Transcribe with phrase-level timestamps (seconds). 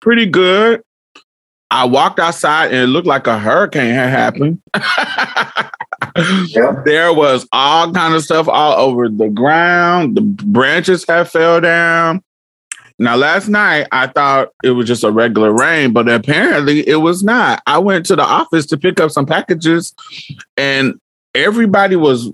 [0.00, 0.82] pretty good.
[1.70, 4.60] I walked outside and it looked like a hurricane had happened.
[6.84, 10.16] There was all kind of stuff all over the ground.
[10.16, 12.22] The branches had fell down.
[12.98, 17.22] Now, last night I thought it was just a regular rain, but apparently it was
[17.22, 17.62] not.
[17.66, 19.94] I went to the office to pick up some packages,
[20.56, 21.00] and
[21.34, 22.30] everybody was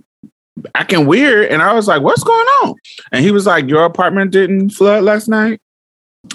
[0.75, 1.49] acting weird.
[1.49, 2.75] And I was like, "What's going on?"
[3.13, 5.61] And he was like, "Your apartment didn't flood last night."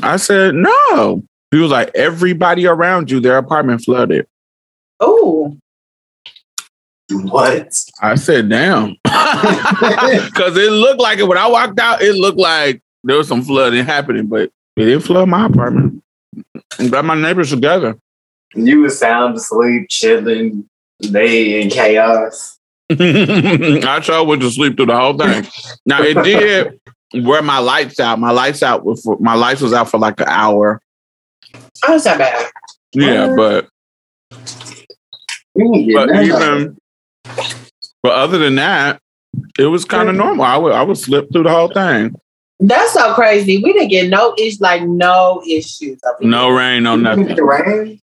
[0.02, 4.28] I said, "No." He was like, "Everybody around you, their apartment flooded."
[5.00, 5.58] Oh,
[7.10, 7.76] What?
[8.02, 12.02] I said, "Damn," because it looked like it when I walked out.
[12.02, 16.02] It looked like there was some flooding happening, but it didn't flood my apartment.
[16.80, 17.98] And got my neighbors together.
[18.56, 20.68] You was sound asleep, chilling,
[21.00, 22.58] they in chaos.
[22.90, 25.46] I sure went to sleep through the whole thing.
[25.86, 26.80] Now it did
[27.14, 28.20] wear my lights out.
[28.20, 30.82] My lights out was for, my lights was out for like an hour.
[31.56, 32.50] Oh, that's not bad.
[32.94, 33.68] Yeah, but
[35.56, 36.26] You but none of it.
[36.26, 36.78] even
[38.02, 39.00] but other than that,
[39.58, 40.46] it was kind of normal.
[40.46, 42.16] I would I would slip through the whole thing.
[42.60, 43.62] That's so crazy.
[43.64, 46.00] We didn't get no issues, like no issues.
[46.22, 47.36] No rain, no nothing.
[47.36, 48.00] The rain?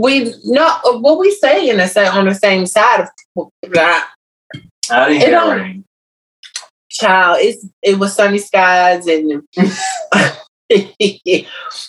[0.00, 0.78] we no.
[1.00, 4.10] What we say in the same on the same side of that
[4.90, 5.84] I didn't It get don't- rain.
[7.04, 7.38] Child.
[7.40, 9.42] It's it was sunny skies and.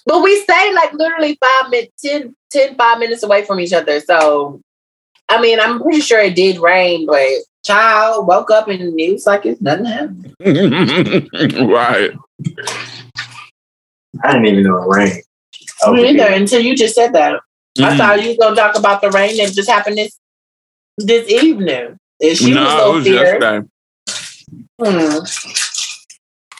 [0.05, 3.99] but we stay like literally five minutes, 10, 10, five minutes away from each other.
[4.01, 4.61] So,
[5.29, 7.25] I mean, I'm pretty sure it did rain, but
[7.65, 10.35] child woke up and it was like it's nothing happened.
[11.71, 12.11] right.
[14.23, 15.23] I didn't even know it rained.
[15.85, 16.37] Over Me neither here.
[16.37, 17.39] until you just said that.
[17.79, 17.97] I Mhm.
[17.97, 20.17] thought you was gonna talk about the rain that just happened this
[20.97, 21.97] this evening.
[22.21, 23.41] And she was no, it so was feared.
[23.41, 23.67] yesterday.
[24.81, 25.19] Hmm.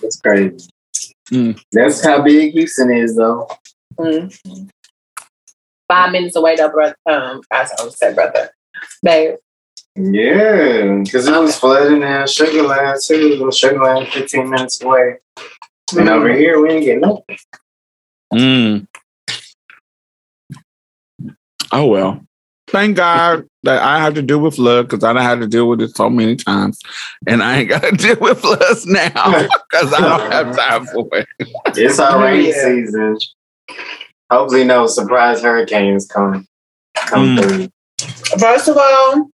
[0.01, 0.69] That's crazy.
[1.31, 1.61] Mm.
[1.71, 3.49] That's how big Houston is, though.
[3.99, 4.27] hmm.
[5.87, 6.95] Five minutes away, though, brother.
[7.05, 8.49] Um, I was gonna say, brother,
[9.03, 9.35] babe.
[9.95, 13.37] Yeah, because it was flooding in Sugar Land, too.
[13.39, 15.17] It was Sugar Land 15 minutes away.
[15.97, 17.37] And over here, we ain't getting nothing.
[18.33, 18.87] Mm.
[21.71, 22.21] Oh well.
[22.67, 25.69] Thank God that I have to deal with flood because I don't have to deal
[25.69, 26.79] with it so many times,
[27.27, 29.09] and I ain't got to deal with floods now
[29.71, 31.27] because I don't have time for it.
[31.75, 32.63] It's our rainy Yeah.
[32.63, 33.17] season.
[34.31, 36.47] Hopefully, no surprise hurricanes come
[36.95, 37.41] come Mm.
[37.43, 37.69] through.
[38.39, 39.29] First of all,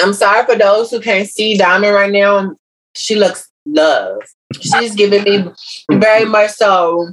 [0.00, 2.54] I'm sorry for those who can't see Diamond right now.
[2.94, 4.22] She looks love.
[4.60, 5.50] She's giving me
[5.90, 7.12] very much so.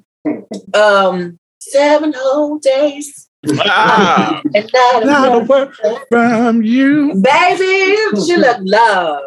[0.73, 3.28] Um, seven whole days.
[3.61, 5.71] Ah, And not a not a word.
[5.83, 7.13] word from you.
[7.15, 7.95] Baby,
[8.25, 9.21] she look love.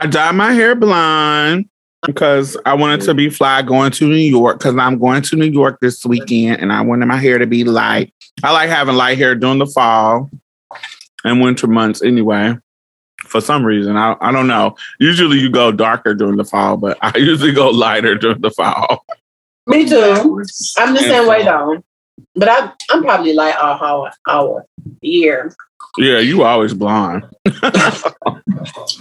[0.00, 1.68] I dyed my hair blonde
[2.06, 5.46] because I wanted to be fly going to New York because I'm going to New
[5.50, 8.12] York this weekend and I wanted my hair to be light.
[8.42, 10.28] I like having light hair during the fall
[11.24, 12.56] and winter months anyway.
[13.26, 13.96] for some reason.
[13.96, 14.74] I, I don't know.
[14.98, 19.04] Usually you go darker during the fall, but I usually go lighter during the fall.
[19.66, 20.42] Me too.
[20.78, 21.82] I'm the same way though.
[22.34, 24.66] But I'm I'm probably like a whole our
[25.00, 25.54] year.
[25.98, 27.24] Yeah, you always blonde.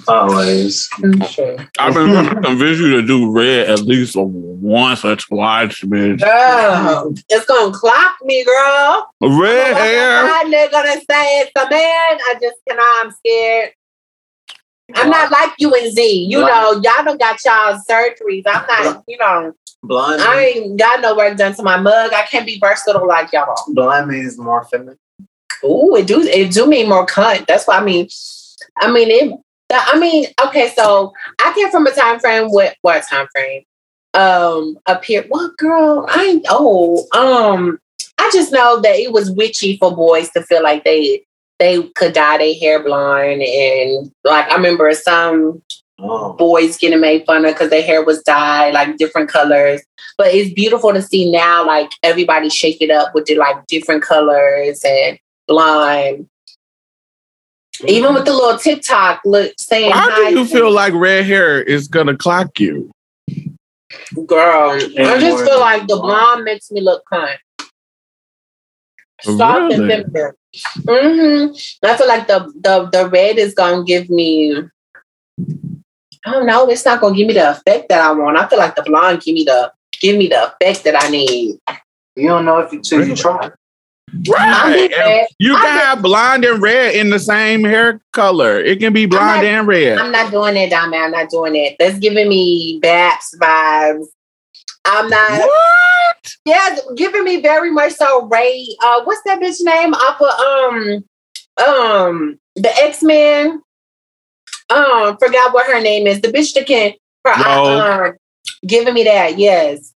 [0.08, 0.90] Always.
[1.30, 1.58] Sure.
[1.80, 6.20] I've been convinced you to do red at least once or twice, bitch.
[6.20, 9.10] Girl, it's gonna clock me, girl.
[9.22, 10.26] Red hair.
[10.34, 11.72] I'm not gonna say it's a man.
[11.80, 13.06] I just cannot.
[13.06, 13.72] I'm scared.
[14.96, 16.28] I'm not like you and Z.
[16.30, 18.44] You know, y'all don't got y'all surgeries.
[18.46, 19.54] I'm not, you know,
[19.84, 20.22] Blonde.
[20.22, 22.14] I ain't got no work done to my mug.
[22.14, 23.56] I can't be versatile like y'all.
[23.74, 24.98] blonde means more feminine.
[25.64, 27.48] Ooh, it do it do mean more cunt.
[27.48, 28.08] That's what I mean.
[28.78, 29.40] I mean it.
[29.74, 33.64] I mean, okay, so I came from a time frame with what time frame?
[34.14, 35.26] Um, up here.
[35.30, 36.06] What girl?
[36.10, 36.46] I ain't.
[36.50, 37.80] Oh, um,
[38.18, 41.24] I just know that it was witchy for boys to feel like they
[41.62, 45.62] they could dye their hair blonde, and like I remember some
[46.04, 46.34] Oh.
[46.34, 49.82] boys getting made fun of because their hair was dyed like different colors.
[50.18, 54.02] But it's beautiful to see now, like everybody shake it up with the like different
[54.02, 56.28] colors and blonde.
[57.88, 61.88] Even with the little TikTok look saying How do you feel like red hair is
[61.88, 62.90] gonna clock you?
[64.26, 64.72] girl.
[64.72, 67.38] I just feel like the blonde makes me look kind.
[69.22, 70.04] Soft and Really?
[70.04, 70.32] feminine.
[70.54, 71.86] Mm-hmm.
[71.86, 74.56] I feel like the the the red is gonna give me.
[76.26, 76.70] I don't know.
[76.70, 78.38] It's not gonna give me the effect that I want.
[78.38, 79.72] I feel like the blonde give me the
[80.02, 81.58] give me the effect that I need.
[82.16, 83.52] You don't know if you till you try.
[84.30, 84.90] Right.
[84.90, 85.28] just red.
[85.40, 88.60] You I can have blonde and red in the same hair color.
[88.60, 89.98] It can be blonde not- and red.
[89.98, 90.94] I'm not doing that, Dame.
[90.94, 91.76] I'm not doing that.
[91.80, 94.08] That's giving me Baps vibes.
[94.86, 95.40] I'm not.
[95.40, 96.36] what?
[96.46, 98.68] Yeah, giving me very much so Ray.
[98.82, 103.62] Uh, what's that bitch name off of um um the X Men?
[104.70, 106.22] Um, forgot what her name is.
[106.22, 106.94] The bitch that can
[107.26, 108.08] Rogue.
[108.08, 108.14] um,
[108.66, 109.38] giving me that.
[109.38, 109.94] Yes.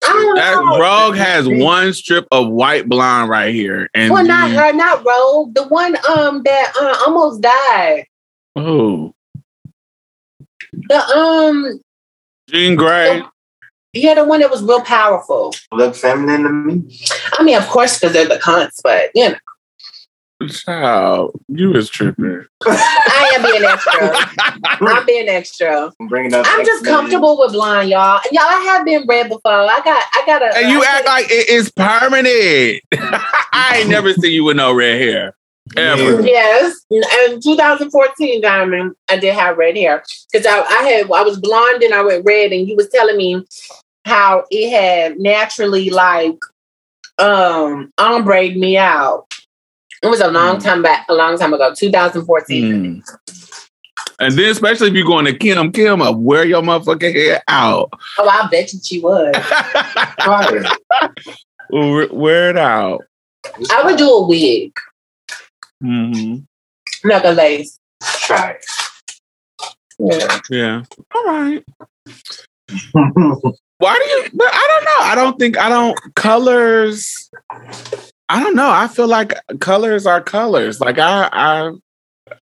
[0.00, 0.78] That know.
[0.78, 5.54] Rogue has one strip of white blonde right here, and well, not her, not Rogue.
[5.54, 8.06] The one um that uh, almost died.
[8.56, 9.14] oh,
[10.72, 11.80] The um
[12.48, 13.22] Jean Grey.
[13.92, 15.54] Yeah, the one that was real powerful.
[15.72, 17.00] Look feminine to me.
[17.32, 19.36] I mean, of course, because they're the cunts, but you know,
[20.46, 22.46] Child, you is tripping.
[22.64, 24.12] I am being extra.
[24.88, 25.92] I'm being extra.
[26.00, 26.46] I'm bringing up.
[26.48, 28.20] I'm just comfortable with blonde, y'all.
[28.24, 29.40] And y'all, I have been red before.
[29.52, 30.56] I got, I got a.
[30.56, 32.82] and you I act like it is permanent.
[33.52, 35.34] I ain't never seen you with no red hair
[35.76, 36.20] ever.
[36.22, 37.02] Yes, in
[37.40, 41.94] 2014, Diamond, I did have red hair because I, I had, I was blonde and
[41.94, 43.44] I went red, and you was telling me
[44.04, 46.38] how it had naturally like
[47.18, 49.26] um ombre me out.
[50.02, 50.62] It was a long Mm.
[50.62, 52.64] time back, a long time ago, 2014.
[52.64, 53.02] Mm.
[54.20, 57.90] And then, especially if you're going to Kim, Kim, uh, wear your motherfucking hair out.
[58.18, 59.36] Oh, I bet you she would.
[61.70, 63.04] Wear wear it out.
[63.70, 64.72] I would do a wig,
[65.80, 66.36] hmm
[67.04, 67.78] like a lace.
[68.02, 68.58] Try.
[69.98, 70.40] Yeah.
[70.50, 70.82] Yeah.
[71.14, 71.64] All right.
[73.78, 74.28] Why do you?
[74.34, 75.04] But I don't know.
[75.06, 77.30] I don't think I don't colors.
[78.28, 78.70] I don't know.
[78.70, 80.80] I feel like colors are colors.
[80.80, 81.72] Like I, I,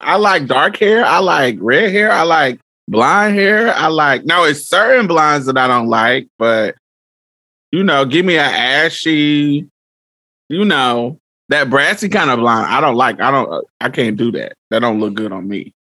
[0.00, 1.04] I like dark hair.
[1.04, 2.12] I like red hair.
[2.12, 3.74] I like blonde hair.
[3.74, 4.24] I like.
[4.24, 6.76] No, it's certain blondes that I don't like, but
[7.72, 9.66] you know, give me an ashy.
[10.48, 11.18] You know
[11.52, 12.66] that brassy kind of blonde.
[12.66, 13.20] I don't like.
[13.20, 13.64] I don't.
[13.80, 14.54] I can't do that.
[14.70, 15.72] That don't look good on me.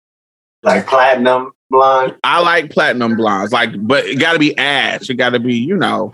[0.62, 2.17] like platinum blonde.
[2.25, 5.09] I like platinum blondes, like, but it got to be ash.
[5.09, 6.12] It got to be, you know,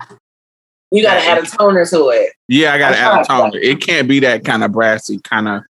[0.91, 2.33] You got to add a toner to it.
[2.47, 2.73] yeah.
[2.73, 3.51] I got to I add a toner.
[3.51, 3.59] tone.
[3.61, 5.63] It can't be that kind of brassy, kind of,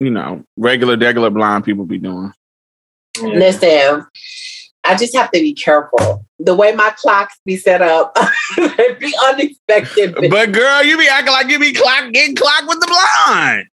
[0.00, 2.32] you know, regular, regular blonde people be doing.
[3.22, 4.06] Listen,
[4.86, 6.24] I just have to be careful.
[6.38, 8.12] The way my clocks be set up,
[8.58, 10.14] it be unexpected.
[10.30, 13.66] But girl, you be acting like you be clock getting clocked with the blonde.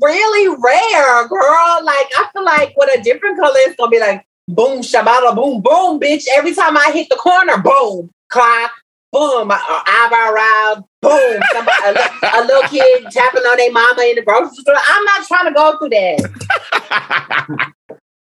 [0.00, 1.80] really rare, girl.
[1.84, 5.62] Like I feel like with a different color, it's gonna be like boom, shabada, boom,
[5.62, 6.24] boom, bitch.
[6.36, 8.72] Every time I hit the corner, boom, clock,
[9.12, 11.42] boom, my uh, eyebrow round, boom.
[11.52, 14.74] Somebody, a, a little kid tapping on their mama in the grocery store.
[14.76, 17.72] I'm not trying to go through that.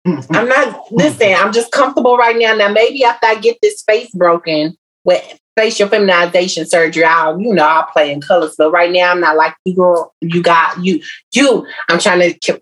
[0.05, 0.91] I'm not.
[0.91, 2.55] Listen, I'm just comfortable right now.
[2.55, 7.65] Now, maybe after I get this face broken with facial feminization surgery, I'll, you know,
[7.65, 8.55] I'll play in colors.
[8.57, 10.13] But right now, I'm not like you, girl.
[10.21, 11.01] You got you,
[11.33, 11.67] you.
[11.89, 12.61] I'm trying to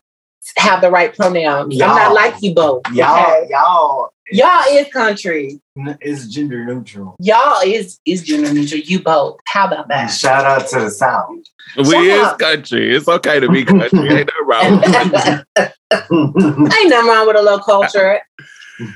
[0.57, 1.79] have the right pronouns.
[1.81, 2.83] I'm not like you both.
[2.91, 3.47] Y'all, okay?
[3.49, 5.59] y'all Y'all is country.
[6.01, 7.15] It's gender neutral.
[7.19, 8.79] Y'all is is gender neutral.
[8.81, 9.39] You both.
[9.47, 10.07] How about that?
[10.07, 11.29] Shout out to the South.
[11.77, 12.39] We Shut is up.
[12.39, 12.95] country.
[12.95, 14.09] It's okay to be country.
[14.09, 15.73] Ain't nothing wrong with it.
[16.11, 18.19] Ain't nothing wrong with a little culture.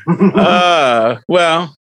[0.07, 1.75] Uh, well,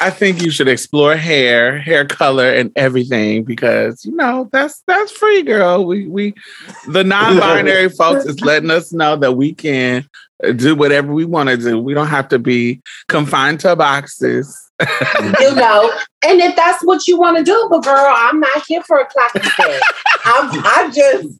[0.00, 5.12] I think you should explore hair, hair color, and everything because you know that's that's
[5.12, 5.84] free, girl.
[5.86, 6.34] We we
[6.88, 10.08] the non-binary folks is letting us know that we can
[10.54, 11.78] do whatever we want to do.
[11.78, 14.62] We don't have to be confined to boxes.
[15.40, 15.90] You know,
[16.26, 19.06] and if that's what you want to do, but girl, I'm not here for a
[19.06, 19.30] clock.
[19.34, 21.38] I'm I just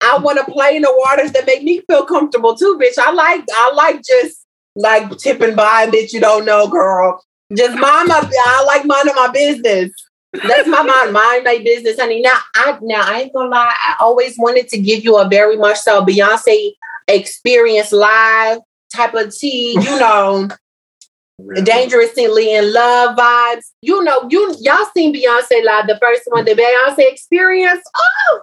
[0.00, 2.98] I want to play in the waters that make me feel comfortable too, bitch.
[2.98, 6.14] I like I like just like tipping by, bitch.
[6.14, 7.22] You don't know, girl.
[7.54, 9.92] Just mind my I like minding my business.
[10.32, 12.22] That's my mind, mind my business, honey.
[12.22, 13.74] Now I now I ain't gonna lie.
[13.86, 16.72] I always wanted to give you a very much so Beyonce
[17.10, 18.58] experience live
[18.94, 20.48] type of tea, you know.
[21.62, 23.70] dangerously in love vibes.
[23.82, 27.82] You know, you y'all seen Beyonce live, the first one, the Beyonce experience.
[27.96, 28.42] Oh,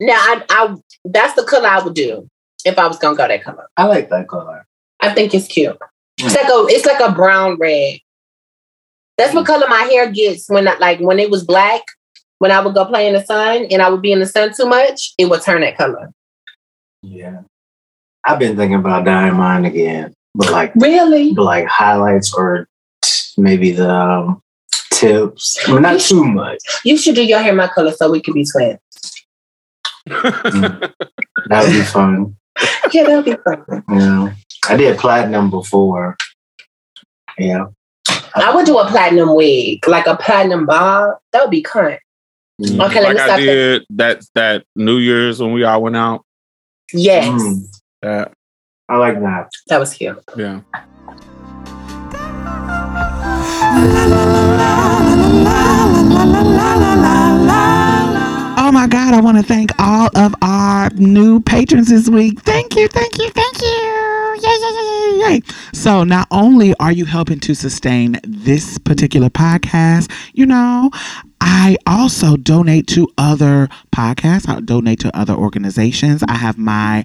[0.00, 2.28] now I, I that's the color I would do
[2.64, 3.66] if I was gonna go that color.
[3.76, 4.66] I like that color.
[5.00, 5.76] I think it's cute.
[6.18, 6.36] It's mm.
[6.36, 7.98] like a it's like a brown red.
[9.18, 9.48] That's what mm.
[9.48, 11.82] color my hair gets when I, like when it was black.
[12.38, 14.52] When I would go play in the sun and I would be in the sun
[14.54, 16.12] too much, it would turn that color.
[17.02, 17.40] Yeah.
[18.26, 21.32] I've been thinking about dyeing mine again, but like Really?
[21.32, 22.68] but like highlights or
[23.02, 24.42] t- maybe the um,
[24.92, 26.58] tips, but not too much.
[26.84, 28.78] You should do your hair my color so we could be twins.
[30.06, 30.92] That
[31.50, 32.36] would be fun.
[32.92, 33.84] Yeah, that would be fun.
[33.90, 34.32] Yeah,
[34.70, 36.16] I did platinum before.
[37.38, 37.66] Yeah,
[38.34, 41.18] I would do a platinum wig, like a platinum bob.
[41.32, 42.00] That would be current.
[42.62, 42.82] Mm.
[42.86, 43.36] Okay, let like me I stop.
[43.40, 43.78] there.
[43.80, 46.24] did that that New Year's when we all went out.
[46.94, 47.75] Yes, Mm.
[48.06, 48.32] That
[48.88, 49.50] I like that.
[49.66, 50.22] that was cute.
[50.36, 50.60] yeah.
[58.58, 62.38] Oh my God, I want to thank all of our new patrons this week.
[62.42, 64.06] Thank you, thank you, thank you.
[64.40, 65.40] Yay, yay, yay, yay, yay.
[65.72, 70.92] So, not only are you helping to sustain this particular podcast, you know,
[71.40, 76.22] I also donate to other podcasts, I donate to other organizations.
[76.28, 77.04] I have my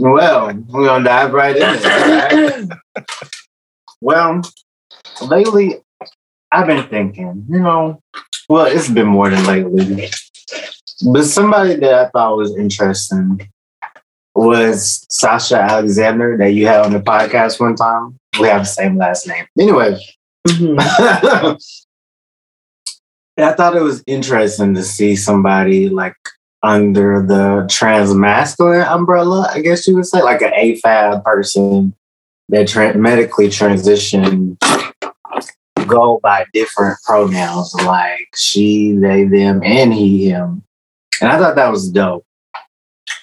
[0.00, 2.68] well, we're gonna dive right in.
[2.68, 3.04] right?
[4.00, 4.42] well,
[5.26, 5.76] lately
[6.50, 8.00] I've been thinking, you know,
[8.48, 10.08] well, it's been more than lately,
[11.12, 13.50] but somebody that I thought was interesting
[14.34, 18.18] was Sasha Alexander that you had on the podcast one time.
[18.40, 19.46] We have the same last name.
[19.58, 19.98] Anyway,
[20.48, 21.56] Mm-hmm.
[23.38, 26.16] I thought it was interesting to see somebody like
[26.62, 31.94] under the trans masculine umbrella, I guess you would say, like an AFAB person
[32.48, 34.58] that tra- medically transitioned
[35.86, 40.62] go by different pronouns like she, they, them, and he, him.
[41.20, 42.24] And I thought that was dope.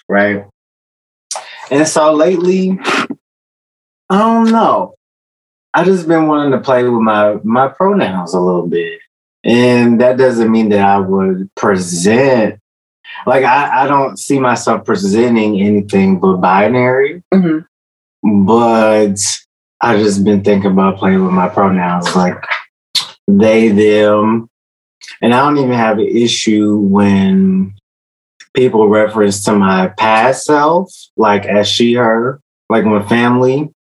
[0.07, 0.45] Right.
[1.71, 2.77] And so lately,
[4.09, 4.95] I don't know.
[5.73, 8.99] I just been wanting to play with my my pronouns a little bit.
[9.43, 12.59] And that doesn't mean that I would present
[13.25, 17.65] like I, I don't see myself presenting anything but binary, Mhm.
[18.23, 19.15] but
[19.81, 22.43] I just been thinking about playing with my pronouns like
[23.27, 24.49] they, them.
[25.21, 27.73] And I don't even have an issue when
[28.53, 33.71] people reference to my past self, like as she, her, like when family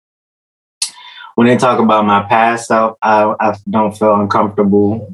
[1.37, 5.13] when they talk about my past self, I, I don't feel uncomfortable.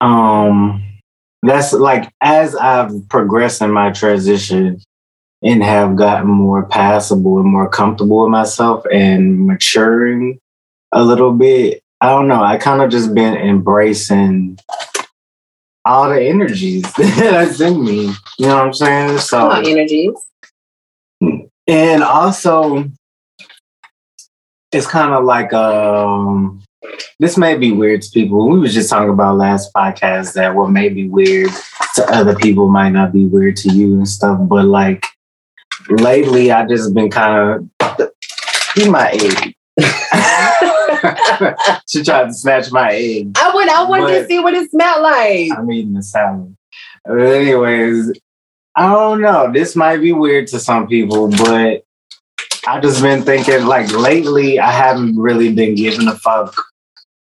[0.00, 0.84] Um,
[1.42, 4.80] that's like as I've progressed in my transition
[5.42, 10.38] and have gotten more passable and more comfortable with myself and maturing
[10.92, 11.82] a little bit.
[12.00, 12.42] I don't know.
[12.42, 14.58] I kind of just been embracing
[15.84, 18.12] all the energies that's in me.
[18.38, 19.18] You know what I'm saying?
[19.18, 20.14] So energies.
[21.66, 22.84] and also
[24.72, 26.62] it's kind of like um
[27.18, 28.48] this may be weird to people.
[28.48, 31.50] We was just talking about last podcast that what may be weird
[31.96, 34.38] to other people might not be weird to you and stuff.
[34.42, 35.06] But like
[35.88, 38.10] lately I just been kind of
[38.74, 39.54] be my egg.
[41.88, 43.32] she tried to snatch my egg.
[43.36, 45.50] I would I wanted to see what it smelled like.
[45.56, 46.56] I'm eating the salad.
[47.04, 48.12] But anyways,
[48.76, 49.52] I don't know.
[49.52, 51.84] This might be weird to some people, but
[52.66, 56.54] I just been thinking like lately I haven't really been giving a fuck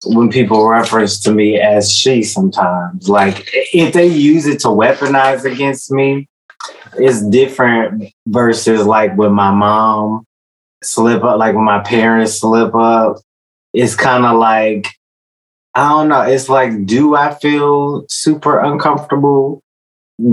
[0.06, 3.10] when people reference to me as she sometimes.
[3.10, 6.28] Like if they use it to weaponize against me,
[6.98, 10.26] it's different versus like when my mom
[10.84, 13.18] slip up, like when my parents slip up.
[13.74, 14.88] It's kind of like
[15.76, 16.22] I don't know.
[16.22, 19.62] It's like, do I feel super uncomfortable?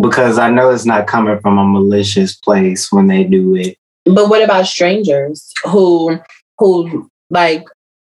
[0.00, 3.76] Because I know it's not coming from a malicious place when they do it.
[4.04, 6.18] But what about strangers who
[6.58, 7.64] who like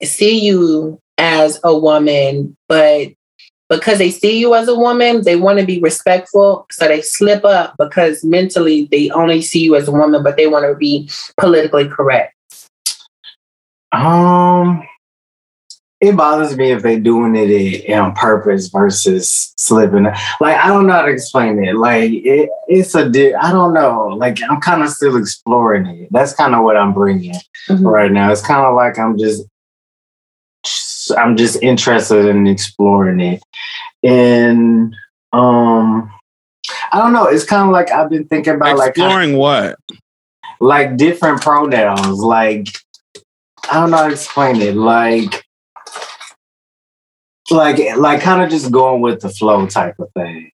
[0.03, 3.09] see you as a woman, but
[3.69, 7.45] because they see you as a woman, they want to be respectful, so they slip
[7.45, 11.09] up because mentally they only see you as a woman, but they want to be
[11.37, 12.35] politically correct.
[13.93, 14.83] Um,
[16.01, 20.03] it bothers me if they doing it on purpose versus slipping.
[20.03, 21.75] Like I don't know how to explain it.
[21.75, 23.07] Like it, it's a.
[23.07, 24.07] Di- I don't know.
[24.07, 26.07] Like I'm kind of still exploring it.
[26.11, 27.35] That's kind of what I'm bringing.
[27.69, 28.31] right now.
[28.31, 29.43] It's kind of like I'm just
[31.11, 33.43] I'm just interested in exploring it.
[34.03, 34.95] And
[35.33, 36.11] um
[36.93, 39.77] I don't know, it's kind of like I've been thinking about like Exploring what?
[40.59, 42.67] like different pronouns like
[43.69, 45.43] I don't know how to explain it like
[47.49, 50.51] like like kind of just going with the flow type of thing.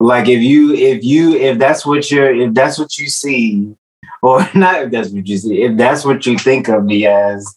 [0.00, 3.74] Like if you if you if that's what you're if that's what you see
[4.20, 7.56] or not if that's what you see if that's what you think of me as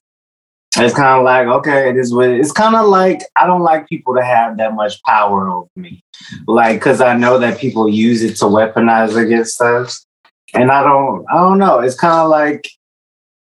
[0.77, 3.87] it's kind of like okay it is what it's kind of like I don't like
[3.87, 6.03] people to have that much power over me.
[6.47, 10.05] Like because I know that people use it to weaponize against us.
[10.53, 12.67] And I don't I don't know it's kind of like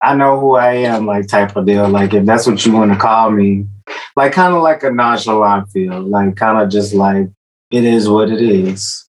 [0.02, 1.88] I know who I am like type of deal.
[1.90, 3.68] Like if that's what you want to call me
[4.16, 7.28] like kind of like a nonchalant feel like kind of just like
[7.72, 9.08] it is what it is.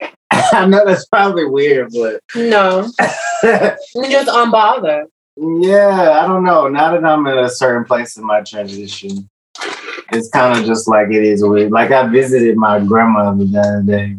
[0.30, 5.06] I know that's probably weird but No, just unbothered.
[5.40, 6.68] Yeah I don't know.
[6.68, 9.28] Now that I'm in a certain place in my transition
[10.12, 13.82] it's kind of just like it is weird like I visited my grandmother the other
[13.82, 14.16] day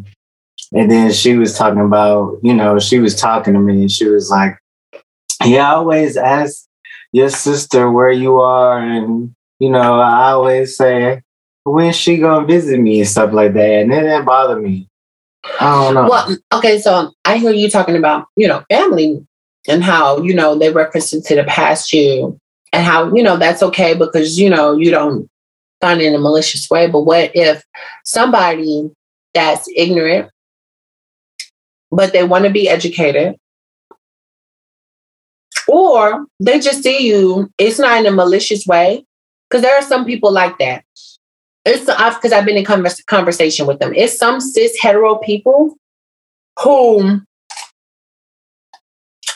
[0.72, 4.08] and then she was talking about you know she was talking to me and she
[4.08, 4.56] was like
[5.44, 6.66] yeah I always ask
[7.12, 11.22] your sister where you are and you know I always say
[11.64, 14.88] when's she gonna visit me and stuff like that and it didn't bother me.
[15.58, 16.08] I don't know.
[16.08, 19.26] Well, okay, so I hear you talking about, you know, family
[19.68, 22.38] and how, you know, they reference it to the past you
[22.72, 25.28] and how, you know, that's okay because, you know, you don't
[25.80, 26.86] find it in a malicious way.
[26.86, 27.62] But what if
[28.04, 28.90] somebody
[29.34, 30.30] that's ignorant,
[31.90, 33.36] but they want to be educated,
[35.68, 39.04] or they just see you, it's not in a malicious way?
[39.48, 40.84] Because there are some people like that.
[41.64, 43.92] It's because I've been in convers- conversation with them.
[43.94, 45.76] It's some cis hetero people
[46.62, 47.20] who,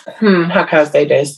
[0.07, 1.37] hmm, how can I say this?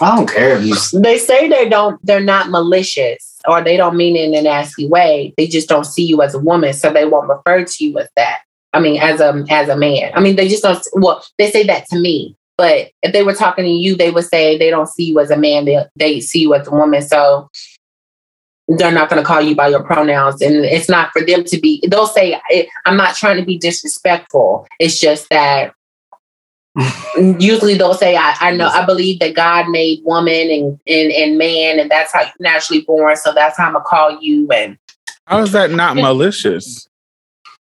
[0.00, 4.24] I don't care They say they don't, they're not malicious or they don't mean it
[4.24, 5.34] in a nasty way.
[5.36, 8.08] They just don't see you as a woman, so they won't refer to you as
[8.16, 8.42] that.
[8.72, 10.12] I mean, as a as a man.
[10.14, 10.82] I mean, they just don't.
[10.94, 14.24] Well, they say that to me, but if they were talking to you, they would
[14.24, 15.66] say they don't see you as a man.
[15.66, 17.02] They they see you as a woman.
[17.02, 17.50] So
[18.68, 21.60] they're not going to call you by your pronouns, and it's not for them to
[21.60, 21.84] be.
[21.86, 22.40] They'll say,
[22.86, 25.74] "I'm not trying to be disrespectful." It's just that
[27.38, 31.38] usually they'll say, I, I know, I believe that God made woman and, and, and
[31.38, 33.16] man, and that's how you naturally born.
[33.16, 34.48] So that's how I'm to call you.
[34.50, 34.78] And,
[35.26, 36.88] How is that not malicious?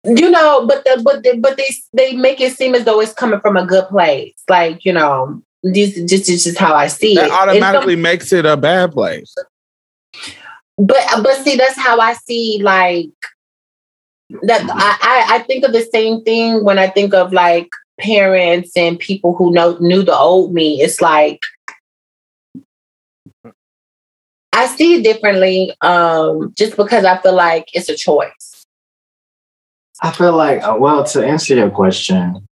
[0.06, 3.14] you know, but the, but the, but they, they make it seem as though it's
[3.14, 4.36] coming from a good place.
[4.50, 7.32] Like, you know, this just, this is just how I see That it.
[7.32, 9.34] Automatically makes it a bad place.
[10.78, 13.10] but but see that's how i see like
[14.42, 19.00] that I i think of the same thing when i think of like parents and
[19.00, 21.40] people who know knew the old me it's like
[24.54, 28.54] i see it differently um just because i feel like it's a choice.
[30.02, 32.46] I feel like, uh, well, to answer your question,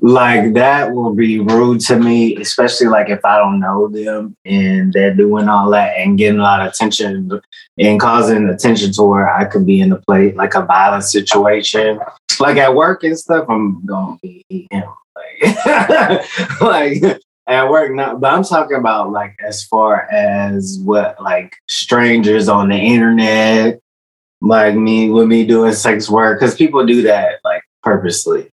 [0.00, 4.92] like that will be rude to me, especially like if I don't know them and
[4.92, 7.40] they're doing all that and getting a lot of attention
[7.78, 11.98] and causing attention to where I could be in a place like a violent situation,
[12.38, 13.46] like at work and stuff.
[13.48, 14.84] I'm gonna be him,
[15.16, 17.94] like, like at work.
[17.94, 23.80] Not, but I'm talking about like as far as what like strangers on the internet,
[24.42, 28.50] like me with me doing sex work, because people do that like purposely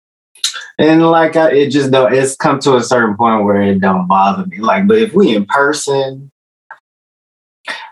[0.79, 4.07] and like I, it just don't it's come to a certain point where it don't
[4.07, 4.59] bother me.
[4.59, 6.31] Like but if we in person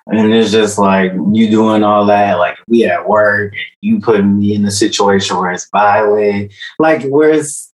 [0.06, 4.54] and it's just like you doing all that like we at work you putting me
[4.54, 7.72] in a situation where it's violent like where it's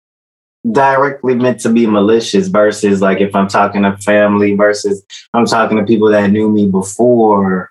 [0.71, 5.77] directly meant to be malicious versus like if i'm talking to family versus i'm talking
[5.77, 7.71] to people that knew me before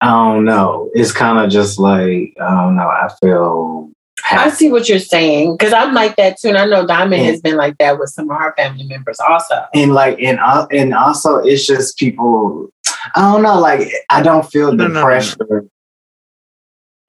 [0.00, 0.90] i don't know.
[0.94, 3.89] It's kind of just like i don't know i feel
[4.32, 7.40] I see what you're saying because I'm like that too, and I know Diamond has
[7.40, 9.64] been like that with some of her family members also.
[9.74, 12.68] and like and uh, and also it's just people
[13.16, 15.04] i don't know like i don't feel the No, no, no, no.
[15.04, 15.64] pressure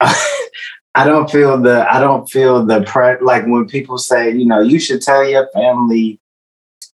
[0.00, 4.60] i don't feel the i don't feel the pre like when people say you know
[4.60, 6.18] you should tell your family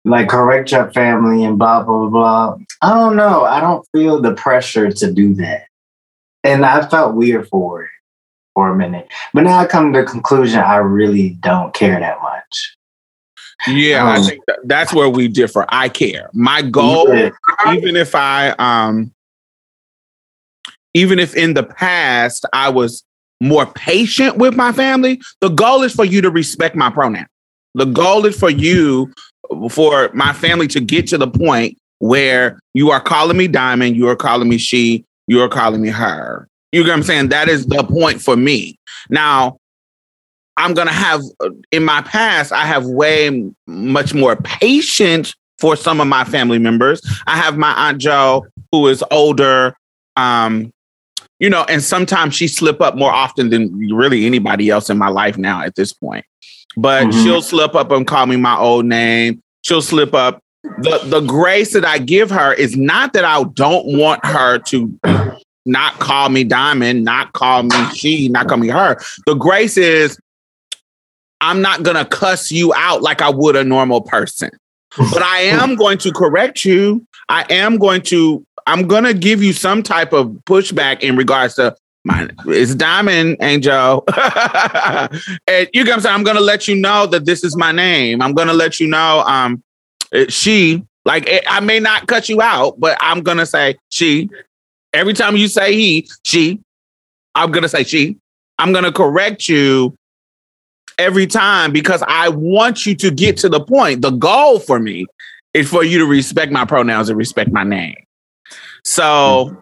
[0.06, 4.34] like correct your family and blah blah blah i don't know i don't feel the
[4.36, 5.64] pressure to do that
[6.44, 7.90] and i felt weird for it
[8.54, 12.22] for a minute but now i come to the conclusion i really don't care that
[12.22, 12.76] much
[13.68, 15.66] Yeah, I Um, think that, that's where we differ.
[15.70, 16.30] I care.
[16.34, 17.30] My goal, Yeah.
[17.74, 19.14] even if I um
[20.94, 23.04] even if in the past I was
[23.42, 27.26] more patient with my family, the goal is for you to respect my pronoun.
[27.76, 29.12] The goal is for you
[29.72, 34.08] for my family to get to the point where you are calling me diamond, you
[34.10, 36.48] are calling me she, you are calling me her.
[36.74, 37.30] You get what I'm saying?
[37.30, 38.80] That is the point for me.
[39.08, 39.60] Now,
[40.58, 41.22] I'm gonna have
[41.72, 47.00] in my past, I have way much more patience for some of my family members.
[47.28, 49.78] I have my aunt Jo, who is older,
[50.16, 50.74] um,
[51.40, 55.10] you know, and sometimes she slip up more often than really anybody else in my
[55.10, 56.26] life now at this point.
[56.76, 57.24] But Mhm.
[57.24, 59.44] she'll slip up and call me my old name.
[59.62, 60.40] She'll slip up.
[60.82, 65.00] The the grace that I give her is not that I don't want her to
[65.66, 68.98] not call me Diamond, not call me she, not call me her.
[69.26, 70.18] The grace is
[71.42, 74.50] I'm not gonna cuss you out like I would a normal person.
[74.98, 77.06] But I am going to correct you.
[77.28, 81.76] I am going to, I'm gonna give you some type of pushback in regards to
[82.06, 84.04] my it's Diamond Angel.
[85.48, 86.16] and you I'm saying?
[86.16, 88.22] I'm gonna let you know that this is my name.
[88.22, 89.64] I'm gonna let you know um
[90.30, 94.30] she like it, I may not cut you out, but I'm gonna say she.
[94.94, 96.60] Every time you say he, she,
[97.36, 98.18] I'm gonna say she.
[98.60, 99.96] I'm gonna correct you
[100.98, 104.02] every time because I want you to get to the point.
[104.02, 105.06] The goal for me
[105.54, 107.96] is for you to respect my pronouns and respect my name.
[108.84, 109.58] So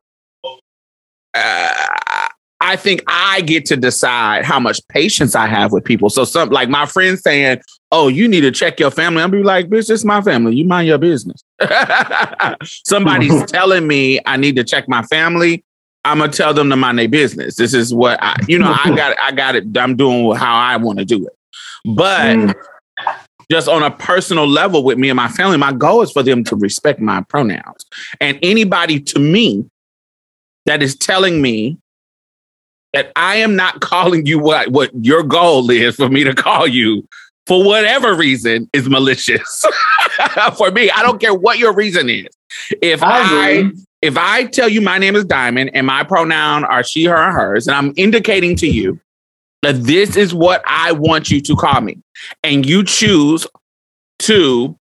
[1.33, 2.27] uh,
[2.59, 6.09] I think I get to decide how much patience I have with people.
[6.09, 7.61] So some like my friend saying,
[7.91, 10.56] "Oh, you need to check your family." I'll be like, "Bitch, it's my family.
[10.56, 11.41] You mind your business."
[12.86, 15.63] Somebody's telling me I need to check my family.
[16.04, 17.56] I'm gonna tell them to mind their business.
[17.56, 19.77] This is what I, you know, I got, I got it.
[19.77, 21.34] I'm doing how I want to do it.
[21.95, 22.54] But Mm.
[23.51, 26.43] just on a personal level with me and my family, my goal is for them
[26.45, 27.86] to respect my pronouns.
[28.19, 29.69] And anybody to me
[30.65, 31.77] that is telling me
[32.93, 36.65] that I am not calling you what what your goal is for me to call
[36.67, 37.08] you
[37.47, 39.65] for whatever reason is malicious.
[40.58, 42.27] for me, I don't care what your reason is.
[42.82, 46.84] If I I, if I tell you my name is Diamond and my pronoun are
[46.84, 48.99] she, her, or hers, and I'm indicating to you
[49.62, 51.97] that this is what I want you to call me,
[52.43, 53.47] and you choose
[54.19, 54.77] to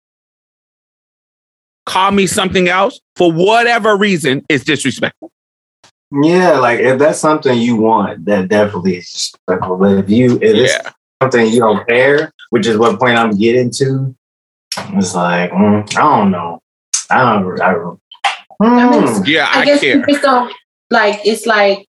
[1.86, 5.32] call me something else for whatever reason, it's disrespectful.
[6.10, 9.76] Yeah, like if that's something you want, that definitely is disrespectful.
[9.76, 10.92] But if you if Yeah.
[11.22, 14.14] Something you don't care, which is what point I'm getting to,
[14.76, 16.60] it's like mm, I don't know.
[17.10, 17.60] I don't.
[17.60, 18.00] I don't.
[18.60, 19.26] Mm.
[19.26, 19.96] Yeah, I, I, guess care.
[19.96, 20.52] you just don't
[20.90, 21.86] like it's like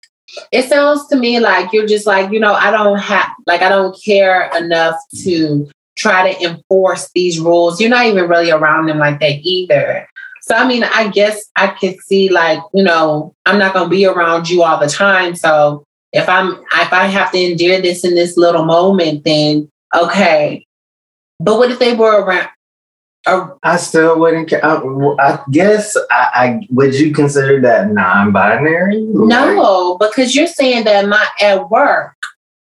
[0.51, 3.69] it sounds to me like you're just like, you know, I don't have like I
[3.69, 7.79] don't care enough to try to enforce these rules.
[7.79, 10.07] You're not even really around them like that either.
[10.41, 14.05] So I mean, I guess I could see like, you know, I'm not gonna be
[14.05, 15.35] around you all the time.
[15.35, 20.65] So if I'm if I have to endure this in this little moment, then okay.
[21.39, 22.49] But what if they were around
[23.27, 24.53] or I still wouldn't.
[24.53, 29.01] I, uh, I guess I, I would you consider that non-binary?
[29.01, 32.15] Like, No, because you're saying that my at work,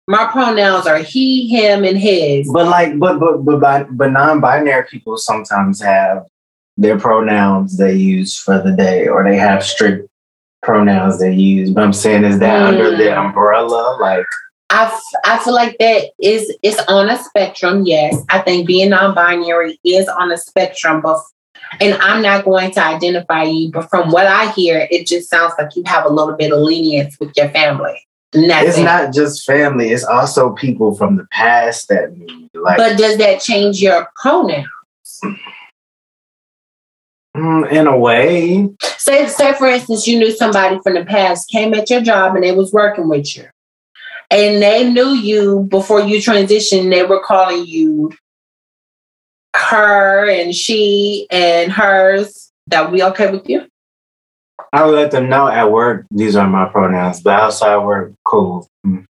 [0.08, 2.50] My pronouns are he, him, and his.
[2.52, 6.26] But like, but but but but, but non-binary people sometimes have
[6.76, 10.10] their pronouns they use for the day, or they have strict
[10.62, 11.70] pronouns they use.
[11.70, 13.27] But I'm saying is that under the Mm.
[13.27, 14.27] umbrella, like
[14.70, 17.85] I, f- I feel like that is it's on a spectrum.
[17.85, 21.20] Yes, I think being non-binary is on a spectrum, but
[21.81, 25.55] and I'm not going to identify you, but from what I hear, it just sounds
[25.59, 27.96] like you have a little bit of lenience with your family.
[28.33, 32.77] That's it's not just family; it's also people from the past that mean like.
[32.77, 34.66] But does that change your pronoun?
[37.40, 38.68] Mm, in a way,
[39.00, 42.44] Say, say for instance, you knew somebody from the past came at your job and
[42.44, 43.48] they was working with you,
[44.31, 46.90] and they knew you before you transitioned.
[46.90, 48.12] They were calling you
[49.57, 52.53] her and she and hers.
[52.66, 53.66] That we okay with you?
[54.72, 58.68] I would let them know at work these are my pronouns, but outside work, cool.
[58.87, 59.07] Mm.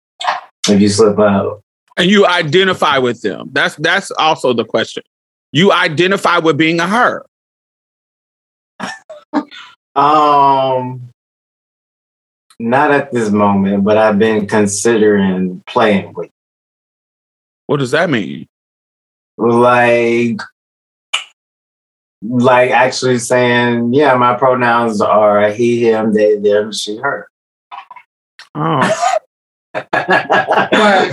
[0.67, 1.61] If you slip up,
[1.95, 3.49] And you identify with them.
[3.53, 5.03] That's that's also the question.
[5.51, 7.25] You identify with being a her.
[9.95, 11.09] um,
[12.59, 16.29] not at this moment, but I've been considering playing with.
[17.67, 18.47] What does that mean?
[19.37, 20.39] like
[22.21, 27.27] like actually saying yeah my pronouns are he him they them she her
[28.55, 28.79] Oh,
[29.73, 31.11] Right,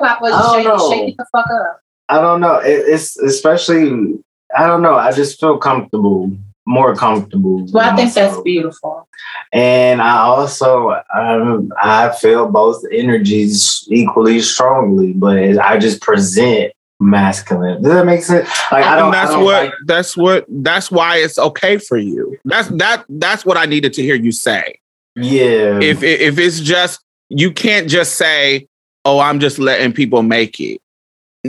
[0.00, 0.26] Papa?
[0.32, 0.90] I don't Shake, know.
[0.90, 1.80] shake the fuck up.
[2.08, 4.14] i don't know it, it's especially
[4.56, 6.32] i don't know i just feel comfortable
[6.66, 8.44] more comfortable Well, I think that's myself.
[8.44, 9.08] beautiful.
[9.52, 17.80] and i also um, i feel both energies equally strongly but i just present masculine
[17.82, 20.44] does that make sense like i don't and that's I don't what like- that's what
[20.48, 22.36] that's why it's okay for you.
[22.46, 24.80] That's that that's what I needed to hear you say.
[25.14, 28.66] yeah If if it's just you can't just say,
[29.04, 30.80] "Oh, I'm just letting people make it."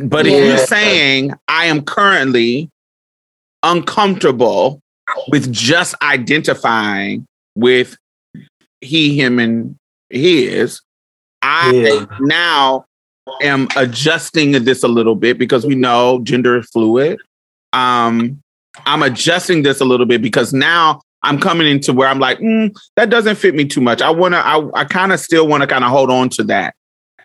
[0.03, 2.69] But if you're saying, "I am currently
[3.63, 4.81] uncomfortable
[5.29, 7.25] with just identifying
[7.55, 7.97] with
[8.81, 9.75] he, him, and
[10.09, 10.81] his,"
[11.41, 12.05] I Yeah.
[12.21, 12.85] now
[13.41, 17.19] am adjusting this a little bit because we know gender is fluid.
[17.73, 18.41] Um,
[18.85, 22.73] I'm adjusting this a little bit because now I'm coming into where I'm like, mm,
[22.95, 24.01] that doesn't fit me too much.
[24.01, 26.75] I wanna, I, I kind of still want to kind of hold on to that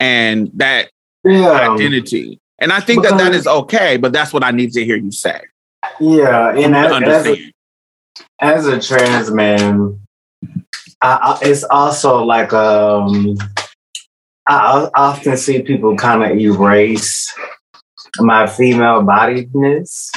[0.01, 0.91] and that
[1.25, 2.41] yeah identity.
[2.59, 4.97] And I think that that Because- is okay, but that's what I need to hear
[4.97, 5.41] you say.
[6.01, 7.53] Yeah, and as, as, a, understand.
[8.41, 9.99] As a trans man,
[11.01, 13.37] I, it's also like um,
[14.47, 17.33] I, often see people kind of erase
[18.19, 20.11] my female bodiedness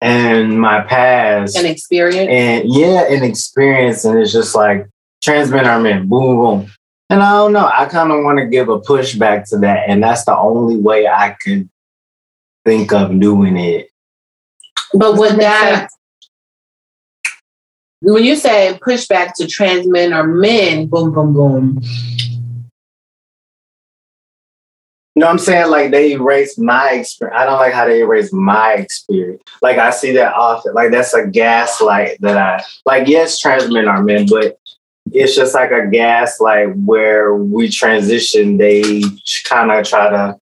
[0.00, 2.28] and my past, and experience.
[2.30, 4.88] and yeah, and experience, and it's just like
[5.22, 6.70] trans men are men, boom, boom.
[7.10, 10.02] And I don't know, I kind of want to give a pushback to that, and
[10.02, 11.68] that's the only way I could
[12.64, 13.88] think of doing it.
[14.94, 15.90] But would Does that make that,
[18.02, 21.80] when you say pushback to trans men or men, boom, boom, boom,
[25.14, 27.38] No, I'm saying like they erase my experience.
[27.38, 29.42] I don't like how they erase my experience.
[29.60, 30.74] Like I see that often.
[30.74, 33.06] Like that's a gaslight that I like.
[33.06, 34.58] Yes, trans men are men, but
[35.12, 38.56] it's just like a gaslight where we transition.
[38.56, 39.02] They
[39.44, 40.38] kind of try to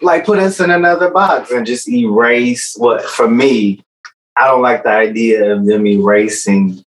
[0.00, 3.04] like put us in another box and just erase what.
[3.04, 3.84] For me,
[4.36, 6.84] I don't like the idea of them erasing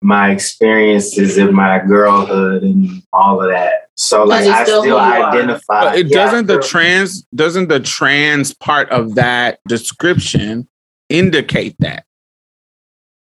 [0.00, 3.88] my experiences in my girlhood and all of that.
[3.96, 5.30] So like it's I still still, who you are.
[5.30, 5.84] identify.
[5.84, 10.68] But it yeah, doesn't the trans doesn't the trans part of that description
[11.08, 12.04] indicate that?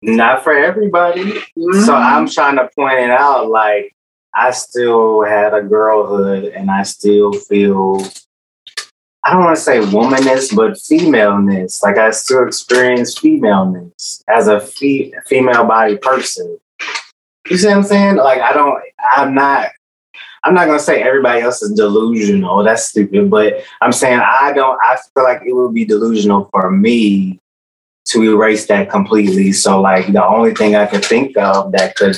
[0.03, 1.33] not for everybody.
[1.33, 1.91] So mm-hmm.
[1.91, 3.95] I'm trying to point it out like
[4.35, 8.05] I still had a girlhood and I still feel
[9.25, 11.83] I don't want to say womanist, but femaleness.
[11.83, 16.59] Like I still experience femaleness as a fe- female body person.
[17.49, 18.17] You see what I'm saying?
[18.17, 18.83] Like I don't
[19.15, 19.71] I'm not
[20.45, 22.65] I'm not gonna say everybody else is delusional.
[22.65, 26.71] That's stupid, but I'm saying I don't I feel like it would be delusional for
[26.71, 27.39] me
[28.07, 29.53] to erase that completely.
[29.53, 32.17] So like the only thing I could think of that could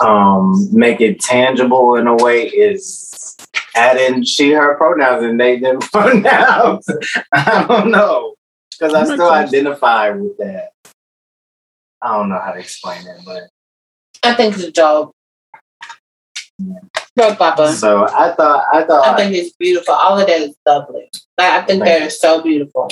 [0.00, 3.36] um make it tangible in a way is
[3.76, 6.86] adding she her pronouns and they them pronouns.
[7.32, 8.34] I don't know.
[8.70, 9.48] Because I oh makes still sense.
[9.50, 10.70] identify with that.
[12.02, 13.44] I don't know how to explain it, but
[14.22, 15.12] I think it's dope.
[17.14, 17.72] Bro, Papa.
[17.72, 19.94] so I thought I thought I think it's beautiful.
[19.94, 21.08] All of that is lovely.
[21.38, 22.90] Like, I think that is so beautiful.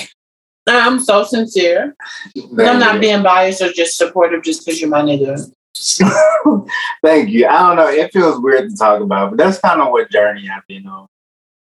[0.67, 1.95] I'm so sincere.
[2.35, 5.51] I'm not being biased or just supportive just because you're my nigga.
[7.03, 7.47] Thank you.
[7.47, 7.87] I don't know.
[7.89, 11.07] It feels weird to talk about, but that's kind of what journey I've been on.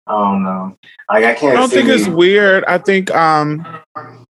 [0.07, 0.77] I don't know.
[1.09, 1.57] Like I can't.
[1.57, 2.63] I don't see think it's weird.
[2.65, 3.65] I think um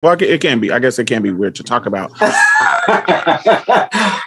[0.03, 0.73] well it it can be.
[0.73, 2.13] I guess it can be weird to talk about.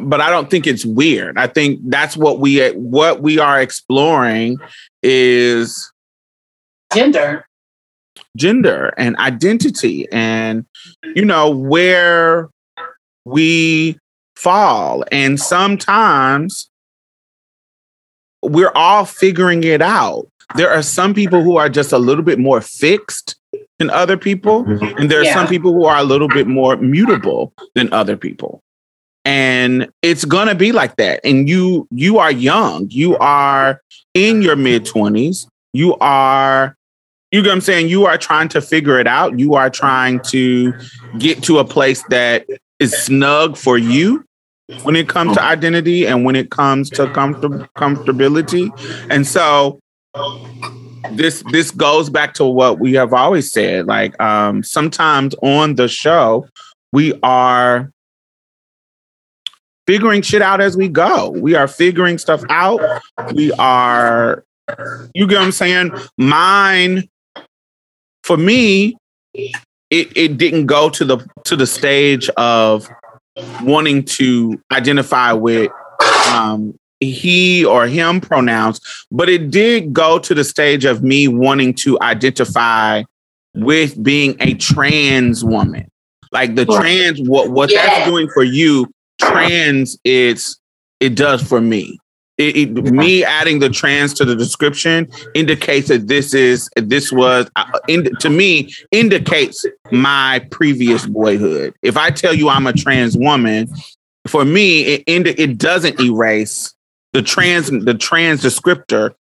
[0.00, 1.38] But I don't think it's weird.
[1.38, 4.56] I think that's what we what we are exploring
[5.02, 5.90] is
[6.94, 7.44] Gender.
[8.36, 10.64] gender and identity and
[11.16, 12.48] you know where
[13.24, 13.98] we
[14.38, 15.04] fall.
[15.10, 16.70] And sometimes
[18.42, 20.28] we're all figuring it out.
[20.54, 23.36] There are some people who are just a little bit more fixed
[23.78, 24.98] than other people mm-hmm.
[24.98, 28.60] and there are some people who are a little bit more mutable than other people.
[29.24, 31.20] And it's gonna be like that.
[31.22, 32.88] And you you are young.
[32.90, 33.82] You are
[34.14, 36.76] in your mid 20s you are
[37.30, 37.88] you know what i'm saying?
[37.88, 39.38] You are trying to figure it out.
[39.38, 40.72] You are trying to
[41.18, 42.46] get to a place that
[42.78, 44.24] is snug for you
[44.82, 48.70] when it comes to identity and when it comes to comfort- comfortability.
[49.10, 49.78] And so
[51.12, 55.88] this this goes back to what we have always said like um sometimes on the
[55.88, 56.46] show
[56.92, 57.90] we are
[59.86, 61.30] figuring shit out as we go.
[61.30, 62.80] We are figuring stuff out.
[63.32, 64.44] We are
[65.14, 65.92] you get what i'm saying?
[66.18, 67.08] Mine
[68.22, 68.98] for me
[69.34, 72.86] it it didn't go to the to the stage of
[73.62, 75.70] wanting to identify with
[76.32, 81.72] um he or him pronouns but it did go to the stage of me wanting
[81.72, 83.02] to identify
[83.54, 85.88] with being a trans woman.
[86.30, 87.86] Like the trans what what Yeah.
[87.86, 88.86] that's doing for you
[89.20, 90.58] trans it's
[91.00, 91.98] it does for me
[92.38, 97.50] it, it, me adding the trans to the description indicates that this is this was
[97.56, 101.74] uh, in, to me indicates my previous boyhood.
[101.82, 103.68] If i tell you i'm a trans woman
[104.26, 106.74] for me it it doesn't erase
[107.12, 109.14] the trans the trans descriptor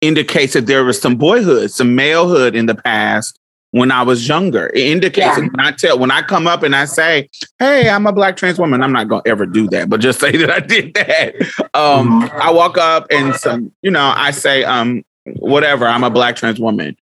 [0.00, 3.38] indicates that there was some boyhood some malehood in the past
[3.72, 4.68] when i was younger.
[4.74, 5.40] It indicates Yeah.
[5.40, 7.28] when i tell when i come up and i say
[7.58, 10.20] hey i'm a black trans woman i'm not going to ever do that but just
[10.24, 11.34] say that i did that.
[11.74, 12.30] Um Mhm.
[12.40, 15.04] i walk up and some you know i say um
[15.36, 16.96] whatever i'm a black trans woman.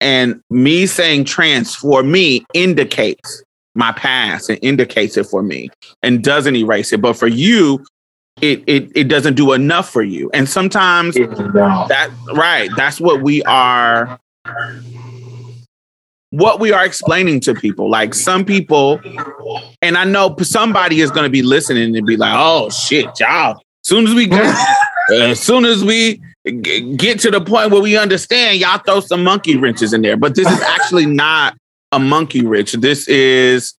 [0.00, 3.42] And me saying trans for me indicates
[3.76, 5.70] my past and indicates it for me
[6.02, 7.00] and doesn't erase it.
[7.00, 7.84] But for you
[8.40, 10.28] it it, it doesn't do enough for you.
[10.34, 14.18] And sometimes that right that's what we are
[16.32, 17.88] what we are explaining to people.
[17.88, 19.00] Like some people
[19.82, 23.60] and i know somebody is going to be listening and be like oh shit y'all
[23.82, 26.20] soon as we get as uh, soon as we
[26.96, 30.16] get to the point where we understand y'all throw some monkey wrenches in there.
[30.16, 31.56] But this is actually not
[31.92, 32.72] a monkey wrench.
[32.72, 33.74] This is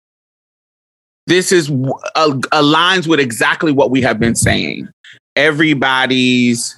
[1.28, 4.90] this is aligns with exactly what we have been saying.
[5.36, 6.78] Everybody's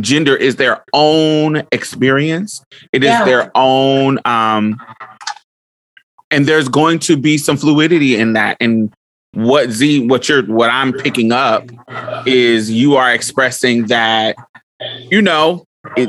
[0.00, 2.64] gender is their own experience.
[2.92, 3.24] It is Yeah.
[3.24, 4.80] their own um
[6.30, 8.56] and there's going to be some fluidity in that.
[8.60, 8.92] And
[9.32, 11.68] what z what you're what i'm picking up
[12.24, 14.36] is you are expressing that
[15.10, 15.64] you know
[15.96, 16.08] it,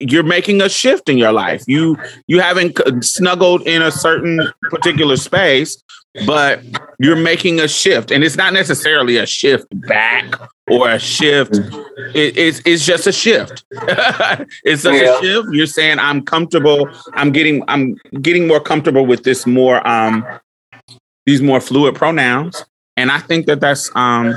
[0.00, 1.62] you're making a shift in your life.
[1.66, 5.80] You you haven't snuggled in a certain particular space
[6.26, 6.62] but
[6.98, 8.10] you're making a shift.
[8.10, 10.34] And it's not necessarily a shift back
[10.70, 11.54] or a shift
[12.14, 13.64] it, it's, it's just a shift
[14.64, 15.18] it's just Yeah.
[15.18, 19.86] a shift you're saying i'm comfortable i'm getting i'm getting more comfortable with this more
[19.86, 20.24] um
[21.24, 22.64] these more fluid pronouns
[22.96, 24.34] and i think that that's um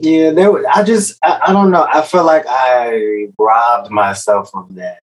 [0.00, 0.52] Yeah, there.
[0.68, 1.84] I just, I, I don't know.
[1.92, 5.00] I feel like I robbed myself of that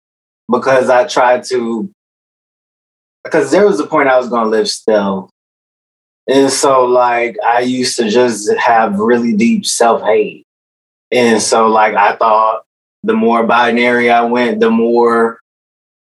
[0.51, 1.89] because I tried to.
[3.23, 5.30] Because there was a point I was going to live still,
[6.27, 10.45] and so like I used to just have really deep self hate,
[11.12, 12.63] and so like I thought
[13.03, 15.39] the more binary I went, the more.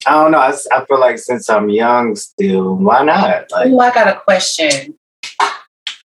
[0.05, 0.39] I don't know.
[0.39, 3.49] I, I feel like since I'm young still, why not?
[3.51, 4.95] Like Oh, I got a question,
[5.39, 5.53] I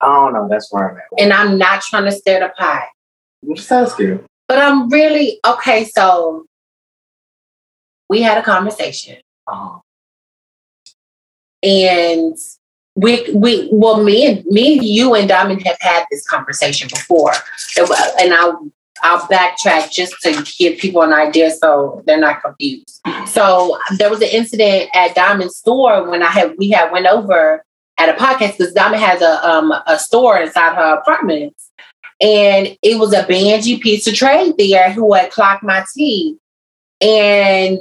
[0.02, 0.48] don't know.
[0.50, 1.04] That's where I'm at.
[1.22, 2.84] and I'm not trying to stir the pot,
[3.44, 4.24] I'm just asking.
[4.48, 5.84] but I'm really okay.
[5.84, 6.46] So
[8.10, 9.82] we had a conversation, Oh,
[11.62, 12.36] and
[12.96, 17.34] we we well, me and me, and you and Diamond have had this conversation before,
[18.20, 18.70] and I'll
[19.02, 23.02] I'll backtrack just to give people an idea so they're not confused.
[23.28, 27.64] So there was an incident at Diamond's store when I had we had went over
[27.98, 31.70] at a podcast because Diamond has a um a store inside her apartments.
[32.20, 36.38] And it was a Banji pizza trade there who had clocked my tea.
[37.02, 37.80] And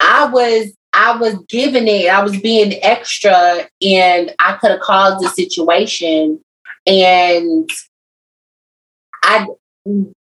[0.00, 5.24] I was I was giving it, I was being extra, and I could have caused
[5.24, 6.40] the situation.
[6.88, 7.70] And
[9.22, 9.46] I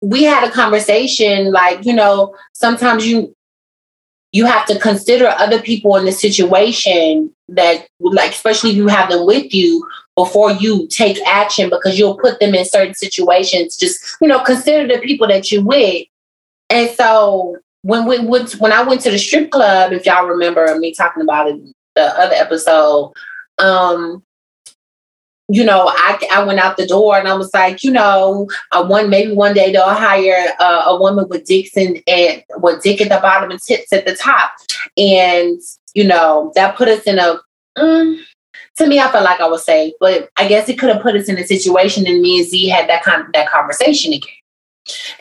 [0.01, 3.35] we had a conversation like, you know, sometimes you
[4.31, 9.11] you have to consider other people in the situation that like especially if you have
[9.11, 14.17] them with you before you take action because you'll put them in certain situations just
[14.21, 16.07] you know consider the people that you're with
[16.69, 20.77] and so when we went when i went to the strip club if y'all remember
[20.79, 21.61] me talking about it
[21.95, 23.13] the other episode
[23.59, 24.23] um
[25.49, 28.81] you know, I, I went out the door and I was like, you know, I
[28.81, 32.01] one maybe one day they'll hire a woman with dicks and,
[32.57, 34.51] with dick at the bottom and tits at the top,
[34.97, 35.59] and
[35.93, 37.39] you know that put us in a.
[37.77, 38.21] Mm,
[38.77, 41.15] to me, I felt like I was safe, but I guess it could have put
[41.15, 44.42] us in a situation, and me and Z had that con- that conversation again.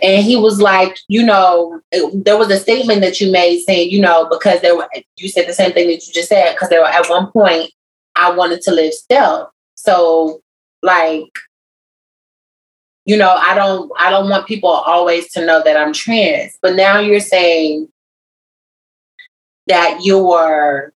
[0.03, 3.91] And he was like, you know, it, there was a statement that you made saying,
[3.91, 6.69] you know, because there were, you said the same thing that you just said, because
[6.69, 7.71] there were at one point
[8.17, 9.51] I wanted to live stealth.
[9.75, 10.43] So
[10.83, 11.31] like
[13.05, 16.57] you know, I don't I don't want people always to know that I'm trans.
[16.63, 17.89] But now you're saying
[19.67, 20.93] that you're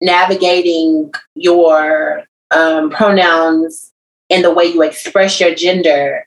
[0.00, 3.92] navigating your um, pronouns
[4.30, 6.26] and the way you express your gender.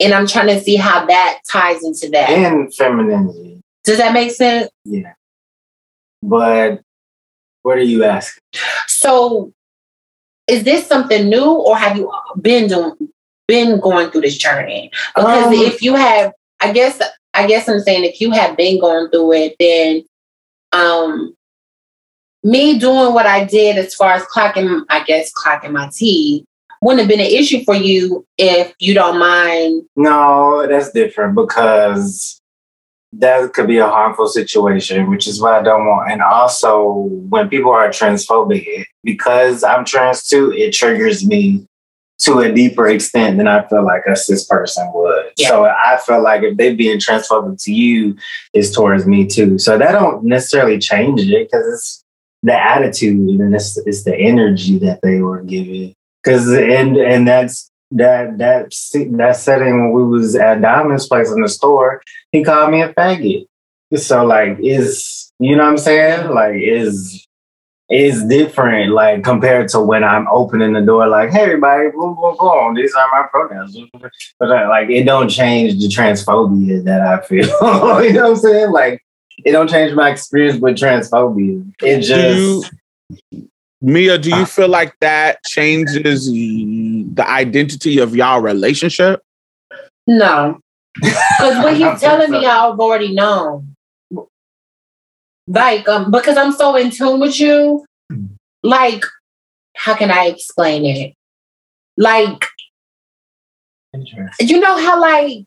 [0.00, 2.30] And I'm trying to see how that ties into that.
[2.30, 3.60] And femininity.
[3.84, 4.70] Does that make sense?
[4.84, 5.14] Yeah.
[6.22, 6.80] But
[7.62, 8.42] what are you asking?
[8.86, 9.52] So
[10.46, 12.92] is this something new or have you been doing
[13.46, 17.00] been going through this journey because um, if you have i guess
[17.34, 20.02] i guess i'm saying if you have been going through it then
[20.72, 21.34] um
[22.42, 26.44] me doing what i did as far as clocking i guess clocking my teeth
[26.82, 32.40] wouldn't have been an issue for you if you don't mind no that's different because
[33.18, 36.10] that could be a harmful situation, which is what I don't want.
[36.10, 41.66] And also, when people are transphobic, because I'm trans too, it triggers me
[42.20, 45.32] to a deeper extent than I feel like a cis person would.
[45.36, 45.48] Yeah.
[45.48, 48.16] So I feel like if they being transphobic to you,
[48.52, 49.58] is towards me too.
[49.58, 52.04] So that don't necessarily change it because it's
[52.42, 55.94] the attitude and it's, it's the energy that they were giving.
[56.24, 58.72] Because and and that's that that
[59.12, 62.02] that setting when we was at Diamond's place in the store,
[62.32, 63.46] he called me a faggot.
[63.96, 66.30] So like is you know what I'm saying?
[66.30, 67.26] Like is
[67.90, 72.36] is different like compared to when I'm opening the door like, hey everybody, boom, boom,
[72.38, 73.76] boom, these are my pronouns.
[74.38, 77.46] But uh, like it don't change the transphobia that I feel.
[78.02, 78.72] you know what I'm saying?
[78.72, 79.04] Like
[79.44, 81.70] it don't change my experience with transphobia.
[81.82, 82.70] It just
[83.84, 89.20] Mia, do you uh, feel like that changes the identity of y'all relationship?
[90.06, 90.58] No.
[91.02, 93.74] Because what he's telling me, I've already known.
[95.46, 97.84] Like, um, because I'm so in tune with you,
[98.62, 99.04] like,
[99.76, 101.14] how can I explain it?
[101.98, 102.46] Like,
[104.40, 105.46] you know how, like,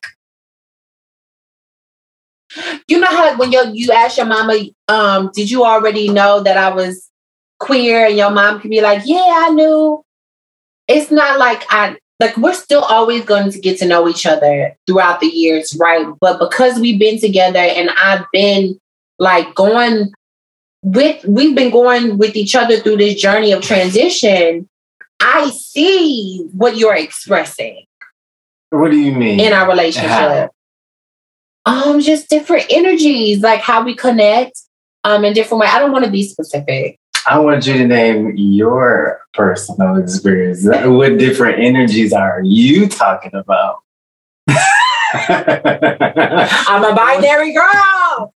[2.88, 4.58] you know how like, when you you ask your mama,
[4.90, 7.10] um, did you already know that I was
[7.60, 10.03] queer and your mom could be like, yeah, I knew.
[10.88, 14.76] It's not like I like we're still always going to get to know each other
[14.88, 16.08] throughout the years, right?
[16.20, 18.80] But because we've been together and I've been
[19.20, 20.12] like going
[20.82, 24.68] with we've been going with each other through this journey of transition,
[25.20, 27.86] I see what you're expressing.
[28.70, 29.39] What do you mean?
[29.39, 30.51] In our relationship.
[31.66, 34.62] Um, just different energies, like how we connect
[35.03, 35.68] um in different way.
[35.68, 36.97] I don't want to be specific.
[37.30, 40.65] I want you to name your personal experience.
[40.65, 43.80] What different energies are you talking about?
[44.49, 44.55] I'm
[46.84, 48.34] a binary girl.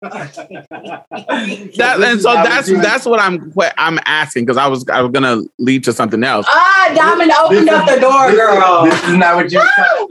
[0.00, 5.40] that, and so that's that's what I'm I'm asking because I was I was gonna
[5.58, 6.44] lead to something else.
[6.48, 8.84] Ah, Diamond opened up the door, girl.
[8.84, 10.08] This is not what you were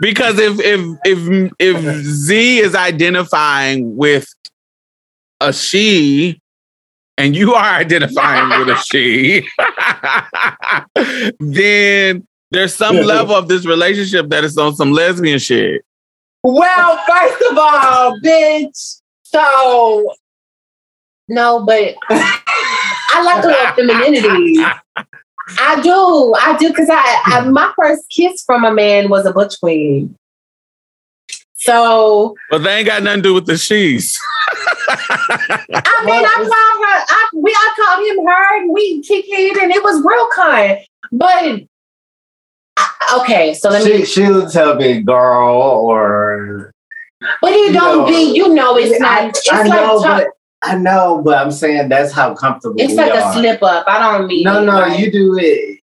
[0.00, 4.28] Because if if if if Z is identifying with
[5.40, 6.41] a she,
[7.18, 9.46] and you are identifying with a she,
[11.40, 15.84] then there's some level of this relationship that is on some lesbian shit.
[16.42, 19.00] Well, first of all, bitch.
[19.22, 20.14] So
[21.28, 24.62] no, but I like a little femininity.
[25.58, 29.32] I do, I do, because I, I my first kiss from a man was a
[29.32, 30.14] butch queen.
[31.54, 34.20] So, but they ain't got nothing to do with the she's.
[35.28, 37.04] I mean, I called her.
[37.08, 40.78] I, we I called him her, and we kicked it and it was real kind.
[41.12, 41.62] But
[43.20, 44.04] okay, so let she, me.
[44.04, 46.72] She'll tell me girl or.
[47.40, 48.34] But it don't know, be.
[48.34, 49.28] You know, it's not.
[49.28, 50.28] It's I like know, but,
[50.62, 52.76] I know, but I'm saying that's how comfortable.
[52.78, 53.30] It's like are.
[53.30, 53.84] a slip up.
[53.86, 54.44] I don't mean.
[54.44, 54.98] No, no, right?
[54.98, 55.80] you do it.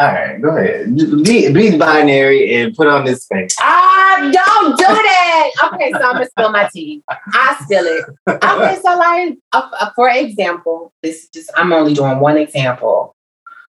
[0.00, 0.96] All right, go ahead.
[0.96, 3.54] Be, be binary and put on this face.
[3.60, 5.50] Ah, don't do that.
[5.64, 7.02] Okay, so I'm gonna spill my tea.
[7.10, 8.06] I spill it.
[8.26, 13.14] Okay, so like, uh, uh, for example, this is just I'm only doing one example.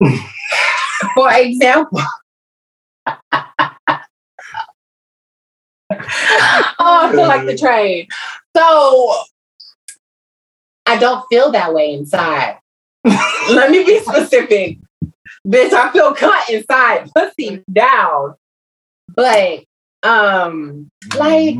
[1.15, 2.01] for example.
[3.07, 3.19] oh,
[5.89, 8.05] I feel like the train.
[8.53, 9.15] So
[10.85, 12.59] I don't feel that way inside.
[13.05, 14.79] Let me be specific.
[15.45, 18.35] Bitch, I feel cut inside, pussy down.
[19.15, 19.63] But
[20.03, 21.57] um, like,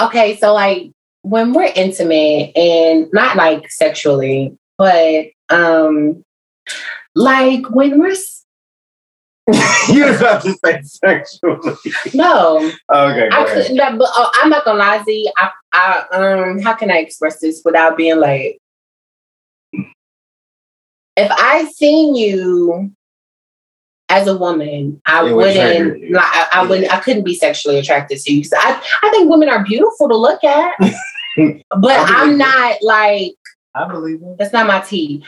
[0.00, 0.90] okay, so like
[1.22, 6.22] when we're intimate and not like sexually, but um
[7.14, 8.14] like when we're
[9.88, 11.78] you was about to say sexually.
[12.14, 12.58] no,
[12.92, 15.32] Okay, I could, that, but, uh, I'm not gonna lie, Z.
[15.36, 18.58] I, I, um, how can I express this without being like,
[21.16, 22.90] if I seen you
[24.08, 28.18] as a woman, I It wouldn't, like, I, I wouldn't, I couldn't be sexually attracted
[28.20, 28.42] to you.
[28.42, 32.36] 'Cause I, I think women are beautiful to look at, but I'm it.
[32.36, 33.34] not like
[33.74, 34.38] I believe it.
[34.38, 35.24] that's not my tea.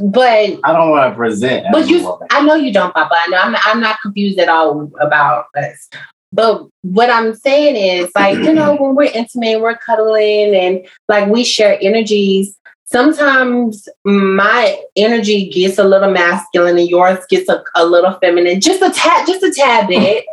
[0.00, 1.66] But I don't want to present.
[1.72, 2.28] but you, woman.
[2.30, 3.12] I know you don't, Papa.
[3.18, 5.88] I know I'm not, I'm not confused at all about us.
[6.30, 11.26] But what I'm saying is, like, you know, when we're intimate, we're cuddling, and like
[11.28, 12.54] we share energies.
[12.90, 18.80] Sometimes my energy gets a little masculine, and yours gets a, a little feminine, just
[18.80, 20.24] a tad, just a tad bit.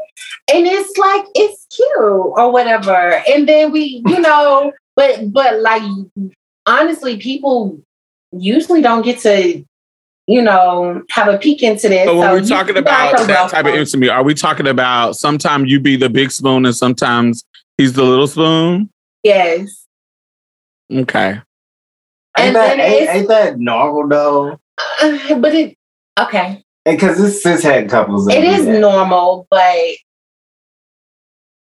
[0.54, 3.22] And it's like it's cute or whatever.
[3.28, 5.82] And then we, you know, but but like
[6.66, 7.80] honestly, people
[8.32, 9.64] usually don't get to,
[10.28, 12.06] you know, have a peek into this.
[12.06, 15.82] So when we're talking about that type of intimacy, are we talking about sometimes you
[15.82, 17.44] be the big spoon and sometimes
[17.78, 18.90] he's the little spoon?
[19.24, 19.88] yes.
[20.90, 21.42] Okay.
[22.48, 24.60] Ain't, and that, then ain't, ain't that normal though?
[25.02, 25.78] Uh, but it
[26.20, 26.62] okay.
[26.86, 28.26] Because this cis had couples.
[28.28, 28.80] that It do is that.
[28.80, 29.76] normal, but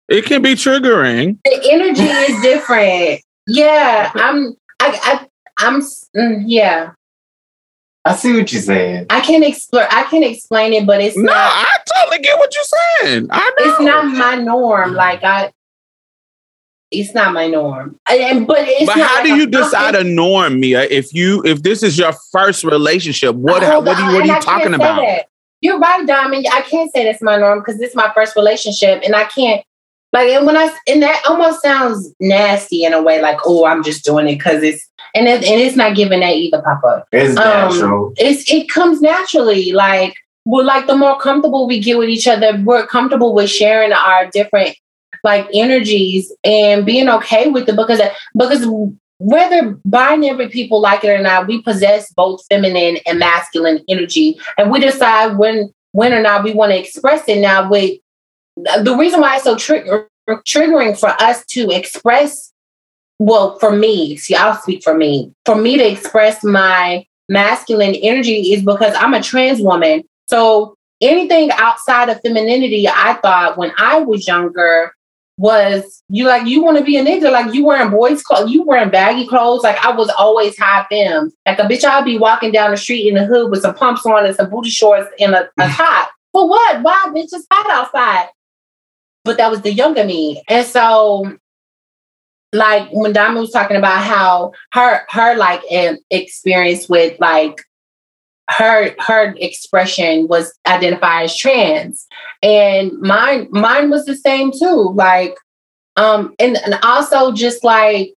[0.09, 1.37] It can be triggering.
[1.45, 3.21] the energy is different.
[3.47, 4.55] Yeah, I'm.
[4.79, 4.99] I.
[5.03, 5.81] I I'm.
[5.81, 6.91] mm, Yeah,
[8.03, 9.05] I see what you're saying.
[9.09, 9.87] I can explain.
[9.89, 11.33] I can explain it, but it's No, not.
[11.35, 13.27] I totally get what you're saying.
[13.31, 13.71] I know.
[13.71, 14.93] It's not my norm.
[14.93, 15.51] Like I.
[16.99, 17.99] It's not my norm.
[18.09, 18.85] And- And but it's.
[18.85, 20.83] but how like do you decide I'm- a norm, Mia?
[20.89, 24.27] If you if this is your first relationship, what Hold what, are you, what are
[24.27, 25.01] you I talking about?
[25.01, 25.27] that.
[25.61, 26.45] You're right, Diamond.
[26.51, 29.63] I can't say that's my norm because this is my first relationship, and I can't.
[30.13, 33.83] Like, and when I and that almost sounds nasty in a way, like, oh, I'm
[33.83, 37.05] just doing it because it's and it, and it's not giving that either, Papa.
[37.11, 38.13] It's Um, natural.
[38.17, 39.71] It's it comes naturally.
[39.71, 40.15] Like,
[40.45, 44.27] we're like the more comfortable we get with each other, we're comfortable with sharing our
[44.27, 44.77] different
[45.25, 47.99] like energies and being okay with it because
[48.37, 48.65] because
[49.17, 54.71] whether binary people like it or not, we possess both feminine and masculine energy, and
[54.71, 57.39] we decide when when or not we want to express it.
[57.39, 57.99] Now, with
[58.55, 62.53] the reason why it's so trigger, triggering for us to express,
[63.19, 65.33] well, for me, see, I'll speak for me.
[65.45, 70.03] For me to express my masculine energy is because I'm a trans woman.
[70.29, 74.94] So anything outside of femininity, I thought when I was younger
[75.37, 78.63] was you like you want to be a nigga like you wearing boys clothes you
[78.63, 82.53] wearing baggy clothes like I was always high femme like a bitch I'd be walking
[82.53, 85.35] down the street in the hood with some pumps on and some booty shorts and
[85.35, 86.11] a, a top.
[86.31, 86.81] For what?
[86.81, 88.29] Why bitch it's hot outside?
[89.23, 90.41] But that was the younger me.
[90.47, 91.37] And so
[92.53, 97.61] like when Diamond was talking about how her her like um, experience with like
[98.49, 102.07] her her expression was identified as trans.
[102.43, 105.35] And mine mine was the same too like
[105.95, 108.13] um and, and also just like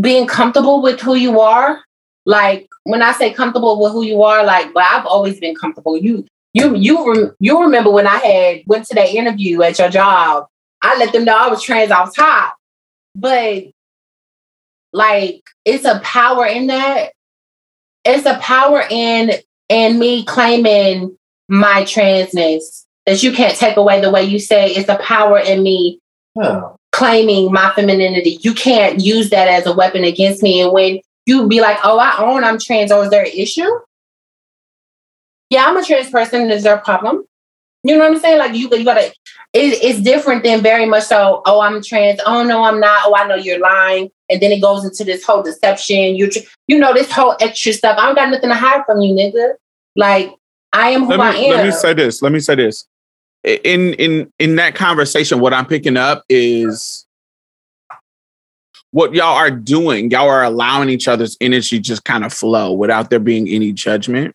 [0.00, 1.82] being comfortable with who you are.
[2.24, 5.96] Like when i say comfortable with who you are like but i've always been comfortable.
[5.96, 10.46] You you you you remember when i had went to that interview at your job
[10.80, 12.54] i let them know i was trans off top.
[13.14, 13.64] But
[14.92, 17.12] like it's a power in that
[18.06, 19.32] it's a power in
[19.68, 21.16] in me claiming
[21.48, 25.62] my transness that you can't take away the way you say it's a power in
[25.62, 26.00] me
[26.34, 26.62] Yeah.
[26.92, 28.38] claiming my femininity.
[28.42, 30.60] You can't use that as a weapon against me.
[30.62, 33.68] And when you be like, oh, I own I'm trans, or is there an issue?
[35.50, 36.50] Yeah, I'm a trans person.
[36.50, 37.24] Is there a problem?
[37.86, 38.38] You know what I'm saying?
[38.38, 39.12] Like you, you gotta.
[39.52, 41.40] It, it's different than very much so.
[41.46, 42.18] Oh, I'm trans.
[42.26, 43.02] Oh no, I'm not.
[43.04, 44.10] Oh, I know you're lying.
[44.28, 46.16] And then it goes into this whole deception.
[46.16, 46.28] You,
[46.66, 47.96] you know, this whole extra stuff.
[47.96, 49.54] I don't got nothing to hide from you, nigga.
[49.94, 50.34] Like
[50.72, 51.50] I am who let I am.
[51.50, 52.22] let me say this.
[52.22, 52.86] Let me say this.
[53.44, 57.06] In in in that conversation, what I'm picking up is
[58.90, 60.10] what y'all are doing.
[60.10, 64.34] Y'all are allowing each other's energy just kind of flow without there being any judgment.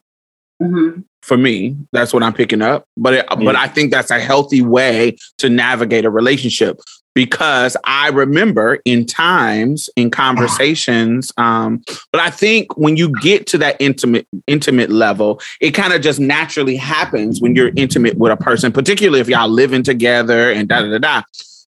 [0.62, 1.04] Mhm.
[1.22, 1.76] for me.
[1.92, 2.86] That's what I'm picking up.
[2.98, 6.80] But it, but I think that's a healthy way to navigate a relationship
[7.14, 11.32] because I remember in times in conversations.
[11.38, 16.02] Um, but I think when you get to that intimate intimate level, it kind of
[16.02, 20.70] just naturally happens when you're intimate with a person, particularly if y'all living together and
[20.70, 21.22] da da da da.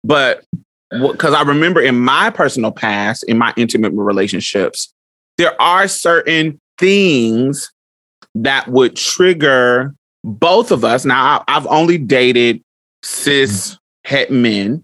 [0.04, 0.46] But
[0.89, 4.94] because I remember in my personal past, in my intimate relationships,
[5.38, 7.72] there are certain things
[8.36, 11.06] that would trigger both of us.
[11.06, 12.62] Now, I've only dated
[13.04, 14.84] cis het men,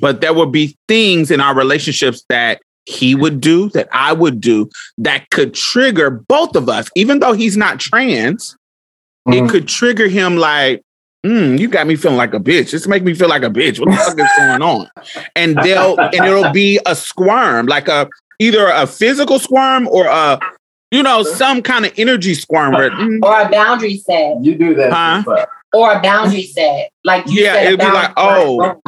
[0.00, 4.40] but there would be things in our relationships that he would do, that I would
[4.40, 8.56] do, that could trigger both of us, even though he's not trans.
[9.28, 9.48] It Mhm.
[9.50, 10.82] could trigger him like,
[11.24, 12.70] mm, you got me feeling like a bitch.
[12.70, 13.78] This make me feel like a bitch.
[13.78, 14.88] What the fuck is going on?
[15.36, 20.40] And they'll and it'll be a squirm, like a either a physical squirm or a
[20.90, 22.74] you know some kind of energy squirm.
[22.74, 24.42] Mm, Or a boundary set.
[24.42, 24.92] You do that.
[24.92, 25.46] Huh?
[25.72, 26.90] Or a boundary set.
[27.04, 28.80] Like you Yeah, it'd be like, oh,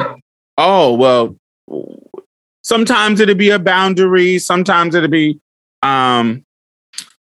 [0.57, 1.37] oh well,
[2.63, 4.39] sometimes it'll be a boundary.
[4.39, 5.39] Sometimes it'll be
[5.81, 6.45] um.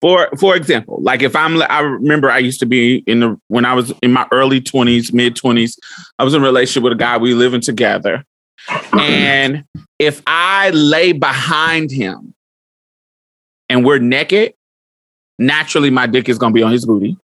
[0.03, 3.65] For for example, like if I'm, I remember I used to be in the when
[3.65, 5.79] I was in my early twenties, mid twenties,
[6.19, 7.17] I was in a relationship with a guy.
[7.17, 8.23] We living together,
[8.93, 9.65] and
[9.99, 12.35] if I lay behind him,
[13.69, 14.55] and we're naked,
[15.39, 17.17] naturally my dick is gonna be on his booty,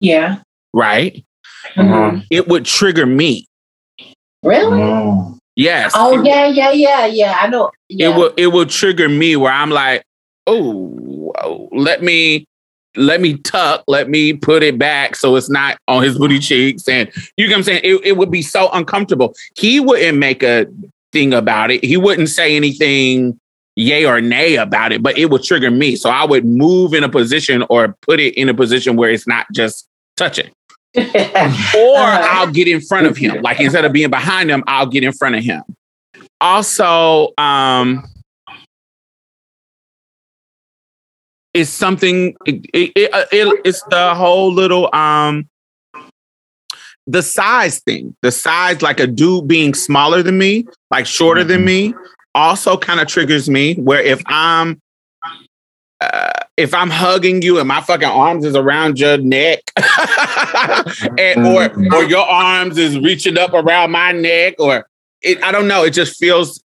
[0.00, 0.38] Yeah.
[0.72, 1.24] right?
[1.74, 2.24] Mhm.
[2.30, 3.46] It would trigger me.
[4.42, 4.78] Really?
[4.80, 5.38] Mm.
[5.56, 5.92] Yes.
[5.96, 7.38] Oh yeah, yeah, yeah, yeah.
[7.40, 7.70] I know.
[7.88, 8.10] Yeah.
[8.10, 10.02] it will it will trigger me where I'm like,
[10.46, 12.44] oh, let me
[12.94, 16.88] let me tuck, let me put it back so it's not on his booty cheeks.
[16.88, 17.80] And you know what I'm saying?
[17.84, 19.34] It, it would be so uncomfortable.
[19.56, 20.66] He wouldn't make a
[21.12, 21.84] thing about it.
[21.84, 23.38] He wouldn't say anything
[23.76, 25.94] yay or nay about it, but it would trigger me.
[25.96, 29.26] So I would move in a position or put it in a position where it's
[29.26, 30.50] not just touching.
[30.96, 32.28] Or Uh-huh.
[32.30, 33.42] I'll get in front of him.
[33.42, 35.62] Like instead of being behind him, I'll get in front of him.
[36.40, 38.02] Also, um,
[41.54, 42.34] it's something.
[42.46, 45.48] It, it, it, uh, it- it's the whole little um,
[47.06, 48.14] the size thing.
[48.22, 51.94] The size, like a dude being smaller than me, like shorter than me,
[52.36, 53.74] also kind of triggers me.
[53.74, 54.80] Where if I'm
[56.00, 59.60] uh, if I'm hugging you and my fucking arms is around your neck,
[61.18, 64.86] and, or or your arms is reaching up around my neck, or
[65.22, 66.62] it, I don't know, it just feels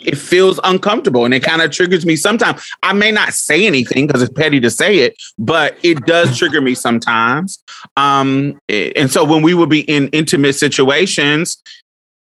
[0.00, 2.68] it feels uncomfortable and it kind of triggers me sometimes.
[2.82, 6.60] I may not say anything because it's petty to say it, but it does trigger
[6.60, 7.62] me sometimes.
[7.96, 11.62] Um, and so when we would be in intimate situations,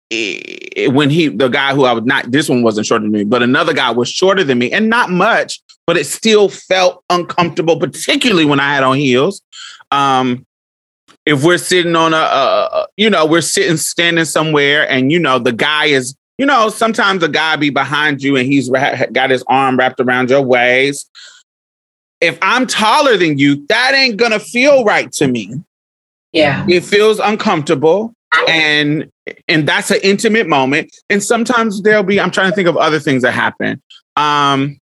[0.09, 3.43] when he the guy who I was not this one wasn't shorter than me, but
[3.43, 8.45] another guy was shorter than me and not much, but it still felt uncomfortable, particularly
[8.45, 9.41] when I had on heels.
[9.91, 10.45] Um,
[11.25, 15.39] if we're sitting on a, a, you know, we're sitting standing somewhere, and you know
[15.39, 19.29] the guy is, you know, sometimes a guy be behind you and he's ra- got
[19.29, 21.09] his arm wrapped around your waist.
[22.21, 25.61] If I'm taller than you, that ain't gonna feel right to me
[26.37, 26.65] yeah.
[26.69, 28.13] it feels uncomfortable
[28.47, 29.09] and
[29.47, 32.99] and that's an intimate moment and sometimes there'll be i'm trying to think of other
[32.99, 33.81] things that happen
[34.15, 34.77] um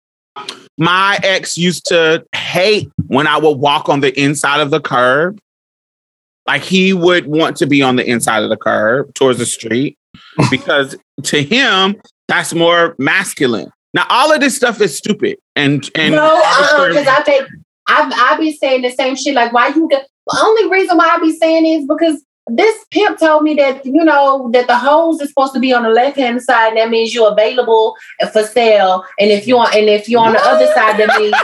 [0.78, 5.40] my ex used to hate when i would walk on the inside of the curb
[6.48, 9.98] like he would want to be on the inside of the curb towards the street
[10.50, 11.96] because to him
[12.28, 16.94] that's more masculine now all of this stuff is stupid and and no, uh, arbitrary.
[16.94, 17.50] because I think
[17.88, 19.34] I I be saying the same shit.
[19.34, 19.88] Like, why you?
[19.90, 22.24] Get, the only reason why I be saying is because
[22.58, 25.84] this pimp told me that you know that the hose is supposed to be on
[25.84, 26.70] the left hand side.
[26.70, 27.96] And that means you're available
[28.32, 29.06] for sale.
[29.20, 31.36] And if you on and if you're on the other side, that means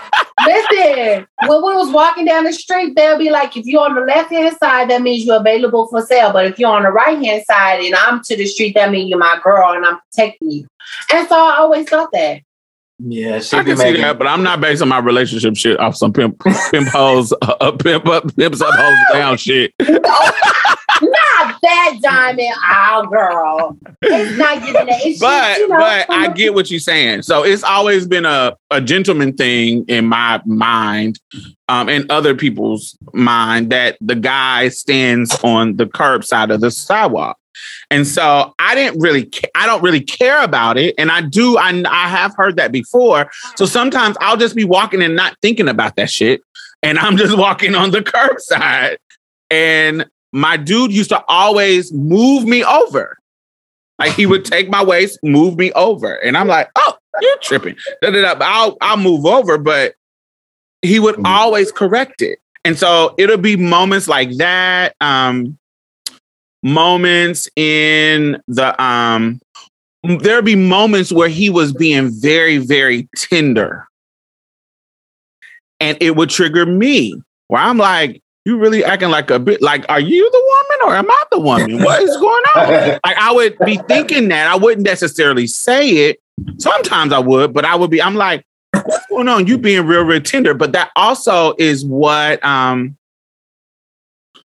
[0.45, 1.27] listen.
[1.47, 4.31] When we was walking down the street, they'll be like, if you're on the left
[4.31, 6.33] hand side, that means you're available for sale.
[6.33, 9.09] But if you're on the right hand side and I'm to the street, that means
[9.09, 10.67] you're my girl and I'm protecting you.
[11.13, 12.41] And so I always thought that.
[12.99, 16.11] Yeah, she I can see that, but I'm not basing my relationship shit off some
[16.11, 16.41] pimp
[16.71, 19.71] pimp hoes, uh, pimp up, pimps up, hoes down shit.
[21.01, 23.77] Not that diamond, oh girl.
[24.01, 24.87] It's not giving.
[24.87, 27.23] It's But just, you know, but I get what you're saying.
[27.23, 31.19] So it's always been a a gentleman thing in my mind,
[31.69, 36.71] um, and other people's mind that the guy stands on the curb side of the
[36.71, 37.37] sidewalk.
[37.89, 40.93] And so I didn't really, ca- I don't really care about it.
[40.97, 43.31] And I do, I, I have heard that before.
[43.55, 46.41] So sometimes I'll just be walking and not thinking about that shit.
[46.83, 48.97] And I'm just walking on the curbside.
[49.49, 50.05] And
[50.37, 53.17] my dude used to always move me over.
[53.99, 56.15] Like he would take my waist, move me over.
[56.15, 57.75] And I'm like, oh, you're tripping.
[58.03, 59.95] I'll, I'll move over, but
[60.83, 61.25] he would Mhm.
[61.25, 62.37] always correct it.
[62.63, 64.95] And so it'll be moments like that.
[65.01, 65.57] Um,
[66.63, 69.39] moments in the um
[70.19, 73.87] there'll be moments where he was being very, very tender.
[75.79, 79.85] And it would trigger me where I'm like, you really acting like a bit like,
[79.89, 80.43] are you the
[80.79, 81.83] woman or am I the woman?
[81.83, 82.99] What is going on?
[83.05, 84.47] like I would be thinking that.
[84.47, 86.19] I wouldn't necessarily say it.
[86.57, 88.45] Sometimes I would, but I would be, I'm like,
[88.85, 89.47] what's going on?
[89.47, 90.53] You being real, real tender.
[90.53, 92.95] But that also is what um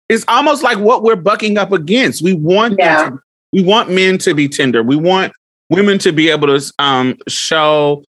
[0.09, 2.23] it's almost like what we're bucking up against.
[2.23, 3.09] We want Yeah.
[3.09, 3.19] to-
[3.51, 4.81] we want men to be tender.
[4.81, 5.33] We want
[5.69, 8.03] women to be able to um show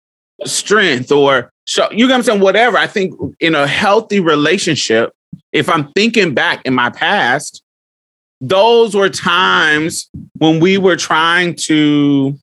[0.47, 2.79] strength or show you know what I'm saying, whatever.
[2.79, 5.13] I think in a healthy relationship,
[5.53, 7.63] if I'm thinking back in my past,
[8.41, 10.09] those were times
[10.39, 12.39] when we were trying to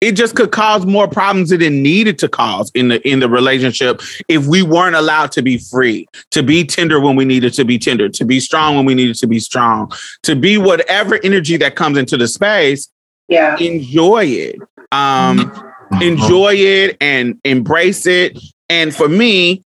[0.00, 3.28] it just could cause more problems than it needed to cause in the in the
[3.28, 7.64] relationship if we weren't allowed to be free, to be tender when we needed to
[7.64, 9.92] be tender, to be strong when we needed to be strong,
[10.24, 12.88] to be whatever energy that comes into the space,
[13.28, 13.56] Yeah.
[13.58, 14.56] enjoy it.
[14.90, 15.52] Um
[16.00, 18.38] enjoy it and embrace it.
[18.68, 19.62] And for me,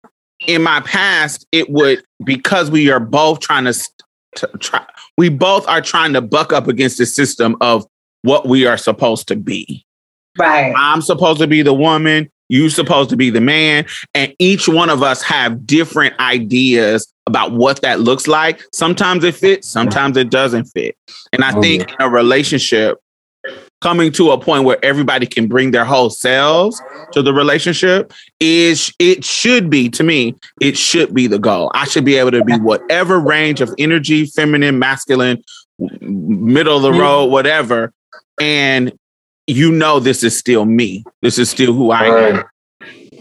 [0.48, 3.74] in my past, it would because we are both trying to,
[4.36, 4.86] to try,
[5.18, 7.86] we both are trying to buck up against the system of
[8.24, 9.86] what we are supposed to be.
[10.38, 10.74] Right.
[10.76, 14.90] I'm supposed to be the woman, You're supposed to be the man, and each one
[14.90, 18.62] of us have different ideas about what that looks like.
[18.74, 20.96] Sometimes it fits, sometimes it doesn't fit.
[21.34, 22.98] And I Oh, think in a relationship,
[23.82, 28.94] coming to a point where everybody can bring their whole selves to the relationship is
[29.00, 31.72] it should be to me it should be the goal.
[31.74, 35.44] I should be able to be whatever range of energy feminine masculine
[36.00, 37.00] middle of the mm.
[37.00, 37.92] road whatever
[38.40, 38.94] and
[39.48, 41.04] you know this is still me.
[41.22, 42.36] This is still who i am.
[42.36, 42.46] Right.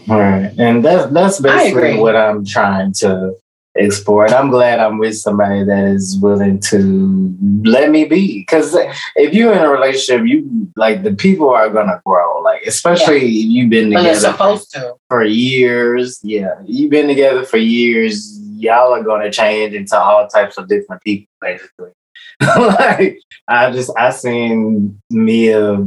[0.07, 0.53] Right.
[0.57, 3.35] And that's that's basically what I'm trying to
[3.75, 4.25] explore.
[4.25, 8.39] And I'm glad I'm with somebody that is willing to let me be.
[8.39, 8.75] Because
[9.15, 12.41] if you're in a relationship, you like the people are gonna grow.
[12.41, 14.95] Like especially if you've been together supposed to.
[15.07, 16.19] for years.
[16.23, 16.55] Yeah.
[16.65, 18.37] You've been together for years.
[18.57, 21.91] Y'all are gonna change into all types of different people, basically.
[22.41, 25.85] like I just I seen Mia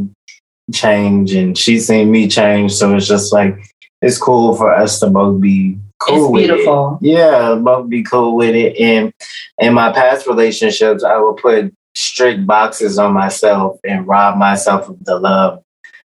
[0.72, 2.72] change and she seen me change.
[2.72, 3.57] So it's just like
[4.01, 6.99] it's cool for us to both be cool It's with beautiful.
[7.03, 7.09] it.
[7.09, 8.76] Yeah, both be cool with it.
[8.78, 9.12] And
[9.59, 15.05] in my past relationships, I would put strict boxes on myself and rob myself of
[15.05, 15.62] the love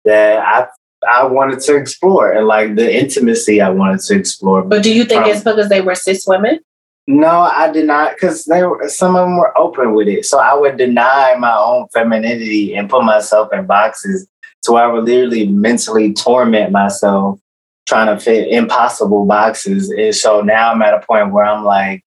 [0.05, 0.67] that I
[1.05, 4.61] I wanted to explore and like the intimacy I wanted to explore.
[4.61, 6.59] But do you think Um, it's because they were cis women?
[7.07, 10.25] No, I did not, because they were some of them were open with it.
[10.25, 14.25] So I would deny my own femininity and put myself in boxes.
[14.63, 17.38] So I would literally mentally torment myself
[17.86, 19.89] trying to fit impossible boxes.
[19.89, 22.03] And so now I'm at a point where I'm like,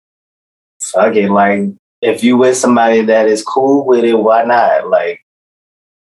[0.80, 1.30] fuck it.
[1.30, 1.70] Like,
[2.00, 4.88] if you with somebody that is cool with it, why not?
[4.88, 5.24] Like,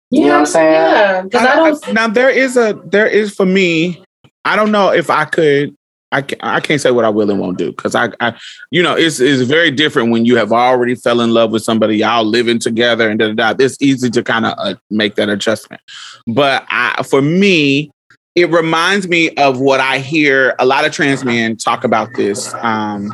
[0.09, 0.73] you know what I'm saying?
[0.73, 1.93] Yeah, because I, don't.
[1.93, 4.01] now there is a there is for me
[4.45, 5.75] i don't know if i could
[6.11, 8.33] I can't, I can't say what I will and won't do because I, I,
[8.71, 11.97] you know, it's it's very different when you have already fell in love with somebody,
[11.97, 13.63] y'all living together, and da da da.
[13.63, 15.81] It's easy to kind of uh, make that adjustment.
[16.25, 17.91] But I, for me,
[18.37, 22.53] it reminds me of what I hear a lot of trans men talk about this.
[22.61, 23.11] Um,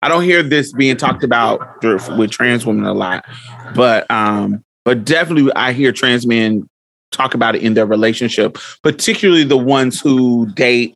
[0.00, 3.26] I don't hear this being talked about through, with trans women a lot,
[3.74, 6.66] but um, but definitely I hear trans men
[7.12, 10.94] talk about it in their relationship, particularly the ones who date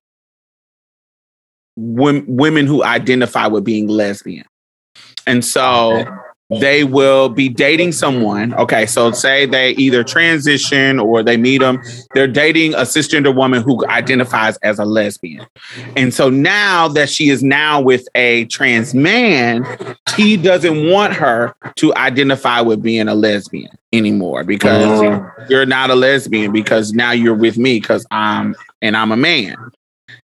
[1.77, 4.47] wom- women who identify with being lesbian.
[5.27, 6.03] And so
[6.61, 8.55] they will be dating someone.
[8.55, 11.83] Okay, so say they either transition or they meet them.
[12.15, 15.47] They're dating a cisgender woman who identifies as a lesbian.
[15.97, 19.65] And so now that she is now with a trans man,
[20.17, 25.03] he doesn't want her to identify with being a lesbian anymore because
[25.49, 29.57] you're not a lesbian because now you're with me because I'm and I'm a man.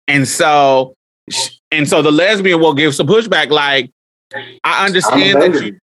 [0.06, 0.94] And so
[1.70, 3.90] and so the lesbian will give some pushback like
[4.64, 5.78] I understand that you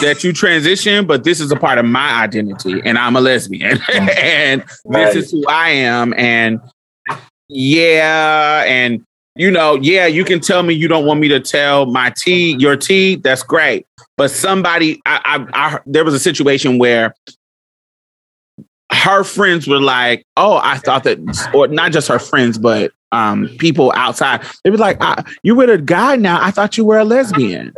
[0.00, 3.78] that you transition, but this is a part of my identity and I'm a lesbian.
[3.92, 5.12] and Right.
[5.12, 6.14] this is who I am.
[6.16, 6.60] And
[7.48, 9.04] yeah, and
[9.36, 12.56] you know, yeah, you can tell me you don't want me to tell my tea,
[12.58, 13.16] your tea.
[13.16, 13.86] that's great.
[14.16, 15.20] But somebody I,
[15.54, 17.14] I, I there was a situation where
[18.92, 21.18] her friends were like, "Oh, I thought that,"
[21.54, 24.42] or not just her friends, but um, people outside.
[24.64, 26.42] They were like, I, "You with a guy now?
[26.42, 27.72] I thought you were a lesbian."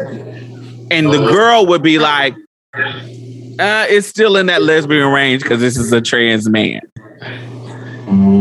[0.93, 2.35] And the girl would be like,
[2.75, 6.81] uh, "It's still in that lesbian range because this is a trans man."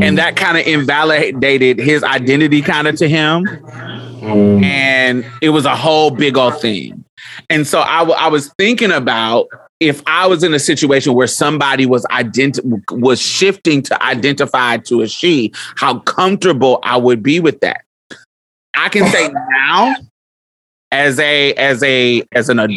[0.04, 3.45] and that kind of invalidated his identity kind of to him.
[4.22, 4.64] Mm.
[4.64, 7.04] and it was a whole big old thing.
[7.49, 9.47] And so I, w- I was thinking about
[9.80, 15.02] if i was in a situation where somebody was identi- was shifting to identify to
[15.02, 17.82] a she how comfortable i would be with that.
[18.76, 19.95] I can say now
[20.92, 22.68] as a as a as an, a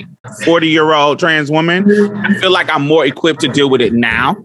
[0.45, 3.93] 40 year old trans woman i feel like i'm more equipped to deal with it
[3.93, 4.37] now.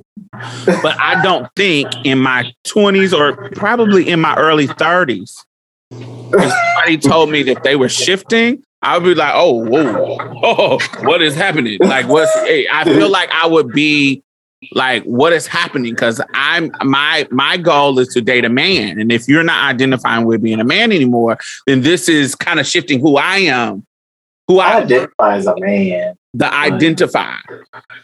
[0.65, 5.45] But i don't think in my 20s or probably in my early 30s
[5.91, 10.80] if somebody told me that they were shifting i would be like oh whoa oh
[11.01, 11.78] what is happening?
[11.82, 14.24] Like what's hey, i feel like i would be
[14.74, 19.12] like what is happening because i'm my my goal is to date a man and
[19.12, 22.99] if you're not identifying with being a man anymore then this is kind of shifting
[22.99, 23.86] who i am
[24.49, 26.16] who I i identify as a man.
[26.34, 27.36] the identify.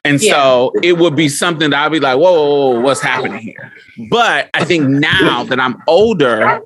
[0.06, 3.40] And so it would be something that I'd be like, whoa, whoa, whoa, what's happening
[3.40, 3.74] here?
[4.12, 6.62] But I think now that I'm older,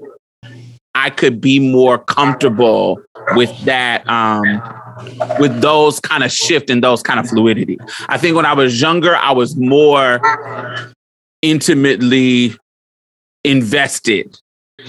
[1.00, 3.02] I could be more comfortable
[3.36, 4.62] with that, um,
[5.40, 7.78] with those kind of shift and those kind of fluidity.
[8.10, 10.20] I think when I was younger, I was more
[11.42, 12.56] intimately
[13.46, 14.38] invested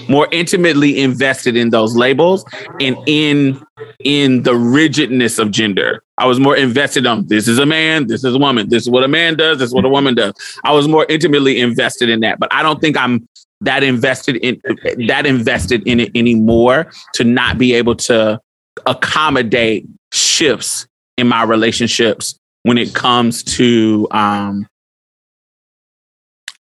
[0.07, 2.45] more intimately invested in those labels
[2.79, 3.61] and in
[4.03, 6.01] in the rigidness of gender.
[6.17, 8.89] I was more invested on this is a man, this is a woman, this is
[8.89, 10.33] what a man does, this is what a woman does.
[10.63, 13.27] I was more intimately invested in that, but I don't think I'm
[13.61, 14.61] that invested in
[15.07, 18.39] that invested in it anymore to not be able to
[18.85, 20.87] accommodate shifts
[21.17, 24.67] in my relationships when it comes to um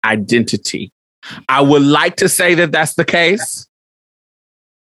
[0.05, 0.91] identity.
[1.49, 3.67] I would like to say that that's the case.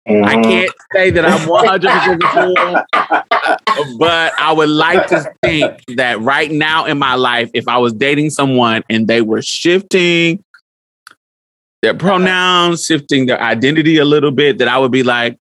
[0.07, 0.43] I Mhm.
[0.43, 6.86] can't say that I'm 100% sure, but I would like to think that right now
[6.86, 10.41] in my life, if I was dating someone and they were shifting
[11.82, 15.38] their pronouns, shifting their identity a little bit, that I would be like,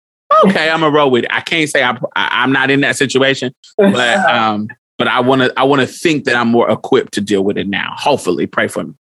[0.45, 1.33] okay, I'm a roll with it.
[1.33, 4.67] I can't say I'm, I- I'm not in that situation, but um,
[4.97, 7.57] but I want to I want to think that I'm more equipped to deal with
[7.57, 7.93] it now.
[7.97, 8.93] Hopefully, pray for me.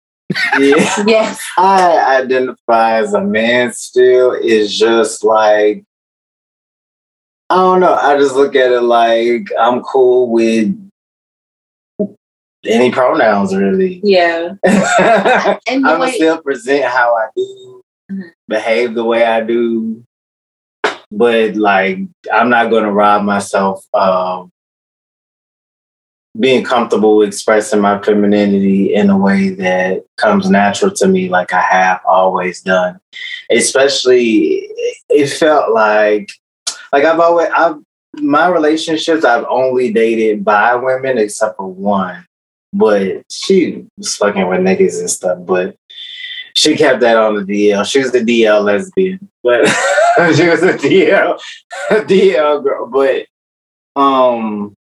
[0.59, 1.05] Yeah.
[1.07, 1.43] Yes.
[1.59, 5.85] I identify as a man still is just like
[7.51, 7.95] I don't know.
[7.95, 10.75] I just look at it like I'm cool with
[12.67, 14.01] any pronouns really.
[14.05, 14.55] Yeah.
[14.65, 18.31] Way, still present how I do, Mhm.
[18.49, 20.05] behave the way I do,
[21.11, 21.99] but like
[22.33, 24.51] I'm not gonna rob myself of
[26.41, 31.61] being comfortable expressing my femininity in a way that comes natural to me like I
[31.61, 32.99] have always done.
[33.51, 34.67] Especially
[35.11, 36.31] it felt like
[36.93, 37.77] like I've always I've
[38.15, 42.27] my relationships I've only dated bi women except for one.
[42.73, 45.77] But she was fucking with niggas and stuff, but
[46.55, 47.85] she kept that on the DL.
[47.85, 49.67] She was the DL lesbian, but
[50.35, 51.41] she was a DL
[51.91, 52.87] DL girl.
[52.87, 53.27] But
[54.01, 54.75] um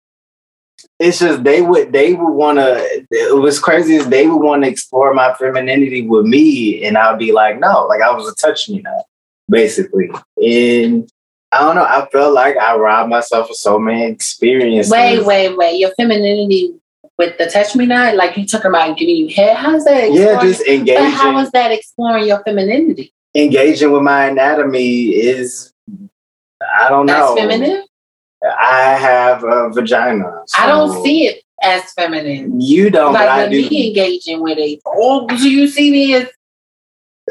[1.00, 4.70] it's just they would they would want to it was crazy they would want to
[4.70, 8.70] explore my femininity with me and i'd be like no like i was a touch
[8.70, 9.04] me now
[9.50, 10.10] basically
[10.42, 11.10] and
[11.52, 15.58] i don't know i felt like i robbed myself of so many experiences wait, wait,
[15.58, 15.80] wait.
[15.80, 16.76] Your femininity
[17.18, 19.56] with the touch me not, like you talking about giving you head.
[19.58, 20.12] How's that?
[20.12, 23.14] yeah just But engaging how is that exploring your femininity?
[23.34, 25.72] engaging with my anatomy is
[26.78, 27.34] i don't know.
[27.34, 27.84] That's feminine.
[28.60, 32.60] i have a vagina I don't see it as feminine.
[32.60, 34.82] you don't but like i do me engaging with it.
[34.86, 36.28] Oh, do you see me as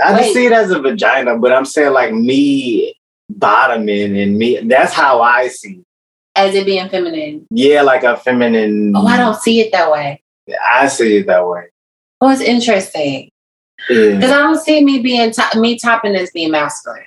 [0.03, 2.95] I just see it as a vagina, but I'm saying like me
[3.29, 4.59] bottoming and me.
[4.61, 5.83] That's how I see.
[6.37, 7.47] As it being feminine?
[7.51, 8.93] Yeah, like a feminine.
[8.97, 10.23] Oh, I don't see it that way.
[10.65, 11.65] I see it that way.
[12.21, 13.31] Oh, it's interesting
[13.89, 14.15] Yeah.
[14.17, 17.05] because I don't see me being to- me topping as being masculine.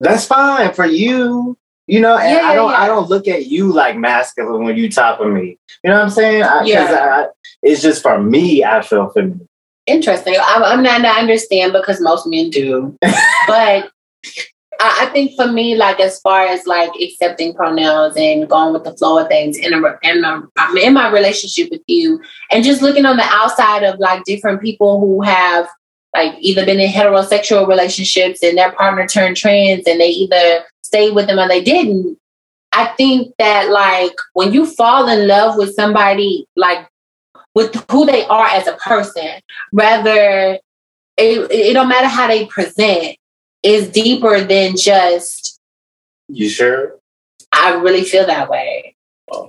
[0.00, 1.56] That's fine for you.
[1.88, 2.72] You know, and Yeah, I don't.
[2.74, 5.56] I don't look at you like masculine when you topping me.
[5.84, 6.42] You know what I'm saying?
[6.42, 7.24] I, Yeah.
[7.26, 7.26] I,
[7.62, 8.64] it's just for me.
[8.64, 9.48] I feel feminine.
[9.86, 10.34] Interesting.
[10.40, 11.04] I'm, I'm not.
[11.04, 12.96] I understand because most men do,
[13.46, 13.90] but
[14.80, 18.96] I, think for me, like as far as like accepting pronouns and going with the
[18.96, 22.20] flow of things in a in a I'm in my relationship with you,
[22.50, 25.68] and just looking on the outside of like different people who have
[26.14, 31.14] like either been in heterosexual relationships and their partner turned trans and they either stayed
[31.14, 32.18] with them or they didn't.
[32.72, 36.88] I think that like when you fall in love with somebody like
[37.54, 39.40] with who they are as a person,
[39.72, 40.58] rather
[41.16, 43.16] it, it don't matter how they present,
[43.62, 45.60] is deeper than just
[46.28, 46.98] You sure?
[47.52, 48.94] I really feel that way.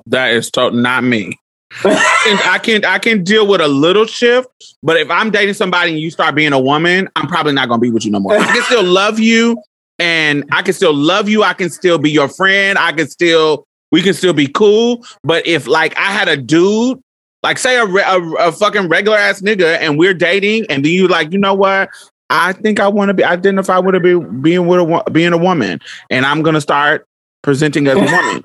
[0.07, 1.37] That is to- not me.
[1.83, 4.47] And I can I can deal with a little shift,
[4.81, 7.81] but if I'm dating somebody and you start being a woman, I'm probably not gonna
[7.81, 8.37] be with you no more.
[8.37, 9.61] I can still love you,
[9.99, 11.43] and I can still love you.
[11.43, 12.77] I can still be your friend.
[12.77, 15.05] I can still we can still be cool.
[15.23, 16.99] But if like I had a dude,
[17.43, 20.91] like say a re- a, a fucking regular ass nigga, and we're dating, and then
[20.93, 21.89] you like, you know what?
[22.29, 25.37] I think I want to be identify with a be being with a being a
[25.37, 27.07] woman, and I'm gonna start
[27.41, 28.43] presenting as a woman.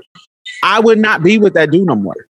[0.63, 2.29] I would not be with that dude no more.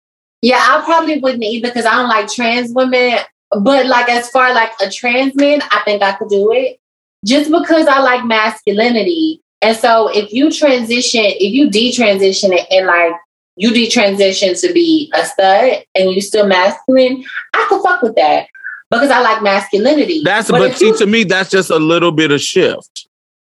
[0.40, 3.18] Yeah, I probably wouldn't either because I don't like trans women.
[3.51, 6.78] But like as far like a trans man, I think I could do it.
[7.24, 9.40] Just because I like masculinity.
[9.62, 13.14] And so if you transition, if you detransition it and like
[13.57, 17.24] you detransition to be a stud and you still masculine,
[17.55, 18.49] I could fuck with that.
[18.95, 20.22] Because I like masculinity.
[20.24, 23.09] That's but, if see you- to me that's just a little bit of shift.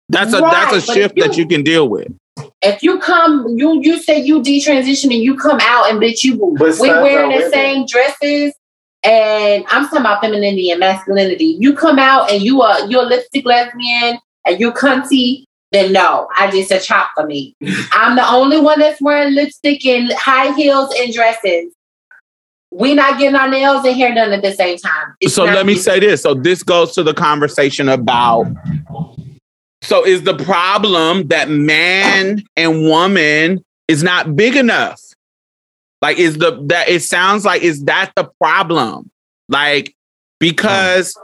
[0.09, 2.09] That's a Right, that's a shift you- that you can deal with.
[2.63, 6.37] if you come, you you say you detransition and you come out and bitch you
[6.59, 7.53] But we studs wearing the women.
[7.53, 8.53] same dresses
[9.03, 11.57] and I'm talking about femininity and masculinity.
[11.59, 16.27] You come out and you are you're a lipstick lesbian and you're cunty, then no,
[16.37, 17.55] I just a chop for me.
[17.93, 21.73] I'm the only one that's wearing lipstick and high heels and dresses.
[22.75, 25.15] We not getting our nails and hair done at the same time.
[25.21, 26.23] It's so let me say this.
[26.23, 28.47] So this goes to the conversation about
[29.85, 35.01] so is the problem that man and woman is not big enough?
[36.01, 39.11] Like is the that it sounds like is that the problem?
[39.49, 39.95] Like
[40.41, 41.17] because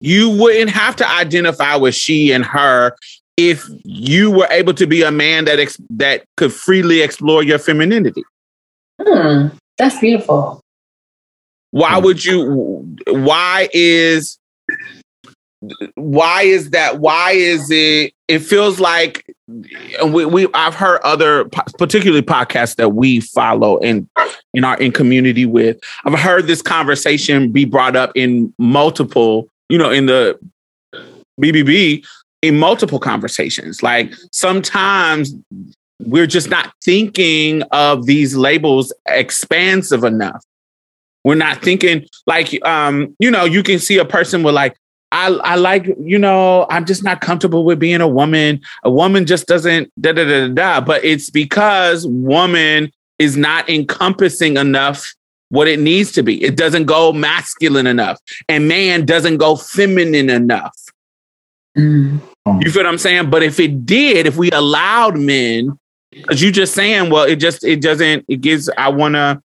[0.00, 2.96] you wouldn't have to identify with she and her
[3.36, 7.58] if you were able to be a man that ex- that could freely explore your
[7.58, 8.24] femininity.
[9.00, 9.48] Hmm,
[9.78, 10.60] that's beautiful.
[11.70, 12.04] why hmm.
[12.04, 14.38] would you why is
[15.94, 19.24] why is that why is it it feels like
[20.06, 21.46] we, we i've heard other
[21.78, 24.08] particularly podcasts that we follow and
[24.54, 25.78] in our in community with.
[26.04, 30.38] I've heard this conversation be brought up in multiple you know in the
[31.40, 32.04] bbb
[32.42, 33.82] in multiple conversations.
[33.82, 35.34] Like sometimes
[36.00, 40.42] we're just not thinking of these labels expansive enough
[41.24, 44.76] we're not thinking like um, you know, you can see a person with like,
[45.12, 48.60] I I like, you know, I'm just not comfortable with being a woman.
[48.82, 50.80] A woman just doesn't da da da da.
[50.80, 55.14] But it's because woman is not encompassing enough
[55.50, 56.42] what it needs to be.
[56.42, 58.18] It doesn't go masculine enough.
[58.48, 60.76] And man doesn't go feminine enough.
[61.76, 62.20] Mm.
[62.60, 63.28] You feel what I'm saying?
[63.28, 65.78] But if it did, if we allowed men,
[66.10, 69.42] because you just saying, well, it just it doesn't, it gives I wanna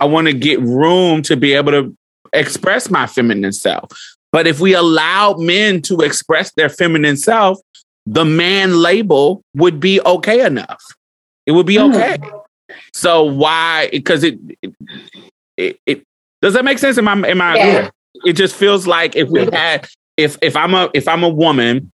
[0.00, 1.96] I wanna get room to be able to
[2.32, 3.90] express my feminine self.
[4.32, 7.58] But if we allow men to express their feminine self,
[8.04, 10.82] the man label would be okay enough.
[11.46, 11.92] It would be Hmm.
[11.94, 12.16] okay.
[12.92, 13.88] So why?
[13.92, 14.38] Because it,
[15.56, 16.02] it, it,
[16.42, 16.98] does that make sense?
[16.98, 17.90] In my in my Yeah.
[18.24, 21.90] it just feels like if we had if if I'm a if I'm a woman,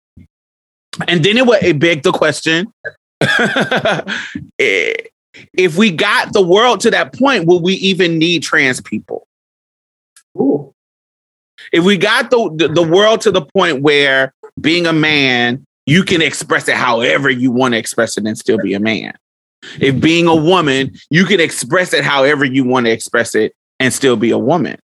[1.08, 2.72] and then it would it begged the question.
[4.58, 4.94] eh,
[5.54, 9.26] if we got the world to that point, will we even need trans people?
[10.36, 10.72] Ooh.
[11.72, 16.02] If we got the, the the world to the point where being a man, you
[16.02, 19.12] can express it however you want to express it and still be a man.
[19.78, 23.92] If being a woman, you can express it however you want to express it and
[23.92, 24.78] still be a woman.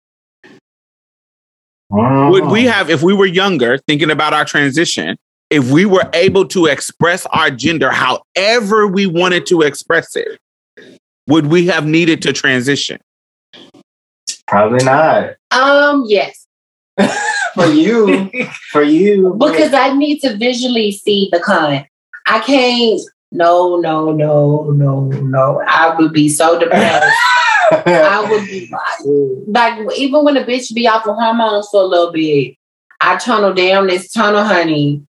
[1.90, 5.18] Would we have, if we were younger, thinking about our transition,
[5.50, 10.40] if we were able to express our gender however we wanted to express it,
[11.28, 13.00] would we have needed to transition?
[14.48, 15.36] Probably not.
[15.52, 16.48] Um, yes.
[17.54, 18.30] For you.
[18.72, 19.36] For you.
[19.40, 21.86] Because I need to visually see the con.
[22.28, 23.02] I can't
[23.36, 25.62] no, no, no, no, no.
[25.68, 27.14] I would be so depressed.
[27.72, 31.86] I would be like, like even when a bitch be off of hormones for a
[31.86, 32.56] little bit,
[33.02, 35.06] I tunnel down this tunnel, honey.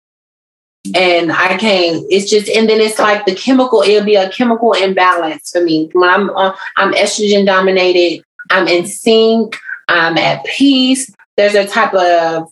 [0.95, 2.05] And I can't.
[2.09, 3.81] It's just, and then it's like the chemical.
[3.81, 6.55] It'll be a chemical imbalance for me when I'm on.
[6.77, 8.23] I'm estrogen dominated.
[8.49, 9.57] I'm in sync.
[9.87, 11.13] I'm at peace.
[11.37, 12.51] There's a type of,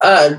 [0.00, 0.34] uh,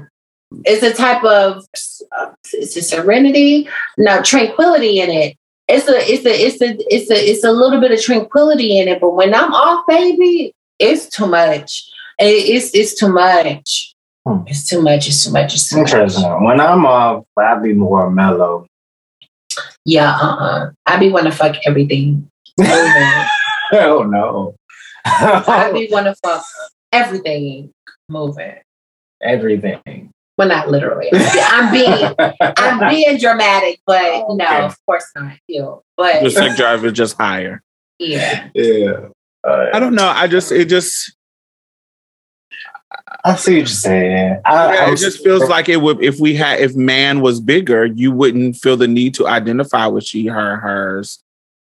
[0.65, 1.65] it's a type of,
[2.11, 7.09] uh, it's a serenity, no tranquility in it it's a it's a it's a it's
[7.09, 8.99] a it's a little bit of tranquility in it.
[8.99, 11.89] But when I'm off, baby, it's too much.
[12.19, 13.92] It's it's too much.
[14.27, 14.43] Hmm.
[14.47, 15.07] It's too much.
[15.07, 15.53] It's too much.
[15.53, 15.91] It's too much.
[15.91, 16.43] Interesting.
[16.43, 18.67] When I'm off, I'll be more mellow.
[19.85, 22.29] Yeah, uh, uh I be want to fuck everything.
[22.57, 23.25] moving.
[23.75, 24.53] Oh no.
[25.05, 26.43] I be want to fuck
[26.91, 27.71] everything
[28.07, 28.53] moving.
[29.23, 30.11] Everything.
[30.37, 31.09] Well, not literally.
[31.11, 34.61] I'm being I'm being dramatic, but no, Okay.
[34.63, 35.33] of course not.
[35.47, 37.61] You, but The sex drive is just higher.
[37.99, 38.49] yeah.
[38.53, 39.07] yeah.
[39.43, 40.07] Uh, I don't know.
[40.07, 41.15] I just it just
[43.23, 44.41] I see what you're saying.
[44.45, 47.39] I, yeah, I it just feels like it would if we had if man was
[47.39, 51.23] bigger, you wouldn't feel the need to identify with she, her, hers.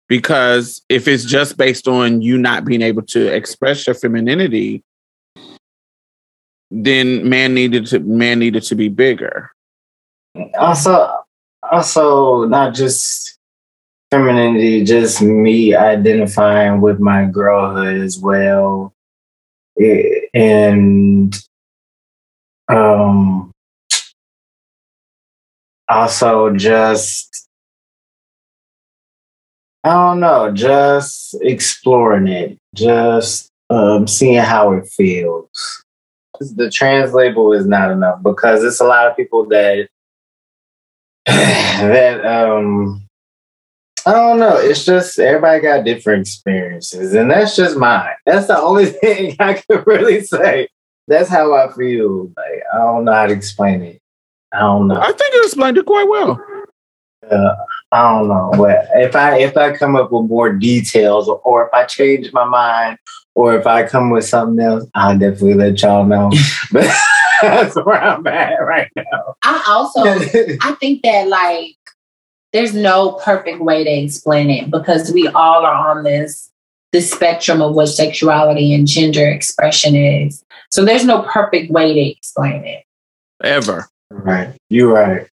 [0.08, 4.84] Because if it's just based on you not being able to express your femininity,
[6.70, 9.52] then man needed to man needed to be bigger.
[10.60, 11.12] also
[11.72, 13.40] also not just
[14.12, 18.94] femininity, just me identifying with my girlhood as well.
[19.80, 21.36] Eh, And
[22.70, 23.52] um
[25.88, 27.48] also just
[29.84, 35.84] I don't know, just exploring it, just um seeing how it feels.
[36.40, 39.88] The trans label is not enough because it's a lot of people that
[41.26, 43.05] that um
[44.08, 44.58] I don't know.
[44.58, 48.14] It's just everybody got different experiences, and that's just mine.
[48.26, 50.68] That's the only thing I can really say.
[51.08, 52.32] That's how I feel.
[52.38, 54.02] Like I don't know how to explain it.
[54.54, 55.00] I don't know.
[55.00, 56.40] I think you explained it quite well.
[57.30, 57.56] Uh,
[57.92, 58.52] I don't know.
[58.56, 62.32] But if I if I come up with more details, or, or if I change
[62.32, 63.00] my mind,
[63.34, 66.32] or if I come with something else, I'll definitely let y'all know.
[66.72, 66.88] But
[67.42, 69.36] that's where I'm at right now.
[69.44, 71.76] I also I think that like
[72.56, 76.50] there's no perfect way to explain it because we all are on this
[76.94, 80.42] this spectrum of what sexuality and gender expression is.
[80.72, 82.86] So there's no perfect way to explain it.
[83.44, 83.90] Ever.
[84.10, 85.28] right, you're right.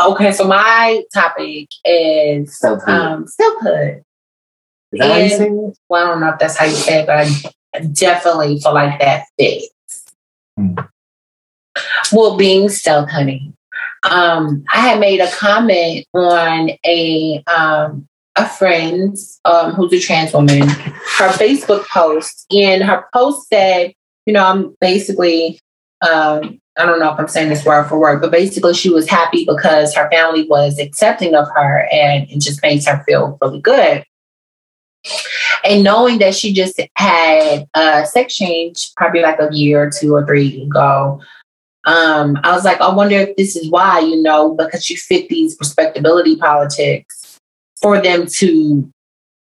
[0.00, 2.88] Okay, so my topic is Selfhood.
[2.88, 4.02] um selfhood.
[4.92, 5.78] Is that how you say it?
[5.90, 7.50] Well, I don't know if that's how you say it, but I
[7.92, 9.70] definitely for like that fits.
[10.56, 10.74] Hmm.
[12.12, 13.52] Well, being stealth honey.
[14.04, 18.06] Um, I had made a comment on a um
[18.36, 23.92] a friend um who's a trans woman, her Facebook post, and her post said,
[24.26, 25.58] you know, I'm basically
[26.08, 29.08] um I don't know if I'm saying this word for word, but basically she was
[29.08, 33.60] happy because her family was accepting of her and it just makes her feel really
[33.60, 34.04] good.
[35.64, 40.14] And knowing that she just had a sex change probably like a year or two
[40.14, 41.20] or three ago,
[41.86, 45.28] um, I was like, I wonder if this is why, you know, because you fit
[45.28, 47.38] these respectability politics
[47.80, 48.90] for them to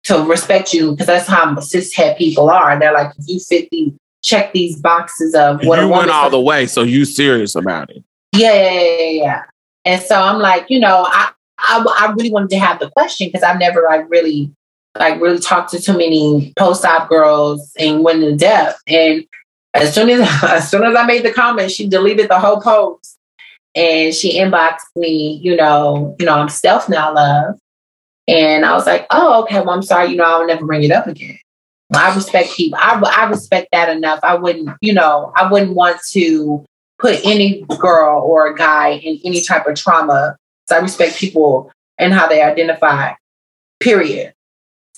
[0.05, 2.79] to respect you, because that's how cishet people are.
[2.79, 3.93] They're like, you fit these
[4.23, 8.03] check these boxes of what you went all the way, so you serious about it.
[8.33, 9.43] yeah, yeah, yeah, yeah, yeah.
[9.85, 13.29] And so I'm like, you know, I I, I really wanted to have the question
[13.29, 14.53] because I've never like really
[14.99, 18.81] like really talked to too many post op girls and went in depth.
[18.87, 19.27] And
[19.75, 23.19] as soon as as soon as I made the comment, she deleted the whole post
[23.75, 27.59] and she inboxed me, you know, you know, I'm stealth now, love.
[28.29, 29.61] And I was like, oh, okay.
[29.61, 30.09] Well, I'm sorry.
[30.09, 31.39] You know, I'll never bring it up again.
[31.95, 32.79] I respect people.
[32.83, 34.19] I, I respect that enough.
[34.23, 36.65] I wouldn't, you know, I wouldn't want to
[36.99, 40.37] put any girl or a guy in any type of trauma.
[40.69, 43.13] So I respect people and how they identify,
[43.79, 44.33] period.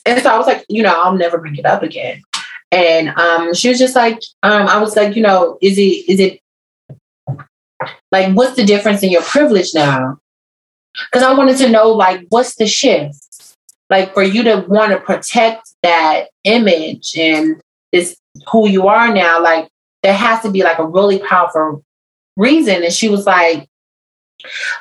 [0.09, 2.23] And so I was like, you know, I'll never bring it up again.
[2.71, 6.21] And um, she was just like, um, I was like, you know, is it, is
[6.21, 6.41] it
[8.11, 10.19] like, what's the difference in your privilege now?
[11.11, 13.57] Because I wanted to know, like, what's the shift?
[13.91, 17.61] Like, for you to want to protect that image and
[17.93, 18.17] this
[18.51, 19.69] who you are now, like,
[20.03, 21.85] there has to be like a really powerful
[22.37, 22.83] reason.
[22.83, 23.69] And she was like,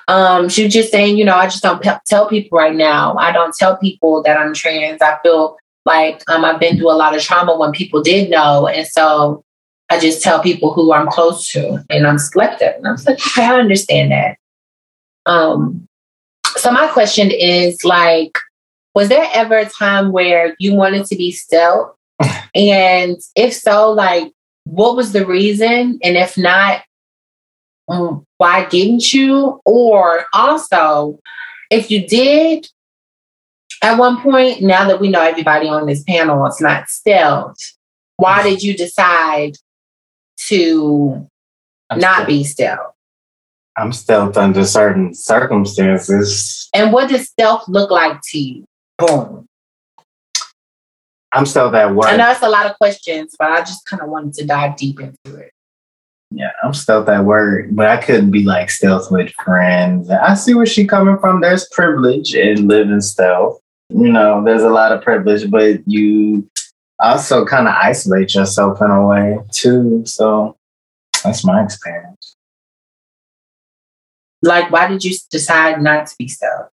[0.07, 3.15] um, she was just saying, you know, I just don't pe- tell people right now.
[3.15, 5.01] I don't tell people that I'm trans.
[5.01, 8.67] I feel like um, I've been through a lot of trauma when people did know.
[8.67, 9.43] And so
[9.89, 12.75] I just tell people who I'm close to and I'm selective.
[12.75, 14.37] And I was like, okay, I understand that.
[15.25, 15.87] Um,
[16.55, 18.37] so my question is like,
[18.93, 21.95] was there ever a time where you wanted to be stealth?
[22.55, 24.31] and if so, like,
[24.63, 25.99] what was the reason?
[26.03, 26.81] And if not,
[27.87, 29.61] why didn't you?
[29.65, 31.19] Or also,
[31.71, 32.67] if you did
[33.81, 37.57] at one point, now that we know everybody on this panel is not stealth,
[38.17, 38.49] why mm-hmm.
[38.49, 39.55] did you decide
[40.47, 41.27] to
[41.89, 42.93] I'm not stealth- be stealth?
[43.77, 46.67] I'm stealth under certain circumstances.
[46.73, 48.65] And what does stealth look like to you?
[48.97, 49.45] Boom.
[51.31, 52.07] I'm stealth at work.
[52.07, 54.77] I know it's a lot of questions, but I just kind of wanted to dive
[54.77, 55.51] deep into it.
[56.31, 60.09] Yeah, I'm stealth at work, but I couldn't be like stealth with friends.
[60.09, 61.39] I see where she coming from.
[61.41, 63.61] There's privilege in living stealth.
[63.89, 66.49] You know, there's a lot of privilege, but you
[66.99, 70.03] also kind of isolate yourself in a way too.
[70.05, 70.57] So
[71.23, 72.35] that's my experience.
[74.41, 76.69] Like, why did you decide not to be stealth?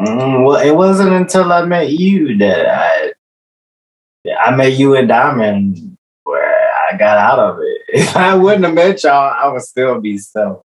[0.00, 3.12] Mm, well, it wasn't until I met you that I
[4.42, 5.89] I met you and Diamond
[7.00, 7.78] got out of it.
[7.92, 10.62] If I wouldn't have met y'all, I would still be stealth.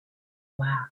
[0.57, 0.85] Wow.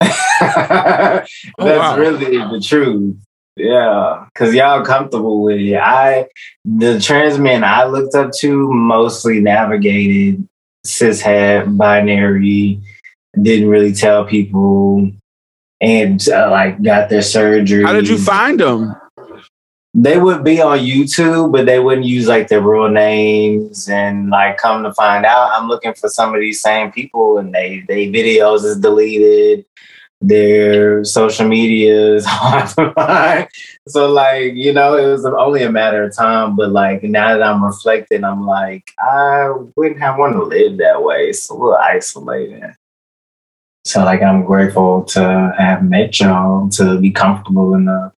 [0.00, 1.96] That's Oh, wow.
[1.98, 3.16] really the truth.
[3.56, 5.74] Yeah, because y'all comfortable with it.
[5.76, 6.28] I,
[6.64, 10.46] the trans men I looked up to mostly navigated
[10.86, 12.80] cishet, binary,
[13.40, 15.10] didn't really tell people,
[15.80, 17.82] and uh, like got their surgery.
[17.84, 18.94] How did you find them?
[19.94, 23.88] They would be on YouTube, but they wouldn't use like their real names.
[23.88, 27.54] And like, come to find out, I'm looking for some of these same people, and
[27.54, 29.66] they they videos is deleted,
[30.22, 33.48] their social media is hard to find.
[33.88, 36.56] So like, you know, it was only a matter of time.
[36.56, 41.02] But like now that I'm reflecting, I'm like, I wouldn't have wanted to live that
[41.02, 41.28] way.
[41.28, 42.74] It's a little isolating.
[43.84, 48.12] So like, I'm grateful to have met y'all to be comfortable enough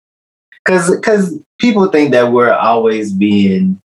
[0.63, 3.79] because because people think that we're always being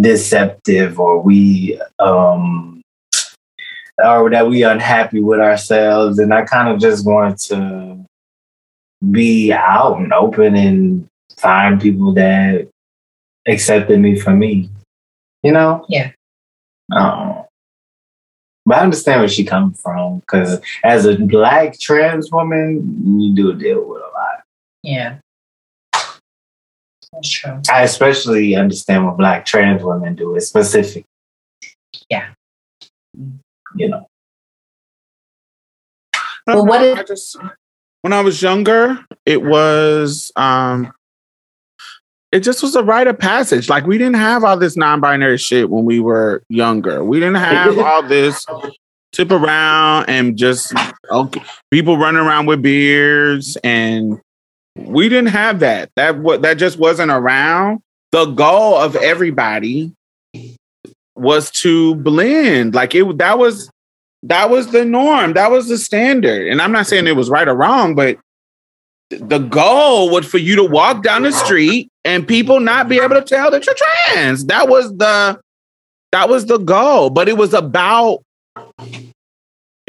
[0.00, 2.80] deceptive or we um
[4.02, 7.98] or that we unhappy with ourselves and i kind of just wanted to
[9.10, 11.06] be out and open and
[11.38, 12.66] find people that
[13.46, 14.70] accepted me for me
[15.42, 16.12] you know Yeah.
[16.96, 17.44] um,
[18.64, 23.52] but i understand where she comes from because as a black trans woman you do
[23.54, 24.42] deal with a lot
[24.82, 25.18] Yeah.
[27.12, 27.60] That's true.
[27.70, 30.34] I especially understand what black trans women do.
[30.34, 31.04] It's specific.
[32.08, 32.28] Yeah.
[33.76, 34.06] You know.
[36.46, 37.36] Well, what is- I just
[38.00, 40.92] when I was younger, it was um
[42.32, 43.68] it just was a rite of passage.
[43.68, 47.04] Like we didn't have all this non-binary shit when we were younger.
[47.04, 48.44] We didn't have all this
[49.12, 50.72] tip around and just
[51.10, 54.18] okay, people running around with beards and
[54.76, 55.90] we didn't have that.
[55.96, 57.80] That what that just wasn't around.
[58.10, 59.92] The goal of everybody
[61.14, 62.74] was to blend.
[62.74, 63.70] Like it that was
[64.24, 65.34] that was the norm.
[65.34, 66.48] That was the standard.
[66.48, 68.18] And I'm not saying it was right or wrong, but
[69.10, 72.98] th- the goal was for you to walk down the street and people not be
[72.98, 74.46] able to tell that you're trans.
[74.46, 75.40] That was the
[76.12, 77.10] that was the goal.
[77.10, 78.22] But it was about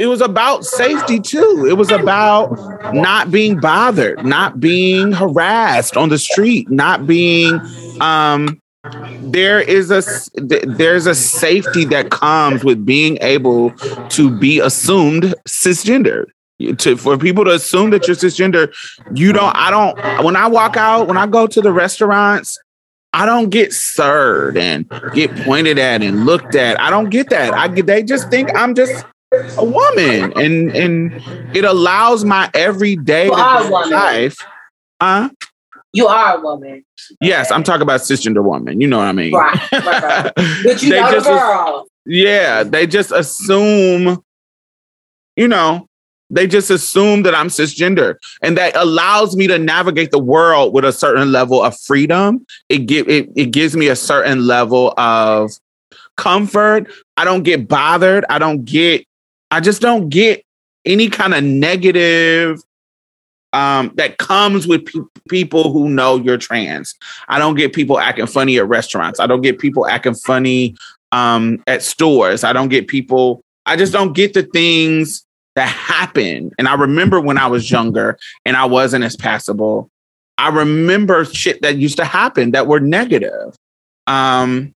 [0.03, 1.65] it was about safety too.
[1.65, 7.61] It was about not being bothered, not being harassed on the street, not being
[8.01, 8.59] um
[9.21, 10.03] there is a
[10.35, 13.71] there's a safety that comes with being able
[14.09, 16.25] to be assumed cisgender.
[16.80, 18.73] To for people to assume that you're cisgender
[19.13, 22.57] you don't i don't when i walk out when i go to the restaurants
[23.11, 26.80] i don't get served and get pointed at and looked at.
[26.80, 27.53] I don't get that.
[27.53, 29.03] I they just think i'm just
[29.57, 33.89] a woman and and it allows my everyday You are a woman.
[33.91, 34.38] life
[35.01, 35.30] huh
[35.93, 36.84] You are a woman.
[37.22, 39.72] yes i'm talking about cisgender woman you know what i mean Right.
[39.72, 40.31] right, right.
[40.64, 41.85] But you They know just- girl.
[42.05, 44.22] yeah, they just assume,
[45.35, 45.88] you know,
[46.30, 50.84] they just assume that I'm cisgender, and that allows me to navigate the world with
[50.85, 52.45] a certain level of freedom.
[52.69, 55.51] It give it, it gives me a certain level of
[56.18, 56.91] comfort.
[57.18, 58.26] I don't get bothered.
[58.30, 59.05] I don't get.
[59.53, 60.43] I just don't get
[60.84, 62.59] any kind of negative
[63.53, 64.99] um, that comes with pe-
[65.30, 66.95] people who know you're trans.
[67.27, 69.19] I don't get people acting funny at restaurants.
[69.19, 70.75] I don't get people acting funny
[71.11, 72.43] um, at stores.
[72.43, 73.43] I don't get people.
[73.67, 75.23] I just don't get the things
[75.53, 76.49] that happen.
[76.57, 79.88] And I remember when I was younger and I wasn't as passable.
[80.39, 83.55] I remember shit that used to happen that were negative.
[84.07, 84.73] Um,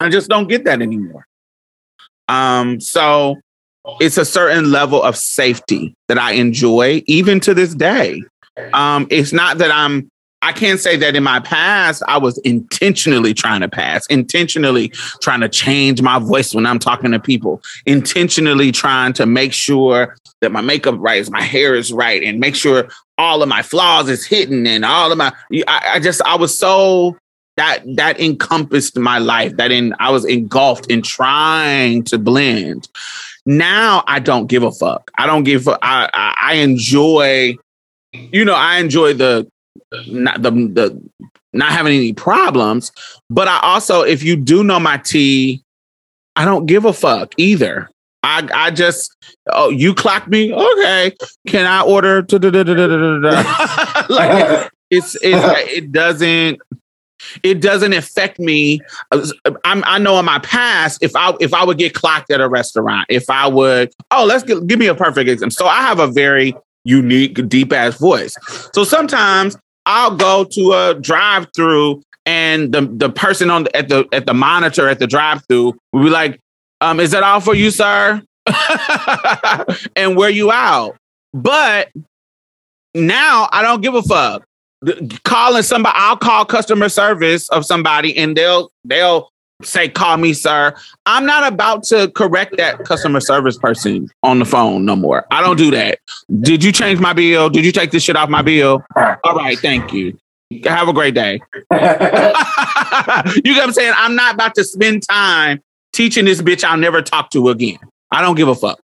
[0.00, 1.27] I just don't get that anymore.
[2.28, 3.36] Um, so
[4.00, 8.22] it's a certain level of safety that I enjoy, even to this day.
[8.72, 10.10] Um, it's not that I'm
[10.40, 14.88] I can't say that in my past I was intentionally trying to pass, intentionally
[15.20, 20.16] trying to change my voice when I'm talking to people, intentionally trying to make sure
[20.40, 24.08] that my makeup right my hair is right, and make sure all of my flaws
[24.08, 25.32] is hidden and all of my.
[25.66, 27.16] I, I just I was so
[27.58, 29.56] that that encompassed my life.
[29.56, 32.88] That in I was engulfed in trying to blend.
[33.46, 35.10] Now I don't give a fuck.
[35.18, 35.66] I don't give.
[35.68, 37.56] a- I I, I enjoy.
[38.12, 39.50] You know, I enjoy the
[40.06, 41.02] not the the
[41.52, 42.92] not having any problems.
[43.30, 45.62] But I also, if you do know my tea,
[46.36, 47.90] I don't give a fuck either.
[48.22, 49.16] I I just
[49.52, 51.12] oh you clocked me okay.
[51.46, 52.22] Can I order?
[54.08, 55.34] like it's it
[55.76, 56.60] it doesn't.
[57.42, 58.80] It doesn't affect me.
[59.64, 62.48] I'm, I know in my past, if I if I would get clocked at a
[62.48, 65.54] restaurant, if I would, oh, let's give, give me a perfect example.
[65.54, 66.54] So I have a very
[66.84, 68.36] unique, deep ass voice.
[68.72, 73.88] So sometimes I'll go to a drive through and the the person on the, at
[73.88, 76.38] the at the monitor at the drive through will be like,
[76.82, 78.22] um, "Is that all for you, sir?"
[79.96, 80.96] and where you out?
[81.32, 81.88] But
[82.94, 84.44] now I don't give a fuck.
[85.24, 89.32] Calling somebody, I'll call customer service of somebody, and they'll they'll
[89.62, 90.74] say, "Call me, sir."
[91.06, 95.26] I'm not about to correct that customer service person on the phone no more.
[95.30, 95.98] I don't do that.
[96.40, 97.50] Did you change my bill?
[97.50, 98.84] Did you take this shit off my bill?
[98.96, 100.16] All right, thank you.
[100.64, 101.40] Have a great day.
[101.54, 103.92] you get what I'm saying?
[103.96, 105.60] I'm not about to spend time
[105.92, 107.78] teaching this bitch I'll never talk to again.
[108.10, 108.80] I don't give a fuck.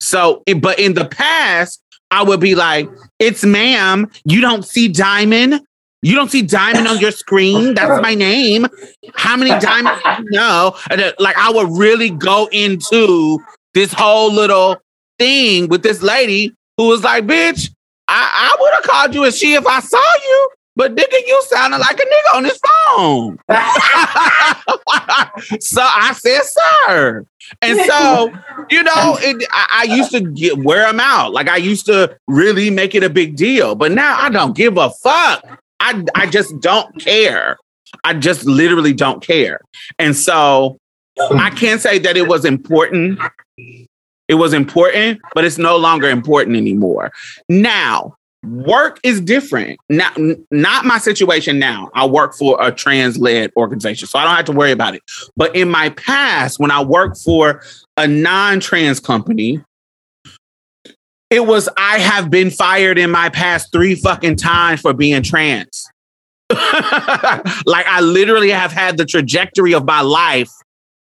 [0.00, 4.10] So, but in the past, I would be like, it's ma'am.
[4.24, 5.60] You don't see diamond.
[6.02, 7.74] You don't see diamond on your screen.
[7.74, 8.66] That's my name.
[9.14, 10.76] How many diamonds do you know?
[10.90, 13.38] And, uh, like I would really go into
[13.72, 14.76] this whole little
[15.18, 17.70] thing with this lady who was like, bitch,
[18.06, 20.50] I, I would have called you a she if I saw you.
[20.76, 23.38] But nigga, you sounded like a nigga on his phone.
[25.60, 27.24] so I said, sir.
[27.62, 28.32] And so,
[28.70, 31.32] you know, it, I, I, used to get, wear them out.
[31.32, 33.74] Like I used to really make it a big deal.
[33.74, 35.62] But now I don't give a fuck.
[35.80, 37.58] I, I just don't care.
[38.02, 39.60] I just literally don't care.
[39.98, 40.78] And so
[41.18, 43.20] I can't say that it was important.
[44.26, 47.12] It was important, but it's no longer important anymore.
[47.48, 49.78] Now, work is different.
[49.88, 50.18] Not,
[50.50, 51.90] not my situation now.
[51.94, 55.02] I work for a trans led organization, so I don't have to worry about it.
[55.36, 57.62] But in my past, when I worked for
[57.96, 59.60] a non trans company,
[61.30, 65.88] it was I have been fired in my past three fucking times for being trans.
[66.50, 70.50] like I literally have had the trajectory of my life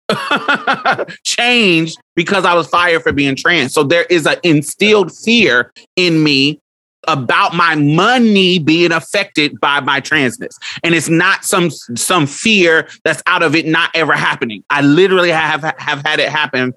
[1.24, 3.74] changed because I was fired for being trans.
[3.74, 6.61] So there is an instilled fear in me
[7.09, 10.55] about my money being affected by my transness.
[10.82, 14.64] And it's not some some fear that's out of it not ever happening.
[14.70, 16.74] I literally have have had it happen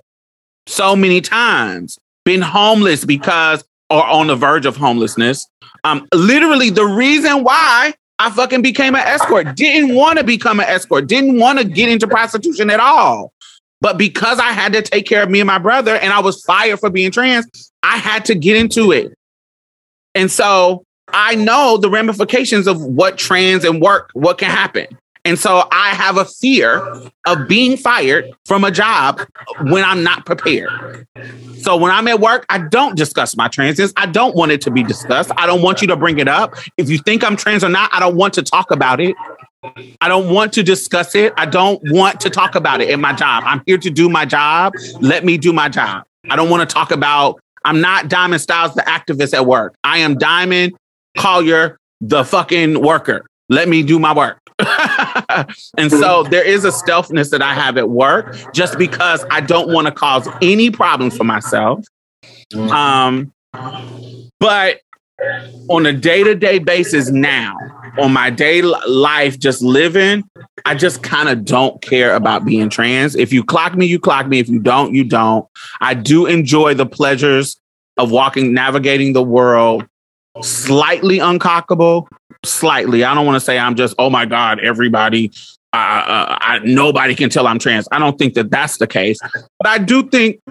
[0.65, 1.97] so many times.
[2.25, 5.45] Been homeless because or on the verge of homelessness.
[5.83, 9.55] Um literally the reason why i fucking became an escort.
[9.55, 11.07] Didn't want to become an escort.
[11.07, 13.33] Didn't want to get into prostitution at all.
[13.79, 16.43] But because i had to take care of me and my brother and i was
[16.43, 19.16] fired for being trans i had to get into it
[20.17, 24.87] and so I know the ramifications of what trans and work, what can happen.
[25.23, 26.79] And so I have a fear
[27.27, 29.21] of being fired from a job
[29.61, 31.05] when I'm not prepared.
[31.61, 33.93] So when I'm at work, I don't discuss my transness.
[33.95, 35.31] I don't want it to be discussed.
[35.37, 36.55] I don't want you to bring it up.
[36.77, 39.15] If you think I'm trans or not, I don't want to talk about it.
[40.01, 41.33] I don't want to discuss it.
[41.37, 43.43] I don't want to talk about it in my job.
[43.45, 44.73] I'm here to do my job.
[44.99, 46.05] Let me do my job.
[46.29, 49.75] I don't want to talk about I'm not Diamond Stylz, the activist at work.
[49.83, 50.73] I am Diamond
[51.17, 53.25] Collier, the fucking worker.
[53.49, 54.39] Let me do my work.
[55.77, 59.73] and so there is a stealthness that I have at work just because I don't
[59.73, 61.83] want to cause any problems for myself.
[62.55, 63.33] Um,
[64.39, 64.79] but
[65.67, 67.53] on a day to day basis now,
[67.99, 70.23] on my day life, just living,
[70.65, 73.15] I just kind of don't care about being trans.
[73.15, 74.39] If you clock me, you clock me.
[74.39, 75.47] If you don't, you don't.
[75.79, 77.59] I do enjoy the pleasures
[77.97, 79.85] of walking, navigating the world,
[80.41, 82.07] slightly unclockable,
[82.45, 83.03] slightly.
[83.03, 85.31] I don't want to say I'm just, oh my God, everybody,
[85.73, 87.87] uh, uh, I, nobody can tell I'm trans.
[87.91, 89.19] I don't think that that's the case.
[89.59, 90.41] But I do think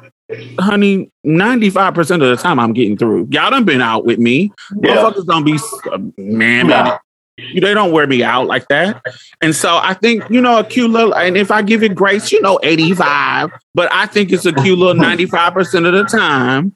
[0.59, 3.29] honey, 95% of the time I'm getting through.
[3.31, 4.53] Y'all done been out with me.
[4.83, 4.97] Yeah.
[4.97, 5.59] Motherfuckers don't be,
[5.93, 6.99] uh, man, man.
[7.37, 9.03] They don't wear me out like that.
[9.43, 12.33] And so I think, you know, a cute little, and if I give it grace,
[12.33, 16.75] you know, 85, but I think it's a cute little 95% of the time.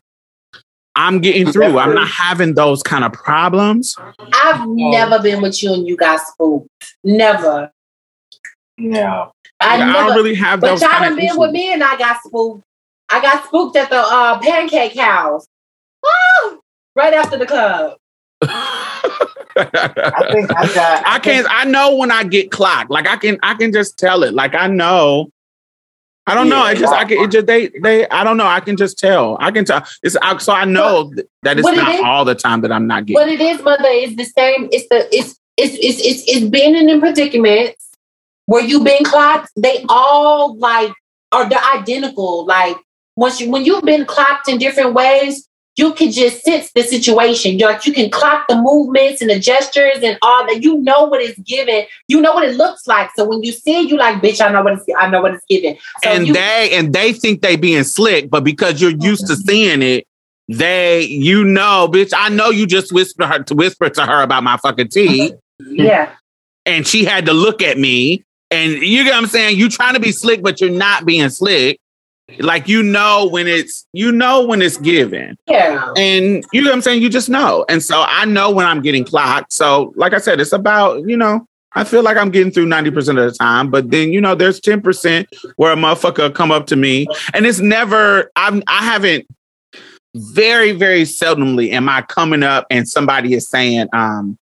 [0.96, 1.78] I'm getting through.
[1.78, 3.96] I'm not having those kind of problems.
[4.34, 6.68] I've never been with you and you got spooked.
[7.04, 7.70] Never.
[8.76, 9.32] No.
[9.60, 10.80] I, yeah, never, I don't really have those.
[10.80, 12.64] But y'all done been with me and I got spooked.
[13.08, 15.46] I got spooked at the uh, pancake house.
[16.02, 16.60] Woo!
[16.94, 17.96] Right after the club.
[19.56, 21.06] I think I got.
[21.06, 21.47] I, can't.
[21.51, 22.90] I know when I get clocked.
[22.90, 23.39] Like I can.
[23.43, 24.35] I can just tell it.
[24.35, 25.31] Like I know.
[26.27, 26.62] I don't yeah, know.
[26.62, 26.93] I just.
[26.93, 27.18] I can.
[27.18, 27.47] It just.
[27.47, 27.68] They.
[27.68, 28.09] They.
[28.09, 28.47] I don't know.
[28.47, 29.36] I can just tell.
[29.40, 29.85] I can tell.
[30.02, 30.16] It's.
[30.44, 31.12] so I know
[31.43, 33.14] that it's not it all the time that I'm not getting.
[33.14, 34.68] What it is, mother, is the same.
[34.72, 35.09] It's the.
[35.14, 35.39] It's.
[35.56, 35.74] It's.
[35.74, 36.06] It's.
[36.06, 37.90] It's, it's being in predicaments
[38.47, 39.51] where you've been clocked.
[39.56, 40.93] They all like
[41.32, 42.47] are the identical.
[42.47, 42.77] Like
[43.16, 45.48] once you when you've been clocked in different ways,
[45.81, 47.59] you can just sense the situation.
[47.59, 50.62] You're like you can clock the movements and the gestures and all that.
[50.62, 51.85] You know what it's given.
[52.07, 53.11] You know what it looks like.
[53.16, 55.35] So when you see it, you like, bitch, I know what it's I know what
[55.35, 55.78] it's given.
[56.02, 59.27] So and you, they and they think they being slick, but because you're oh, used
[59.28, 60.07] to seeing it,
[60.48, 64.44] they you know, bitch, I know you just whispered her to whisper to her about
[64.44, 66.12] my fucking tea, yeah.
[66.66, 68.23] and she had to look at me.
[68.51, 69.59] And you get what I'm saying?
[69.59, 71.81] You trying to be slick, but you're not being slick.
[72.39, 75.36] Like you know when it's you know when it's given.
[75.47, 75.93] Yeah.
[75.97, 77.02] And you know what I'm saying?
[77.02, 77.65] You just know.
[77.69, 79.52] And so I know when I'm getting clocked.
[79.52, 82.97] So, like I said, it's about, you know, I feel like I'm getting through 90%
[83.11, 85.27] of the time, but then, you know, there's 10%
[85.57, 89.27] where a motherfucker come up to me and it's never, I'm, I haven't
[90.15, 94.36] very, very seldomly am I coming up and somebody is saying, um,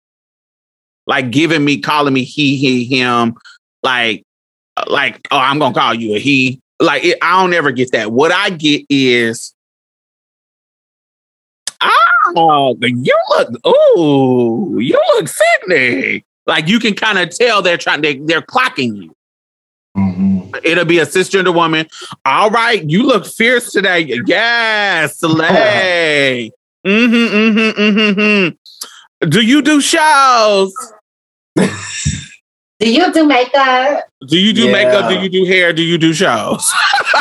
[1.07, 3.37] like giving me, calling me he, he, him,
[3.83, 4.23] like,
[4.87, 6.61] like, oh, I'm to call you a he.
[6.81, 8.13] Like, it, I don't ever get that.
[8.13, 9.55] What I get is,
[11.81, 16.23] oh, you look, ooh, you look sickening.
[16.47, 19.15] Like you can kind of tell they're trying, they, they're clocking you.
[19.97, 20.61] Mhm.
[20.65, 21.87] It'll be a cisgender woman.
[22.25, 24.21] All right, you look fierce today.
[24.27, 26.51] Yes, slay.
[26.87, 29.29] mm-hmm, mm-hmm, mm-hmm, mm-hmm.
[29.29, 30.73] Do you do shows?
[32.81, 34.05] Do you do makeup?
[34.27, 34.73] Do you do Yeah.
[34.73, 35.09] makeup?
[35.09, 35.73] Do you do hair?
[35.73, 36.65] Do you do shows?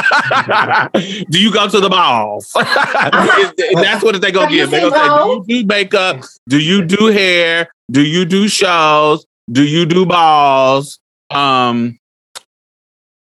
[1.30, 2.52] do you go to the balls?
[2.56, 4.70] That's what they gonna give.
[4.70, 6.24] They seen gonna say, do you do makeup?
[6.48, 7.70] Do you do hair?
[7.90, 9.26] Do you do shows?
[9.52, 11.00] Do you do balls?
[11.32, 11.98] Um,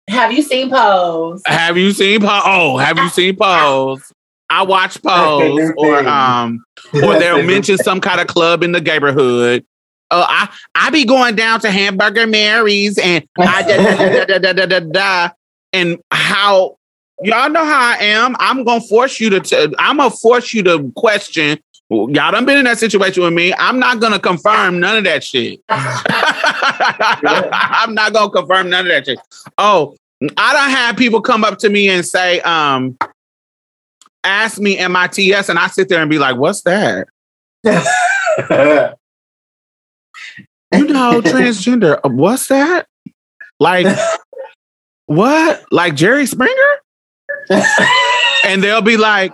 [0.09, 1.43] Have you seen Pose?
[1.47, 2.43] have you seen Pose?
[2.45, 4.03] Oh, have you seen Pose?
[4.49, 6.65] I watch Pose, or um,
[6.95, 9.65] or they'll mention some kind of club in the neighborhood.
[10.11, 14.39] Oh, I I be going down to Hamburger Mary's and I da, da, da, da,
[14.39, 15.31] da, da, da, da.
[15.73, 16.77] and how
[17.23, 18.37] y'all know how I am.
[18.39, 19.41] I'm gonna force you to.
[19.41, 21.59] T- I'm gonna force you to question.
[21.91, 23.55] Y'all done been in that situation with me.
[23.55, 25.61] I'm not gonna confirm none of that shit.
[25.69, 26.05] I'm
[27.95, 29.21] not gonna confirm none of that shit.
[29.59, 29.95] Oh,
[30.37, 32.97] I don't have people come up to me and say, um,
[34.23, 37.09] ask me MITS, and I sit there and be like, what's that?
[40.79, 41.99] you know, transgender.
[42.05, 42.87] Uh, What's that?
[43.61, 43.87] Like,
[45.07, 45.65] what?
[45.71, 46.53] Like Jerry Springer?
[48.45, 49.33] and they'll be like,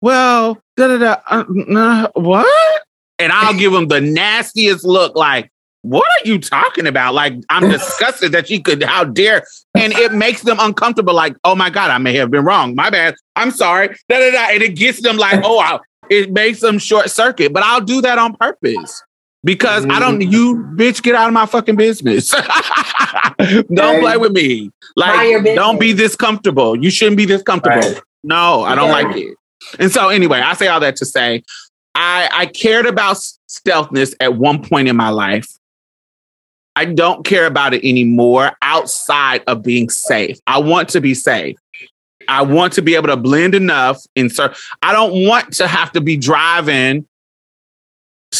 [0.00, 2.82] well, da da da, uh, nah, what?
[3.18, 5.50] And I'll give them the nastiest look, like,
[5.82, 7.14] what are you talking about?
[7.14, 9.44] Like, I'm disgusted that you could, how dare.
[9.74, 12.74] And it makes them uncomfortable, like, oh my God, I may have been wrong.
[12.74, 13.14] My bad.
[13.36, 13.88] I'm sorry.
[14.08, 14.48] Da da da.
[14.50, 15.78] And it gets them like, oh, I,
[16.08, 17.52] it makes them short circuit.
[17.52, 19.02] But I'll do that on purpose
[19.44, 22.30] because I don't, you bitch, get out of my fucking business.
[23.74, 24.70] don't play with me.
[24.96, 26.76] Like, don't be this comfortable.
[26.76, 27.76] You shouldn't be this comfortable.
[27.80, 28.00] Right.
[28.24, 28.92] No, I don't Yeah.
[28.92, 29.36] like it.
[29.78, 31.42] And so, anyway, I say all that to say,
[31.94, 33.16] I I cared about
[33.48, 35.46] stealthness at one point in my life.
[36.74, 40.38] I don't care about it anymore outside of being safe.
[40.46, 41.56] I want to be safe.
[42.28, 45.92] I want to be able to blend enough in cer- I don't want to have
[45.92, 47.06] to be driving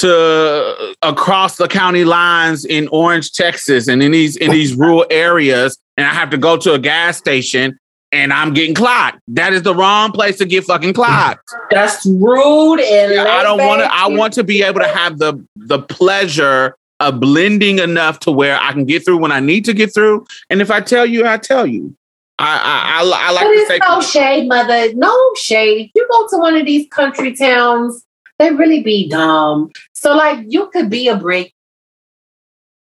[0.03, 5.07] to uh, across the county lines in Orange, Texas, and in these in these rural
[5.11, 7.79] areas, and I have to go to a gas station
[8.12, 9.20] and I'm getting clocked.
[9.29, 11.51] That is the wrong place to get fucking clocked.
[11.70, 13.93] That's rude and Yeah, I don't want to.
[13.93, 18.59] I want to be able to have the the pleasure of blending enough to where
[18.61, 20.27] I can get through when I need to get through.
[20.51, 21.97] And if I tell you, I tell you.
[22.39, 23.79] I I, I, I like But to say.
[23.89, 24.95] no shade, mother.
[24.95, 25.91] No shade.
[25.95, 28.05] You go to one of these country towns,
[28.39, 29.70] they really be dumb.
[30.03, 31.53] So like you could be a brick.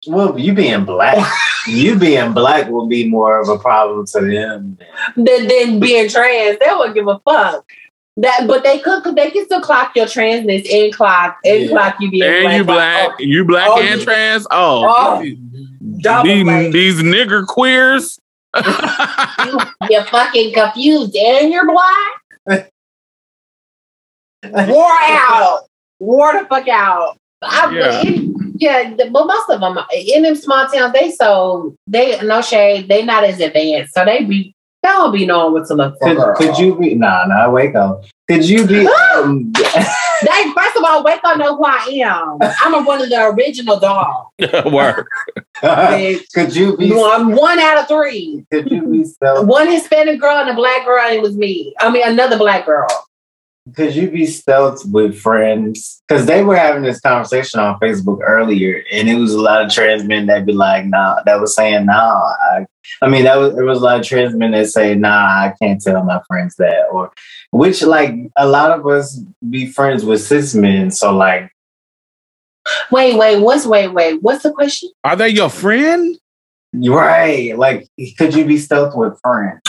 [0.08, 1.18] well, you being black,
[1.68, 4.78] you being black will be more of a problem to them.
[5.18, 6.58] than, than being trans.
[6.60, 7.70] They won't give a fuck.
[8.16, 11.70] That, but they could, they can still clock your transness and clock and Yeah.
[11.72, 12.58] clock you being and black.
[12.58, 14.06] you black, Oh, you black Oh, and yeah.
[14.06, 14.48] trans.
[14.52, 15.38] Oh, Oh, these,
[15.82, 18.18] these, these nigger queers.
[18.56, 19.60] you,
[19.90, 22.70] you're fucking confused and you're black.
[24.70, 25.64] Wore out.
[26.02, 27.18] Wore the fuck out.
[27.44, 28.02] I, Yeah.
[28.02, 28.90] yeah.
[28.90, 33.04] yeah, but most of them in them small towns, they so they no shade, they
[33.06, 36.08] not as advanced, so they be they don't be knowing what to look for.
[36.08, 36.36] Could, girl.
[36.36, 36.96] could you be?
[36.96, 37.50] Nah, nah.
[37.52, 38.04] Wake up.
[38.28, 38.88] Could you be?
[39.14, 39.54] Um,
[40.22, 42.38] They first of all, wake up know who I am.
[42.42, 44.30] I'm a, one of the original dogs.
[44.72, 45.08] Work.
[46.34, 46.92] could you be?
[46.94, 48.46] One, one out of three.
[48.52, 49.42] Could you be so?
[49.42, 51.74] One Hispanic girl and a black girl, and it was me.
[51.80, 52.88] I mean, another black girl.
[53.76, 56.02] Could you be stealth with friends?
[56.08, 59.72] Because they were having this conversation on Facebook earlier, and it was a lot of
[59.72, 62.66] trans men that be like, "Nah," that was saying, "Nah." I,
[63.02, 65.54] I mean, that was there was a lot of trans men that say, "Nah, I
[65.62, 67.12] can't tell my friends that," or
[67.52, 71.52] which like a lot of us be friends with cis men, so like,
[72.92, 74.22] Wait, wait, what's wait, wait?
[74.22, 74.90] What's the question?
[75.04, 76.18] Are they your friend?
[76.74, 79.62] right, like, could you be stealth with friends?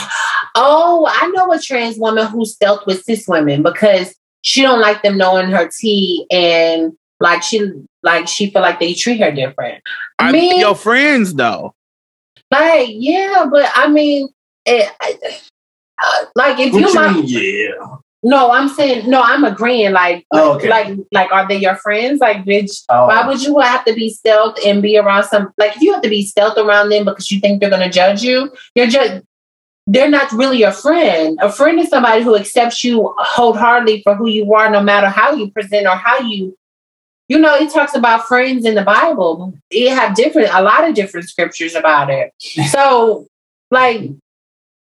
[0.55, 5.01] Oh, I know a trans woman who's stealth with cis women because she don't like
[5.01, 7.71] them knowing her tea and like she
[8.03, 9.81] like she feel like they treat her different.
[10.19, 10.49] Are Me?
[10.51, 11.73] they your friends though?
[12.51, 14.29] Like, yeah, but I mean,
[14.65, 15.17] it, I-
[16.03, 17.95] uh, like if What you you my mean, yeah.
[18.23, 19.91] no, I'm saying no, I'm agreeing.
[19.93, 20.67] Like, Oh, okay.
[20.69, 22.19] like, like, are they your friends?
[22.19, 23.07] Like, bitch, Oh.
[23.07, 25.51] why would you have to be stealth and be around some?
[25.57, 28.21] Like, if you have to be stealth around them because you think they're gonna judge
[28.23, 29.23] you, you're just.
[29.85, 31.37] They're not really a friend.
[31.41, 35.33] A friend is somebody who accepts you wholeheartedly for who you are, no matter how
[35.33, 36.57] you present or how you.
[37.27, 39.53] You know, it talks about friends in the Bible.
[39.69, 42.33] It have different, a lot of different scriptures about it.
[42.69, 43.27] So,
[43.71, 44.09] like,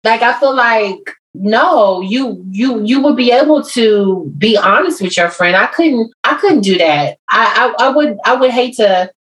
[0.03, 5.17] like I feel like no, you you you would be able to be honest with
[5.17, 5.55] your friend.
[5.55, 7.17] I couldn't I couldn't do that.
[7.29, 9.11] I I, I would I would hate to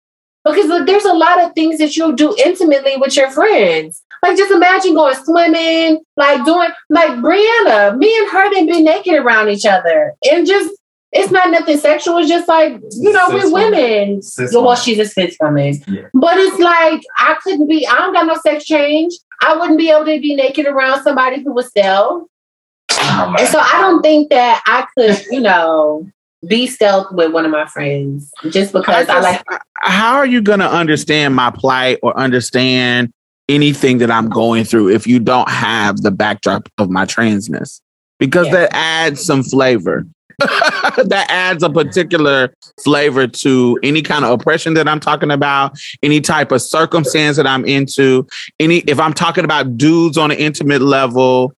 [0.44, 4.02] because look, there's a lot of things that you'll do intimately with your friends.
[4.22, 9.14] Like just imagine going swimming, like doing like Brianna, me and her didn't be naked
[9.14, 10.14] around each other.
[10.30, 10.74] And just
[11.12, 14.22] it's not nothing sexual, it's just like, you know, Cis we're women.
[14.22, 15.74] Cis well, she's a cis woman.
[15.86, 16.08] Yeah.
[16.12, 19.14] But it's like I couldn't be, I don't got no sex change.
[19.40, 22.28] I wouldn't be able to be naked around somebody who was stealth.
[22.90, 26.08] Oh, And so I don't think that I could, you know,
[26.48, 30.40] be stealth with one of my friends just because I, just- like how are you
[30.40, 33.12] going to understand my plight or understand
[33.48, 37.80] anything that I'm going through if you don't have the backdrop of my transness?
[38.18, 38.52] Because Yeah.
[38.52, 40.06] that adds some flavor.
[40.40, 42.52] that adds a particular
[42.82, 47.46] flavor to any kind of oppression that I'm talking about, any type of circumstance that
[47.46, 48.26] I'm into,
[48.58, 51.52] any if I'm talking about dudes on an intimate level,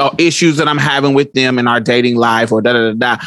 [0.00, 3.16] or issues that I'm having with them in our dating life or da da da
[3.16, 3.24] da.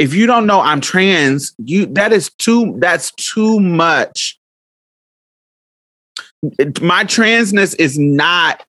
[0.00, 4.38] If you don't know I'm trans, you that is too that's too much.
[6.80, 8.64] My transness is not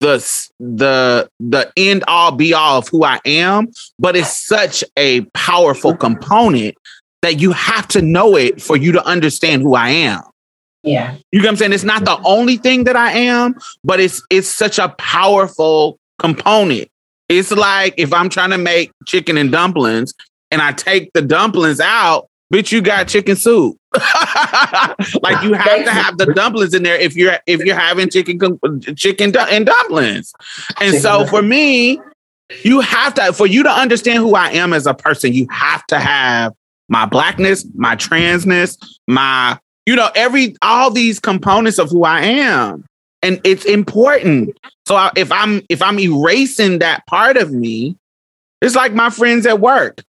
[0.00, 0.16] the
[0.58, 3.68] the the end all be all of who I am,
[3.98, 6.74] but it's such a powerful component
[7.20, 10.22] that you have to know it for you to understand who I am.
[10.84, 11.16] yeah.
[11.32, 11.72] You know what I'm saying?
[11.74, 16.88] It's not the only thing that I am, but it's it's such a powerful component.
[17.28, 20.14] It's like if I'm trying to make chicken and dumplings
[20.50, 23.76] and I take the dumplings out, bitch, you got chicken soup.
[25.22, 28.38] like you have to have the dumplings in there if you're if you're having chicken
[28.96, 30.32] chicken and dumplings.
[30.80, 32.00] And so for me,
[32.62, 35.86] you have to for you to understand who I am as a person, you have
[35.86, 36.52] to have
[36.88, 42.84] my blackness, my transness, my you know every all these components of who I am,
[43.22, 44.58] and it's important.
[44.86, 47.96] So I, if I'm if I'm erasing that part of me,
[48.60, 50.02] it's like my friends at work.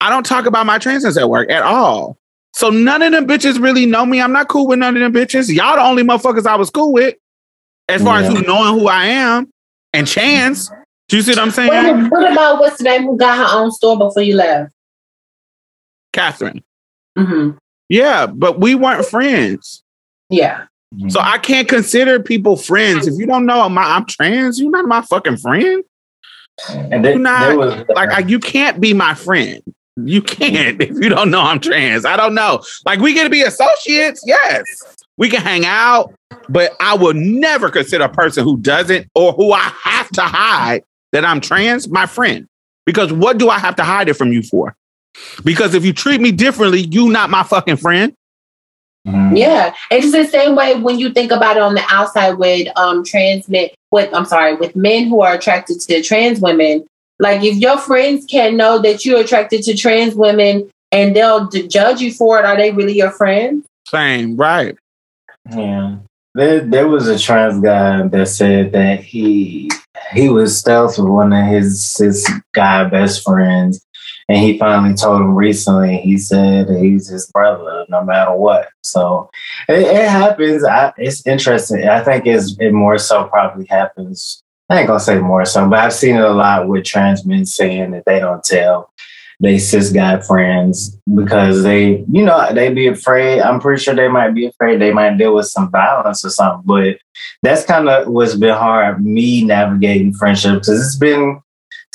[0.00, 2.18] I don't talk about my transness at work at all.
[2.52, 4.20] So none of them bitches really know me.
[4.20, 5.52] I'm not cool with none of them bitches.
[5.54, 7.16] Y'all the only motherfuckers I was cool with,
[7.88, 9.50] as far as who knowing who I am
[9.92, 10.70] and chance.
[11.08, 11.70] Do you see what I'm saying?
[11.70, 14.72] What, what about what's the name who got her own store before you left?
[16.12, 16.62] Catherine.
[17.16, 17.50] hmm
[17.88, 19.82] Yeah, but we weren't friends.
[20.30, 20.66] Yeah.
[20.92, 21.18] So mm-hmm.
[21.18, 23.06] I can't consider people friends.
[23.06, 25.82] If you don't know my, I'm trans, you're not my fucking friend.
[26.68, 29.62] and there, You're not- was Like I, you can't be my friend.
[29.96, 32.04] You can't if you don't know I'm trans.
[32.04, 32.62] I don't know.
[32.84, 34.64] Like we get to be associates, yes.
[35.18, 36.14] We can hang out,
[36.48, 40.84] but I will never consider a person who doesn't or who I have to hide
[41.12, 42.46] that I'm trans my friend.
[42.84, 44.76] Because what do I have to hide it from you for?
[45.44, 48.14] Because if you treat me differently, you not my fucking friend.
[49.06, 49.36] Mhm.
[49.38, 49.72] Yeah.
[49.90, 53.48] It's the same way when you think about it on the outside with um trans
[53.48, 56.84] men with I'm sorry, with men who are attracted to trans women.
[57.18, 61.68] Like if your friends can't know that you're attracted to trans women and they'll d-
[61.68, 63.64] judge you for it, are they really your friends?
[63.88, 64.76] Same, right?
[65.50, 65.96] Yeah.
[66.34, 69.70] There, there was a trans guy that said that he
[70.12, 73.80] he was stealth with one of his his guy best friends,
[74.28, 75.98] and he finally told him recently.
[75.98, 78.68] He said he's his brother, no matter what.
[78.82, 79.30] So
[79.68, 80.64] it, it happens.
[80.64, 81.88] I, it's interesting.
[81.88, 84.42] I think it's, it more so probably happens.
[84.68, 87.46] I ain't gonna say more so, but I've seen it a lot with trans men
[87.46, 88.90] saying that they don't tell
[89.40, 93.40] they cis guy friends because they, you know, they be afraid.
[93.40, 96.62] I'm pretty sure they might be afraid they might deal with some violence or something.
[96.64, 96.98] But
[97.42, 101.40] that's kind of what's been hard me navigating friendships because it's been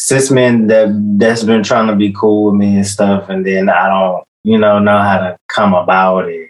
[0.01, 3.69] cis men that that's been trying to be cool with me and stuff, and then
[3.69, 6.49] I don't, you know, know how to come about it,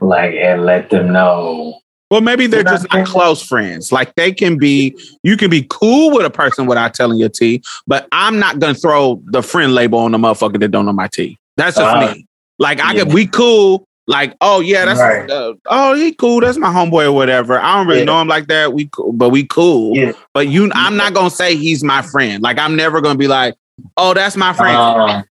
[0.00, 1.78] like and let them know.
[2.10, 3.90] Well, maybe they're just not close friends.
[3.90, 7.62] Like they can be, you can be cool with a person without telling your tea,
[7.86, 11.08] but I'm not gonna throw the friend label on the motherfucker that don't know my
[11.08, 11.38] tea.
[11.56, 12.26] That's just Uh, me.
[12.58, 13.04] Like I yeah.
[13.04, 13.86] could, we cool.
[14.08, 15.30] Like, oh yeah, that's Right.
[15.30, 16.40] uh, oh he cool.
[16.40, 17.58] That's my homeboy or whatever.
[17.60, 18.04] I don't really Yeah.
[18.06, 18.72] know him like that.
[18.72, 19.96] We cool, but we cool.
[19.96, 20.12] Yeah.
[20.34, 22.42] But you, I'm not gonna say he's my friend.
[22.42, 23.54] Like I'm never gonna be like,
[23.96, 24.76] oh, that's my friend.
[24.76, 25.24] Um,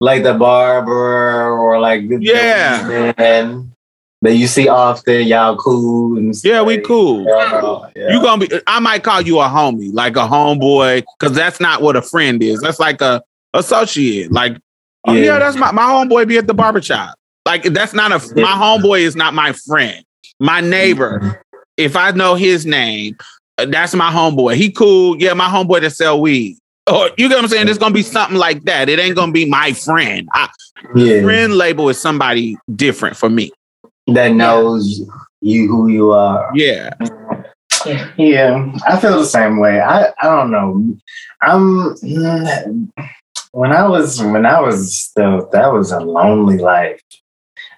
[0.00, 3.12] like the barber or like the, Yeah.
[3.18, 3.70] and
[4.22, 7.24] that you see often, y'all cool and yeah, we cool.
[7.28, 8.12] Yeah, yeah.
[8.12, 8.60] You gonna be?
[8.68, 12.40] I might call you a homie, like a homeboy, because that's not what a friend
[12.40, 12.60] is.
[12.60, 13.20] That's like a
[13.52, 14.30] associate.
[14.30, 14.58] Like,
[15.08, 15.24] oh, yeah.
[15.24, 15.38] Yeah.
[15.40, 17.16] that's my my homeboy be at the barbershop.
[17.46, 20.04] Like, that's not a my homeboy is not my friend.
[20.38, 21.58] My neighbor, mm-hmm.
[21.76, 23.16] if I know his name,
[23.58, 24.56] uh, that's my homeboy.
[24.56, 25.20] He cool.
[25.20, 26.58] Yeah, my homeboy that sell weed.
[26.90, 27.68] Or you get what I'm saying?
[27.68, 28.12] It's gonna be mm-hmm.
[28.12, 28.88] something like that.
[28.88, 30.28] It ain't gonna be my friend.
[30.32, 30.48] I,
[30.94, 31.22] yeah.
[31.22, 33.50] friend label is somebody different for me.
[34.08, 35.00] that knows
[35.40, 36.50] you who you are.
[36.54, 36.90] Yeah.
[38.16, 39.80] Yeah, I feel the same way.
[39.80, 40.96] I I don't know.
[41.40, 42.88] I'm mm,
[43.50, 47.00] when I was when I was still that was a lonely life.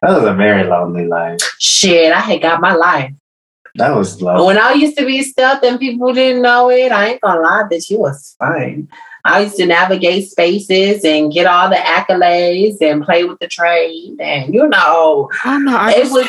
[0.07, 1.41] That was a very lonely life.
[1.59, 3.13] Shit, I had got my life.
[3.77, 4.45] That was lonely.
[4.47, 7.65] when I used to be stealth and people didn't know it, I ain't gonna lie,
[7.71, 8.89] that you was fine.
[9.25, 14.17] I used to navigate spaces and get all the accolades and play with the trade,
[14.21, 15.77] and you know, I don't know.
[15.77, 16.27] I it just- was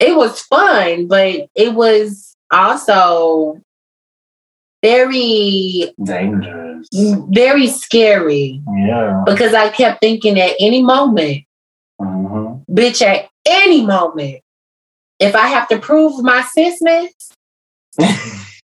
[0.00, 3.60] it was fun, but it was also
[4.82, 6.88] very Dangerous.
[7.30, 9.22] very scary Yeah.
[9.26, 11.44] because I kept thinking at any moment.
[12.72, 14.40] Bitch, at any moment,
[15.18, 17.10] if I have to prove my cisness,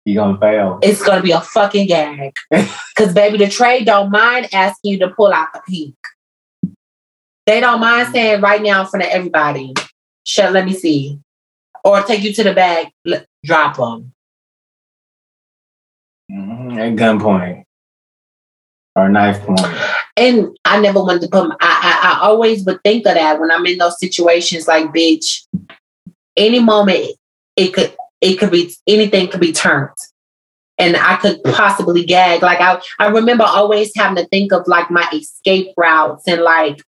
[0.05, 0.79] you gonna fail.
[0.83, 2.33] it's gonna be a fucking gag.
[2.97, 5.95] Cause baby, the trade don't mind asking you to pull out the pink.
[7.47, 9.75] They don't mind saying right now in front of everybody,
[10.25, 11.19] shut, let me see.
[11.85, 14.13] Or take you to the back, l- drop them.
[16.31, 16.79] Mhm.
[16.79, 17.65] At gunpoint
[18.97, 19.61] or knife point.
[20.17, 23.41] And I never wanted to put, my, I, I, I always would think of that
[23.41, 25.47] when I'm in those situations like, bitch,
[26.37, 27.13] any moment
[27.57, 29.91] it could, it could be, anything could be turned.
[30.79, 32.43] And I could possibly gag.
[32.43, 36.83] Like I, I remember always having to think of like my escape routes and like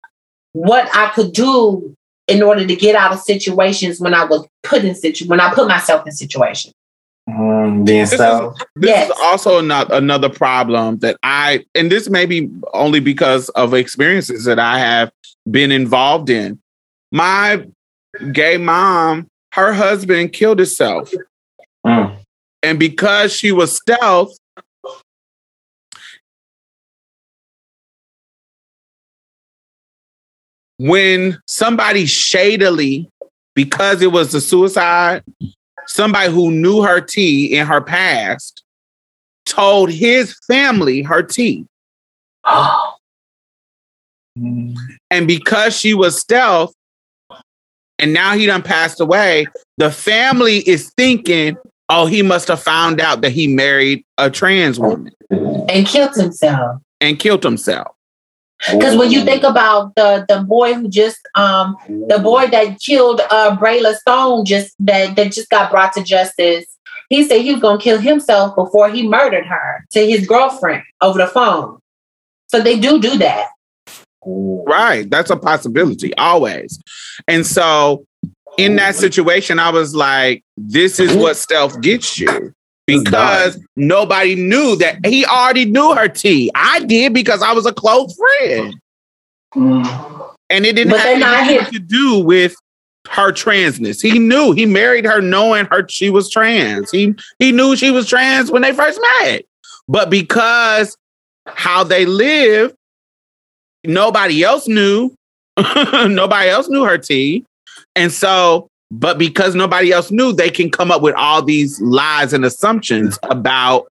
[0.53, 1.95] what I could do
[2.27, 5.53] in order to get out of situations when I was put in situ when I
[5.53, 6.73] put myself in situations.
[7.29, 7.85] Mhm.
[7.85, 8.19] Being This is-
[8.75, 9.09] This Yes.
[9.09, 14.43] is also not another problem that I, and this may be only because of experiences
[14.45, 15.11] that I have
[15.49, 16.59] been involved in.
[17.11, 17.65] My
[18.31, 21.11] gay mom, her husband killed himself.
[21.85, 22.17] Mm.
[22.61, 24.35] And because she was stealth,
[30.77, 33.09] when somebody shadily,
[33.55, 35.23] because it was a suicide,
[35.87, 38.63] somebody who knew her tea in her past
[39.45, 41.65] told his family her tea.
[44.35, 46.73] And because she was stealth,
[47.99, 49.45] and now he done passed away,
[49.77, 51.55] the family is thinking,
[51.89, 56.81] oh, he must have found out that he married a trans woman And killed himself.
[56.99, 57.92] and killed himself.
[58.71, 63.21] Because when you think about the the boy who just um the boy that killed
[63.29, 66.65] uh Brayla Stone just that that just got brought to justice,
[67.09, 71.17] he said he was gonna kill himself before he murdered her to his girlfriend over
[71.17, 71.79] the phone.
[72.47, 73.47] So they do do that.
[74.25, 75.09] Right.
[75.09, 76.79] That's a possibility always.
[77.27, 78.05] And so
[78.57, 82.53] in that situation, I was like, this is what stealth gets you.
[82.85, 86.51] Because nobody knew that he already knew her tea.
[86.53, 88.75] I did because I was a close friend.
[89.55, 90.33] Mm.
[90.49, 92.55] And it didn't But have anything to do with
[93.09, 94.01] her transness.
[94.01, 96.91] He knew he married her knowing her she was trans.
[96.91, 99.43] He he knew she was trans when they first met.
[99.87, 100.97] But because
[101.47, 102.73] how they live,
[103.83, 105.13] nobody else knew.
[105.57, 107.45] nobody else knew her tea.
[107.95, 112.31] And so, but because nobody else knew, they can come up with all these lies
[112.31, 113.87] and assumptions about,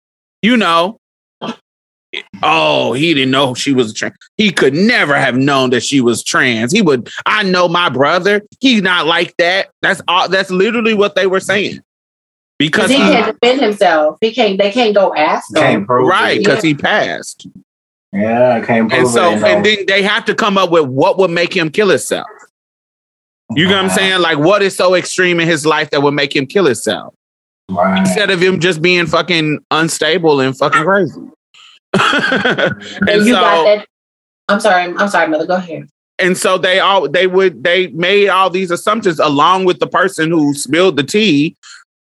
[0.42, 1.00] you know,
[2.42, 4.16] oh, he didn't know she was trans.
[4.38, 6.72] He could never have known that she was trans.
[6.72, 8.42] He would, I know my brother.
[8.60, 9.70] He's not like that.
[9.84, 11.80] That's all that's literally what they were saying.
[12.58, 14.18] Because Because he he, can't defend himself.
[14.20, 15.86] He can't they can't go ask him.
[15.86, 16.40] Right, it.
[16.40, 17.48] because he passed.
[18.12, 19.44] Yeah, I can't prove And so, it.
[19.44, 22.26] and then they have to come up with what would make him kill himself.
[23.58, 24.22] You know what I'm saying?
[24.22, 27.14] Like, what is so extreme in his life that would make him kill himself?
[27.70, 27.98] Right.
[27.98, 31.22] Instead of him just being fucking unstable and fucking crazy.
[32.00, 33.88] And, and you so got that.
[34.48, 34.94] I'm sorry.
[34.96, 35.48] I'm sorry, mother.
[35.48, 35.88] Go ahead.
[36.20, 40.30] and so they all they would they made all these assumptions along with the person
[40.30, 41.56] who spilled the tea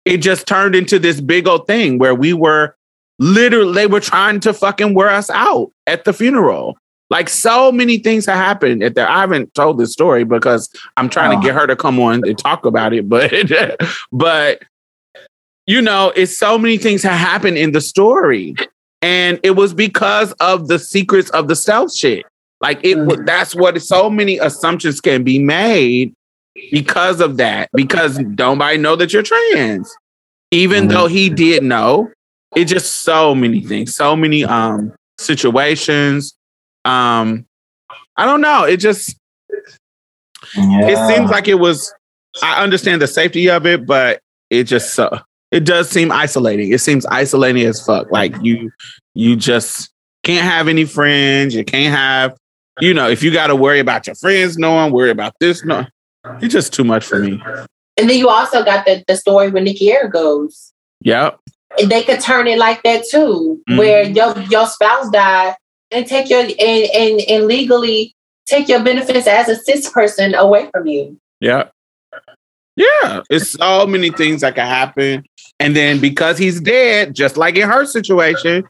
[0.05, 2.75] it just turned into this big old thing where we were
[3.19, 6.77] literally they were trying to fucking wear us out at the funeral
[7.11, 11.09] like so many things have happened at the i haven't told this story because i'm
[11.09, 13.32] trying to get her to come on and talk about it but
[14.12, 14.62] but
[15.66, 18.55] you know it's so many things have happened in the story
[19.03, 22.24] and it was because of the secrets of the stealth shit
[22.61, 26.15] like it was that's what so many assumptions can be made
[26.70, 27.70] because of that.
[27.73, 29.95] Because nobody know that you're trans.
[30.51, 32.11] Even though he did know.
[32.57, 36.35] It just so many things, so many um situations.
[36.85, 37.47] Um
[38.16, 38.65] I don't know.
[38.65, 39.16] It just
[40.55, 41.93] it seems like it was
[42.43, 44.20] I understand the safety of it, but
[44.51, 45.20] it just uh,
[45.51, 46.73] it does seem isolating.
[46.73, 48.11] It seems isolating as fuck.
[48.11, 48.70] Like you
[49.15, 49.90] you just
[50.23, 51.55] can't have any friends.
[51.55, 52.36] You can't have,
[52.81, 55.86] you know, if you got to worry about your friends knowing, worry about this, no,
[56.40, 57.43] it's just too much for me.
[57.97, 60.73] And then you also got the, the story with Nikki Araguz.
[61.01, 61.40] Yep.
[61.78, 63.78] And they could turn it like that too, Mhm.
[63.78, 65.55] where your your spouse died
[65.91, 68.15] and take your and, and and legally
[68.47, 71.19] take your benefits as a cis person away from you.
[71.41, 71.69] Yeah.
[72.77, 73.23] Yeah.
[73.31, 75.25] It's so many things that can happen.
[75.59, 78.65] And then because he's dead, just like in her situation,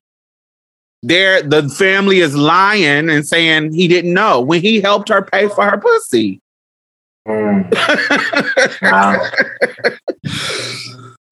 [1.03, 5.49] there the family is lying and saying he didn't know when he helped her pay
[5.49, 6.41] for her pussy.
[7.27, 7.71] Mm.
[8.83, 9.31] Wow.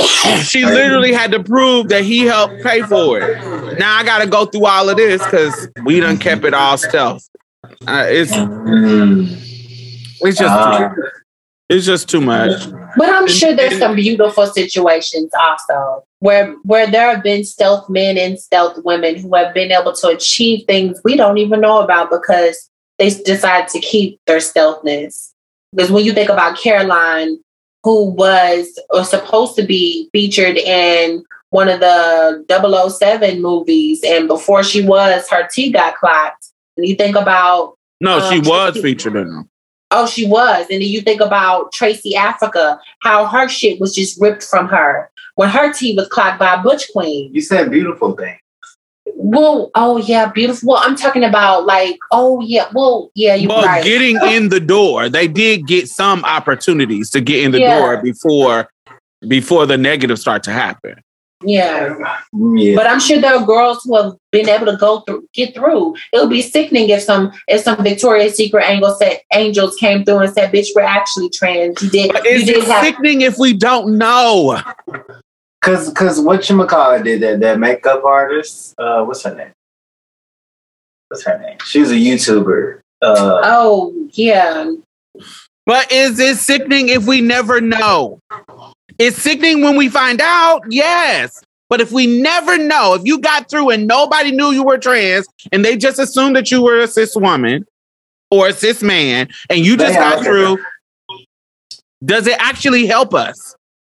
[0.42, 3.78] she literally had to prove that he helped pay for it.
[3.78, 6.76] Now I got to go through all of this because we done kept it all
[6.78, 7.28] stealth.
[7.86, 8.32] Uh, it's
[10.20, 10.92] it's just Ah.
[11.68, 12.68] it's just too much.
[12.96, 18.18] But I'm sure there's some beautiful situations also where where there have been stealth men
[18.18, 22.10] and stealth women who have been able to achieve things we don't even know about
[22.10, 22.68] because
[22.98, 25.32] they decide to keep their stealthness.
[25.72, 27.38] Because when you think about Caroline,
[27.84, 32.44] who was or supposed to be featured in one of the
[32.90, 36.46] 007 movies, and before she was, her T got clocked.
[36.76, 39.50] And you think about No, she Um, was she- featured in them.
[39.90, 40.66] Oh, she was.
[40.70, 45.10] And then you think about Tracey Africa, how her shit was just ripped from her
[45.36, 47.30] when her tea was clocked by a Butch Queen.
[47.32, 48.36] You said beautiful thing.
[49.20, 50.68] Well, oh yeah, beautiful.
[50.68, 53.82] Well, I'm talking about like, oh yeah, well, yeah, you're Well, right.
[53.82, 57.78] getting in the door, they did get some opportunities to get in the Yeah.
[57.78, 58.70] door before
[59.26, 60.94] before the negative start to happen.
[61.42, 61.94] yeah.
[62.32, 62.74] Yeah.
[62.76, 65.96] But I'm sure there are girls who have been able to go through, get through.
[66.12, 70.18] It would be sickening if some if some Victoria's Secret angel said angels came through
[70.18, 72.12] and said, "Bitch, we're actually trans." You did.
[72.12, 72.84] But You is did it have.
[72.84, 74.60] sickening if we don't know?
[75.60, 78.74] Cause, cause what you call it did that that makeup artist?
[78.78, 79.50] Uh, what's her name?
[81.08, 81.58] What's her name?
[81.64, 82.80] She was a YouTuber.
[83.02, 84.72] Uh, Oh yeah,
[85.66, 88.20] But is it sickening if we never know?
[88.98, 91.42] It's sickening when we find out, yes.
[91.68, 95.26] But if we never know, if you got through and nobody knew you were trans
[95.52, 97.66] and they just assumed that you were a cis woman
[98.30, 100.58] or a cis man and you just got through,
[102.04, 103.54] does it actually help us?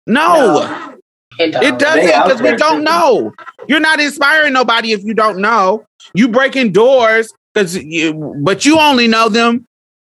[0.06, 0.89] No,
[1.38, 1.62] it does.
[1.64, 3.32] it doesn't because we don't know.
[3.68, 5.86] You're not inspiring nobody if you don't know.
[6.14, 9.66] You breaking doors because you, but you only know them.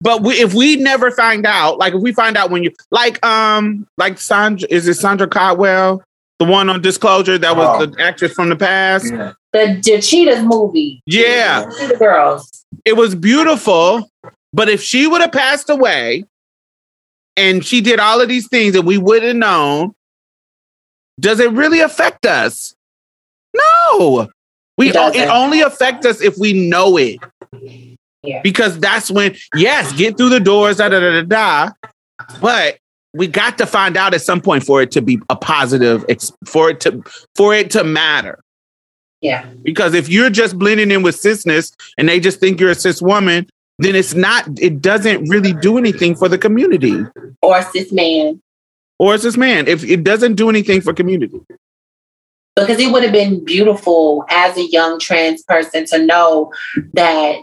[0.00, 3.24] but we, if we never find out, like if we find out when you, like,
[3.24, 6.02] um, like Sandra, is it Sandra Caldwell,
[6.38, 7.86] the one on Disclosure that was Oh.
[7.86, 9.06] the actress from the past?
[9.12, 9.32] yeah.
[9.52, 11.02] the, the Cheetahs movie.
[11.06, 12.64] Yeah, Cheetah Girls.
[12.84, 14.10] it was beautiful.
[14.52, 16.24] But if she would have passed away,
[17.36, 19.94] and she did all of these things, and we would have known,
[21.20, 22.74] does it really affect us?
[23.54, 24.28] No.
[24.78, 27.18] We It it only affects us if we know it.
[28.22, 28.42] Yeah.
[28.42, 31.70] Because that's when, yes, get through the doors, da da da da da.
[32.40, 32.78] But
[33.14, 36.04] we got to find out at some point for it to be a positive,
[36.44, 37.02] for it to
[37.34, 38.40] for it to matter.
[39.22, 39.46] Yeah.
[39.62, 43.00] Because if you're just blending in with cisness and they just think you're a cis
[43.00, 44.46] woman, then it's not.
[44.58, 47.04] It doesn't really do anything for the community
[47.42, 48.40] Or cis man.
[48.98, 49.68] or it's cis man.
[49.68, 51.40] If it doesn't do anything for community,
[52.56, 56.52] Because it would have been beautiful as a young trans person to know
[56.94, 57.42] that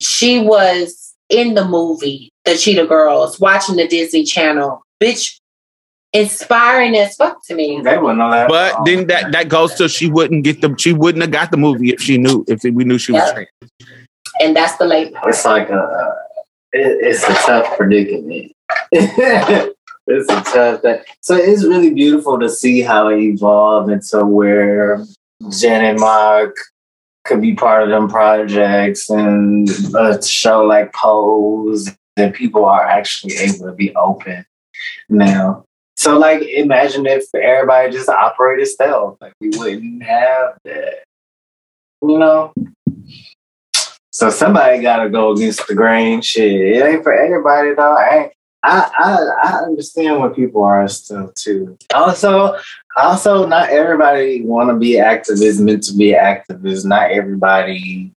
[0.00, 4.82] she was in the movie, The Cheetah Girls, watching the Disney Channel.
[5.02, 5.38] Bitch,
[6.12, 7.80] inspiring as fuck to me.
[7.82, 8.48] They wouldn't allow.
[8.48, 11.56] but then that that goes to she wouldn't get the she wouldn't have got the
[11.56, 13.48] movie if she knew if we knew she was trans.
[14.40, 15.28] And that's the late part.
[15.28, 16.14] it's like a,
[16.72, 18.52] it, it's a tough predicament.
[20.10, 21.00] It's a tough thing.
[21.20, 25.04] So it's really beautiful to see how it evolved into where
[25.50, 26.54] Janet Mock
[27.26, 33.36] could be part of them projects and a show like Pose that people are actually
[33.36, 34.46] able to be open
[35.10, 35.64] now.
[35.98, 39.18] So like imagine if everybody just operated stealth.
[39.20, 41.04] Like we wouldn't have that.
[42.00, 42.54] You know?
[44.18, 46.20] So somebody gotta go against the grain.
[46.22, 46.50] Shit.
[46.50, 47.94] It ain't for everybody though.
[47.96, 48.32] I
[48.64, 51.78] I, I I understand what people are still too.
[51.94, 52.58] Also,
[52.96, 56.84] also not everybody want to be activists, meant to be activists.
[56.84, 58.10] Not everybody.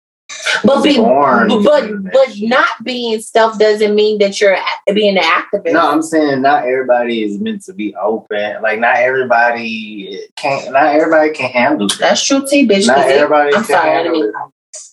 [0.62, 4.56] But be, born but but not being stealth doesn't mean that you're
[4.94, 5.72] being an activist.
[5.72, 8.62] No, I'm saying not everybody is meant to be open.
[8.62, 10.66] Like not everybody can.
[10.66, 11.98] Not not everybody can handle that.
[11.98, 12.86] That's true, T, bitch.
[12.86, 14.32] Not it- everybody I'm can sorry, handle didn't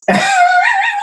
[0.09, 0.19] mean-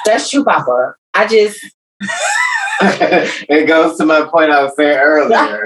[0.05, 0.95] That's true, Papa.
[1.15, 1.65] I just
[2.81, 5.65] it goes to my point I was saying earlier.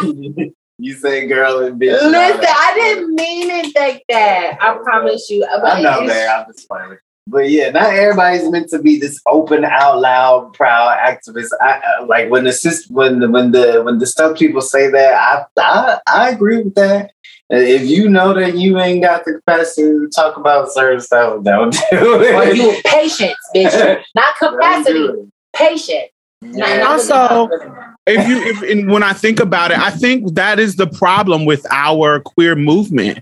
[0.78, 2.00] you say girl and bitch.
[2.00, 2.44] listen.
[2.46, 4.58] I didn't mean it like that.
[4.60, 5.46] I promise you.
[5.60, 6.28] But I know, man.
[6.30, 7.04] I'm just playing with you.
[7.26, 11.48] But yeah, not everybody's meant to be this open, out loud, proud activist.
[11.60, 15.14] I, I- like when the when the when the when the stuff people say that,
[15.14, 17.12] I I, I agree with that.
[17.50, 21.72] If you know that you ain't got the capacity to talk about certain stuff, don't
[21.72, 22.34] do it.
[22.34, 24.02] Or you patience, bitch.
[24.14, 26.10] Not capacity, do patience.
[26.42, 26.78] Yeah.
[26.78, 27.48] not Also-
[28.06, 31.44] if you if and when I think about it, I think that is the problem
[31.44, 33.18] with our queer movement.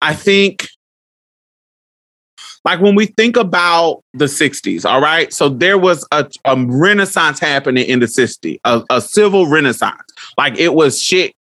[0.00, 0.68] I think
[2.64, 5.32] like when we think about the 60s, all right?
[5.32, 10.00] So there was a, a renaissance happening in the 60s, a, a civil renaissance.
[10.38, 11.34] Like it was shit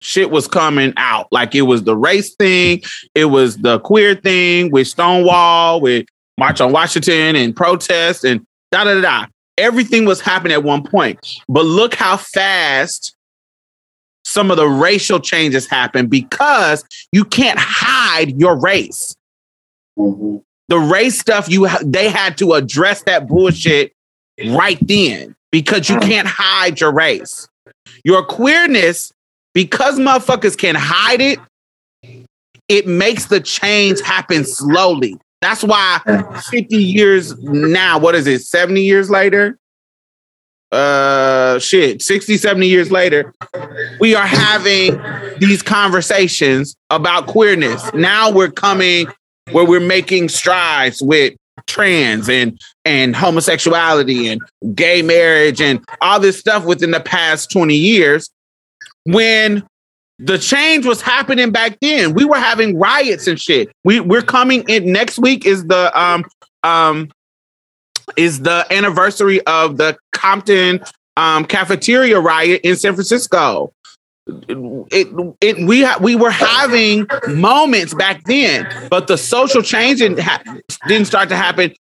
[0.00, 1.28] shit was coming out.
[1.30, 2.82] Like it was the race thing,
[3.14, 6.06] it was the queer thing with Stonewall, with
[6.38, 9.26] March on Washington and protest and da da da.
[9.58, 11.18] Everything was happening at one point.
[11.48, 13.14] But look how fast
[14.24, 19.14] some of the racial changes happen because you can't hide your race.
[19.98, 20.42] Mhm.
[20.68, 23.92] The race stuff you they had to address that bullshit
[24.46, 27.48] right then because you can't hide your race.
[28.04, 29.12] Your queerness
[29.54, 31.38] because motherfuckers can hide it,
[32.68, 35.16] it makes the change happen slowly.
[35.40, 36.00] That's why
[36.50, 39.58] 50 years now, what is it, 70 years later?
[40.70, 43.34] Uh shit, 60, 70 years later,
[43.98, 45.00] we are having
[45.40, 47.92] these conversations about queerness.
[47.92, 49.08] Now we're coming
[49.50, 51.34] where we're making strides with
[51.66, 54.40] trans and and homosexuality and
[54.74, 58.30] gay marriage and all this stuff within the past 20 years
[59.12, 59.66] when
[60.18, 62.14] the change was happening back then.
[62.14, 63.70] We were having riots and shit.
[63.84, 66.24] We we're coming in next week is the um
[66.62, 67.10] um
[68.16, 70.80] is the anniversary of the Compton
[71.16, 73.72] um cafeteria riot in San Francisco.
[74.48, 75.08] It
[75.40, 80.42] it we ha- we were having moments back then, but the social change didn't, ha-
[80.86, 81.74] didn't start to happen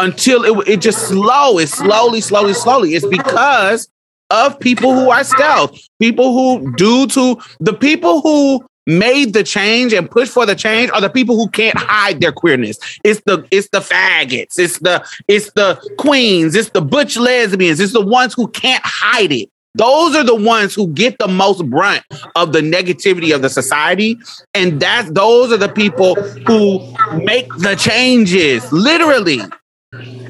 [0.00, 1.58] until it it just slow.
[1.58, 2.94] It's slowly, slowly, slowly.
[2.94, 3.88] It's because
[4.30, 9.92] of people who are stealth, people who, due to the people who made the change
[9.92, 12.78] and push for the change, are the people who can't hide their queerness.
[13.04, 17.92] It's the it's the faggots, it's the it's the queens, it's the butch lesbians, it's
[17.92, 19.48] the ones who can't hide it.
[19.76, 22.04] Those are the ones who get the most brunt
[22.36, 24.18] of the negativity of the society,
[24.54, 26.14] and that's those are the people
[26.46, 26.78] who
[27.24, 29.40] make the changes, literally.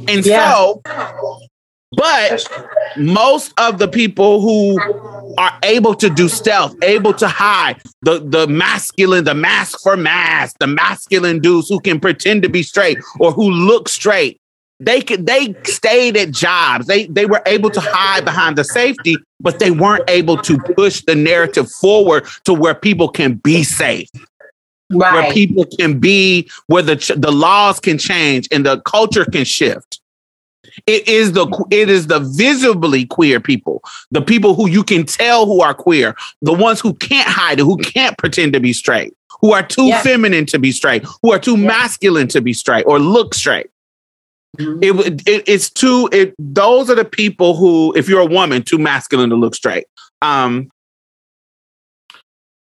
[0.09, 0.55] And Yeah.
[0.55, 0.83] so,
[1.97, 2.47] but
[2.97, 4.79] most of the people who
[5.39, 10.57] are able to do stealth, able to hide the the masculine, the mask for mask,
[10.61, 14.41] the masculine dudes who can pretend to be straight or who look straight.
[14.81, 16.87] They could they stayed at jobs.
[16.87, 21.03] They they were able to hide behind the safety, but they weren't able to push
[21.07, 24.09] the narrative forward to where people can be safe
[24.91, 30.01] where people can be where the the laws can change and the culture can shift
[30.87, 35.47] it is the it is the visibly queer people the people who you can tell
[35.47, 39.15] who are queer the ones who can't hide it who can't pretend to be straight
[39.41, 40.03] who are too Yeah.
[40.03, 41.67] feminine to be straight who are too Yeah.
[41.69, 43.67] masculine to be straight or look straight
[44.59, 44.83] Mhm.
[44.83, 48.79] it, it it's too it those are the people who if you're a woman too
[48.79, 49.85] masculine to look straight
[50.23, 50.69] um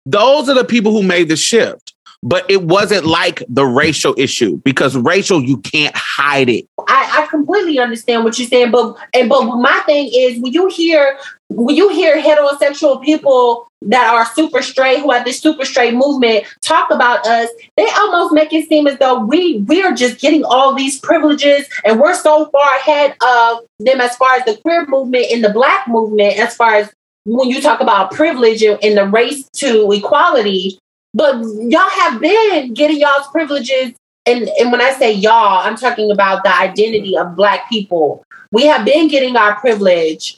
[0.06, 1.94] those are the people who made the shift
[2.24, 6.68] but it wasn't like the racial issue because racial you can't hide it.
[6.88, 10.68] I, I completely understand what you're saying, but and but my thing is when you
[10.68, 11.18] hear
[11.50, 16.46] when you hear heterosexual people that are super straight who have this super straight movement
[16.62, 20.44] talk about us, they almost make it seem as though we we are just getting
[20.44, 24.86] all these privileges and we're so far ahead of them as far as the queer
[24.88, 26.92] movement and the black movement as far as
[27.26, 30.80] when you talk about privilege and the race to equality,
[31.18, 33.94] but y'all have been getting y'all's privileges.
[34.28, 38.24] And, and when I say y'all, I'm talking about the identity of Black people.
[38.52, 40.38] We have been getting our privilege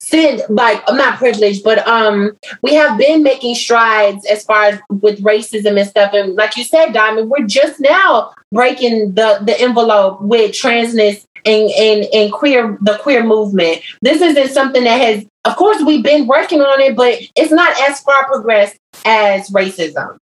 [0.00, 4.80] since, like, I'm not privileged, but um, we have been making strides as far as
[4.88, 6.12] with racism and stuff.
[6.12, 11.70] And like you said, Diamond, we're just now breaking the the envelope with transness and
[11.70, 13.82] and and queer the queer movement.
[14.00, 17.78] This isn't something that has, of course, we've been working on it, but it's not
[17.88, 20.16] as far progressed as racism.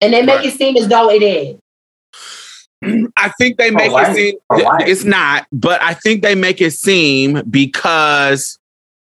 [0.00, 0.46] And they make Right.
[0.46, 1.56] it seem as though it is.
[3.16, 4.10] I think they make why?
[4.10, 8.58] it seem For it's not, but I think they make it seem because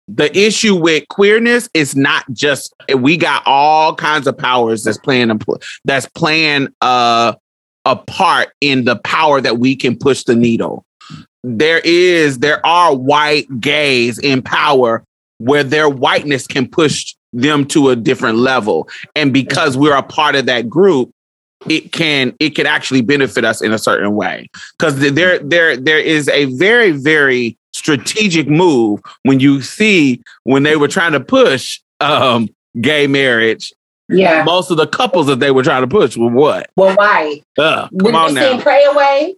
[0.08, 5.30] the issue with queerness is not just we got all kinds of powers that's playing
[5.30, 5.38] a
[5.84, 7.34] that's playing uh,
[7.84, 10.84] a part in the power that we can push the needle.
[11.48, 15.04] There is there are white gays in power
[15.38, 20.34] where their whiteness can push them to a different level, and because we're a part
[20.34, 21.10] of that group,
[21.68, 24.50] it can it can actually benefit us in a certain way.
[24.76, 30.76] Because there there there is a very very strategic move when you see when they
[30.76, 32.48] were trying to push um
[32.80, 33.72] gay marriage.
[34.08, 34.44] Yeah.
[34.44, 36.70] most of the couples that they were trying to push were what?
[36.76, 37.42] Well, why?
[37.58, 38.62] uh, come on they sing now.
[38.62, 39.34] "Pray Away,"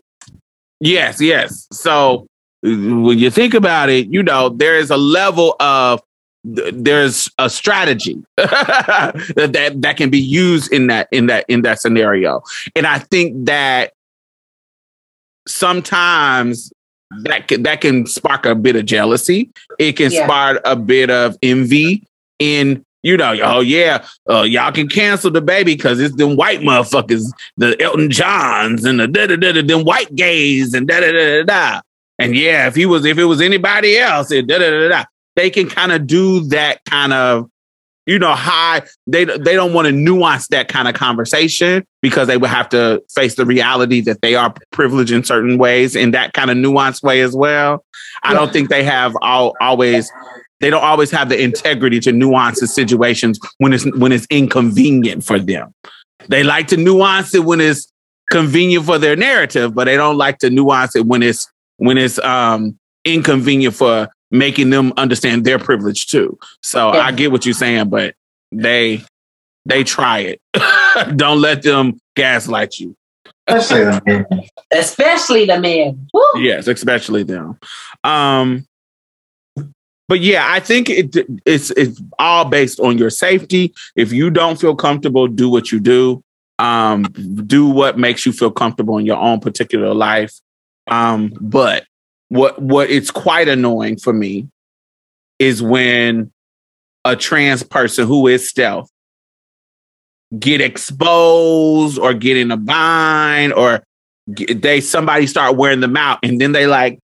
[0.81, 1.67] yes yes.
[1.73, 2.27] So
[2.63, 6.01] when you think about it you know there is a level of
[6.45, 11.81] there's a strategy that, that that can be used in that in that in that
[11.81, 12.43] scenario.
[12.75, 13.93] And i think that
[15.47, 16.73] sometimes
[17.23, 19.51] that can, that can spark a bit of jealousy.
[19.79, 20.27] It can Yeah.
[20.27, 22.05] spark a bit of envy
[22.39, 26.61] in you know oh yeah uh, y'all can cancel the baby because it's them white
[26.61, 27.25] motherfuckers
[27.57, 31.11] the elton johns and the da da da da them white gays and da da
[31.11, 31.81] da da
[32.19, 35.05] and yeah if he was if it was anybody else it da da da da
[35.37, 37.49] they can kind of do that kind of
[38.09, 42.37] you know high they they don't want to nuance that kind of conversation because they
[42.37, 46.33] would have to face the reality that they are privileged in certain ways in that
[46.33, 47.85] kind of nuanced way as well.
[48.23, 50.11] I don't think they have all, always
[50.61, 55.25] they don't always have the integrity to nuance the situations when it's when it's inconvenient
[55.25, 55.73] for them
[56.29, 57.93] they like to nuance it when it's
[58.31, 62.19] convenient for their narrative but they don't like to nuance it when it's when it's
[62.21, 66.39] um inconvenient for making them understand their privilege too.
[66.63, 67.01] So Yeah.
[67.01, 68.15] I get what you're saying, but
[68.53, 69.03] they
[69.65, 70.41] they try it.
[71.17, 72.95] Don't let them gaslight you.
[73.47, 74.27] Especially the men.
[74.73, 76.09] especially the men.
[76.13, 76.23] Woo.
[76.37, 77.59] Yes, especially them.
[78.05, 78.67] Um
[80.09, 81.15] but yeah, I think it
[81.45, 83.75] it's it's all based on your safety.
[83.95, 86.25] If you don't feel comfortable, do what you do.
[86.59, 90.33] Um, do what makes you feel comfortable in your own particular life.
[90.91, 91.85] Um, but
[92.29, 94.49] what what it's quite annoying for me
[95.39, 96.33] is when
[97.05, 98.91] a trans person who is stealth
[100.39, 103.83] get exposed or get in a bind or
[104.27, 106.99] they somebody start wearing them out and then they like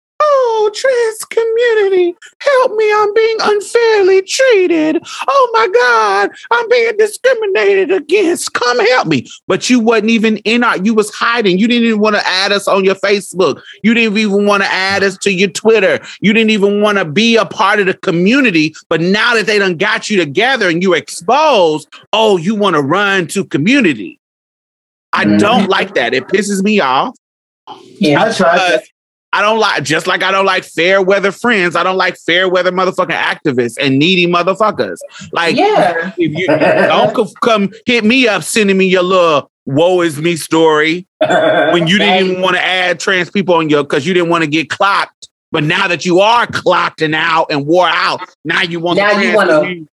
[0.61, 2.15] oh trans community.
[2.39, 5.03] Help me i'm being unfairly treated.
[5.27, 8.53] Oh my god i'm being discriminated against.
[8.53, 9.27] Come help me.
[9.47, 11.57] But you wasn't even in our you was hiding.
[11.57, 13.61] You didn't even want to add us on your facebook.
[13.83, 15.99] You didn't even want to add us to your twitter.
[16.21, 18.75] You didn't even want to be a part of the community.
[18.89, 22.81] But now that they done got you together and you exposed oh you want to
[22.81, 24.19] run to community.
[25.13, 25.37] I mm-hmm.
[25.37, 26.13] don't like that.
[26.13, 27.15] It pisses me off.
[27.99, 28.23] Yeah.
[28.23, 28.81] I tried
[29.33, 31.75] I don't like just like I don't like fair weather friends.
[31.75, 34.97] I don't like fair weather motherfucking activists and needy motherfuckers.
[35.31, 36.11] Like Yeah.
[36.17, 41.07] if you don't come hit me up sending me your little woe is me story
[41.19, 44.43] when you didn't even want to add trans people on your because you didn't want
[44.43, 45.29] to get clocked.
[45.53, 49.13] But now that you are clocked and out and wore out, now you want Now
[49.13, 49.87] the you trans wanna- community,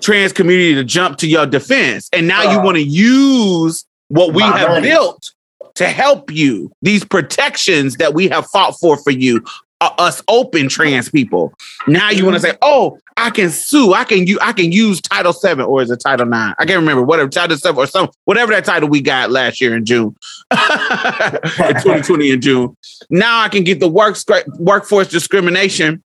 [0.00, 2.08] trans community to jump to your defense.
[2.12, 2.64] And now you Uh.
[2.64, 4.88] want to use what we have money.
[4.88, 5.30] built
[5.74, 6.70] to help you.
[6.82, 9.44] These protections that we have fought for for you,
[9.80, 11.52] uh, us open trans people.
[11.86, 13.92] Now you want to say, "Oh, I can sue.
[13.92, 14.38] I can you.
[14.40, 16.54] I can use Title Seven or is it Title Nine?
[16.58, 17.02] I can't remember.
[17.02, 20.16] Whatever Title Seven or some whatever that title we got last year in June,
[20.50, 22.76] in 2020 in June.
[23.10, 24.16] Now I can get the work
[24.58, 26.02] workforce discrimination.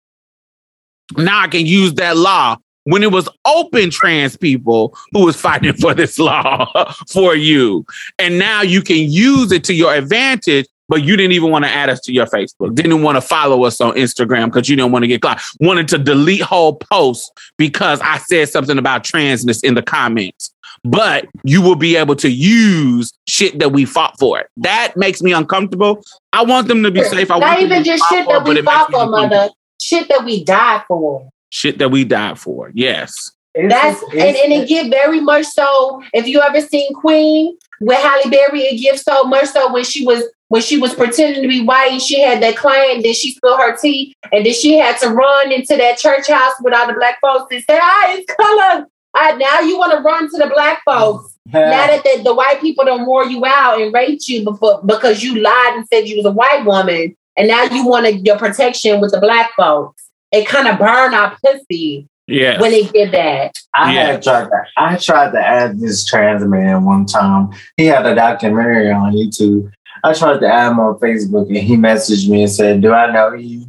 [1.16, 2.56] Now I can use that law
[2.86, 7.84] when it was open trans people who was fighting for this law for you.
[8.18, 11.70] And now you can use it to your advantage, but you didn't even want to
[11.70, 12.74] add us to your Facebook.
[12.74, 15.42] Didn't want to follow us on Instagram because you didn't want to get caught.
[15.60, 20.52] Wanted to delete whole posts because I said something about transness in the comments.
[20.84, 24.44] But you will be able to use shit that we fought for.
[24.58, 26.04] That makes me uncomfortable.
[26.32, 27.32] I want them to be safe.
[27.32, 29.48] I Not want them to even just shit that we fought for, mother.
[29.80, 31.28] Shit that we died for.
[31.50, 32.70] Shit that we died for.
[32.74, 33.32] Yes.
[33.54, 36.02] It's- That's it's- and, and it get very much so.
[36.12, 40.04] If you ever seen Queen with Halle Berry, it gives so much so when she
[40.06, 43.32] was when she was pretending to be white and she had that client, then she
[43.32, 46.86] spilled her tea, and then she had to run into that church house with all
[46.86, 50.36] the black folks and say, "Ah, it's color." Ah, now you want to run to
[50.36, 51.36] the black folks.
[51.52, 55.22] Now that the, the white people don't wore you out and raped you before because
[55.24, 59.00] you lied and said you was a white woman, and now you wanted your protection
[59.00, 60.05] with the black folks.
[60.32, 62.60] It kind of burn our pussy Yeah.
[62.60, 63.52] when it did that.
[63.74, 64.06] I Yeah.
[64.12, 67.50] had tried to I tried to add this trans man one time.
[67.76, 69.70] He had a documentary on YouTube.
[70.04, 73.10] I tried to add him on Facebook and he messaged me and said, Do I
[73.12, 73.66] know you?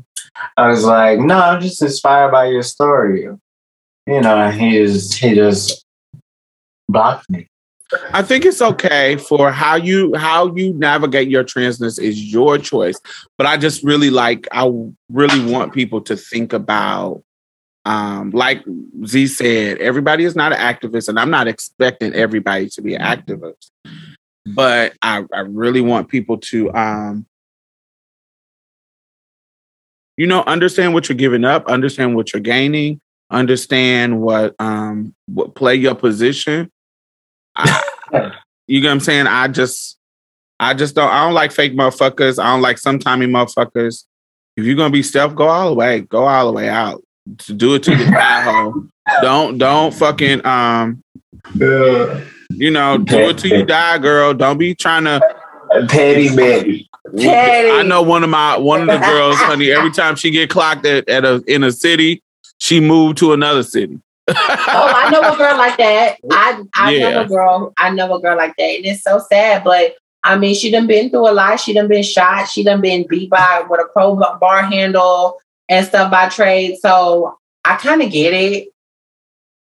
[0.55, 3.27] I was like, No, I'm just inspired by your story.
[4.07, 5.83] You know, he just he just
[6.89, 7.47] blocked me.
[8.11, 12.99] I think it's okay for how you how you navigate your transness is your choice.
[13.37, 14.69] But I just really like I
[15.09, 17.23] really want people to think about
[17.85, 18.63] um like
[19.05, 23.01] Z said, everybody is not an activist, and I'm not expecting everybody to be an
[23.01, 23.71] activist.
[24.45, 27.25] But I, I really want people to um
[30.17, 32.99] you know understand what you're giving up, understand what you're gaining,
[33.31, 36.69] understand what um what play your position.
[37.57, 38.31] I,
[38.67, 39.27] you know what I'm saying?
[39.27, 39.97] I just
[40.59, 42.41] I just don't I don't like fake motherfuckers.
[42.41, 44.05] I don't like sometimey motherfuckers.
[44.55, 46.01] If you're gonna be stealth, go all the way.
[46.01, 47.03] Go all the way out.
[47.39, 48.85] To do it to the die hole.
[49.21, 51.03] Don't don't fucking um
[51.55, 54.33] you know, do it till you die, girl.
[54.33, 55.21] Don't be trying to
[55.89, 56.89] Petty Betty.
[57.19, 60.85] I know one of my one of the girls, honey, every time she get clocked
[60.85, 62.21] at, at a in a city,
[62.59, 63.99] she moved to another city.
[64.29, 66.17] Oh, I know a girl like that.
[66.31, 67.73] I I know a girl.
[67.77, 69.63] I know a girl like that, and it's so sad.
[69.63, 71.59] But I mean, she done been through a lot.
[71.59, 72.49] She done been shot.
[72.49, 75.39] She done been beat by with a crowbar handle
[75.69, 76.77] and stuff by trade.
[76.81, 78.69] So I kind of get it.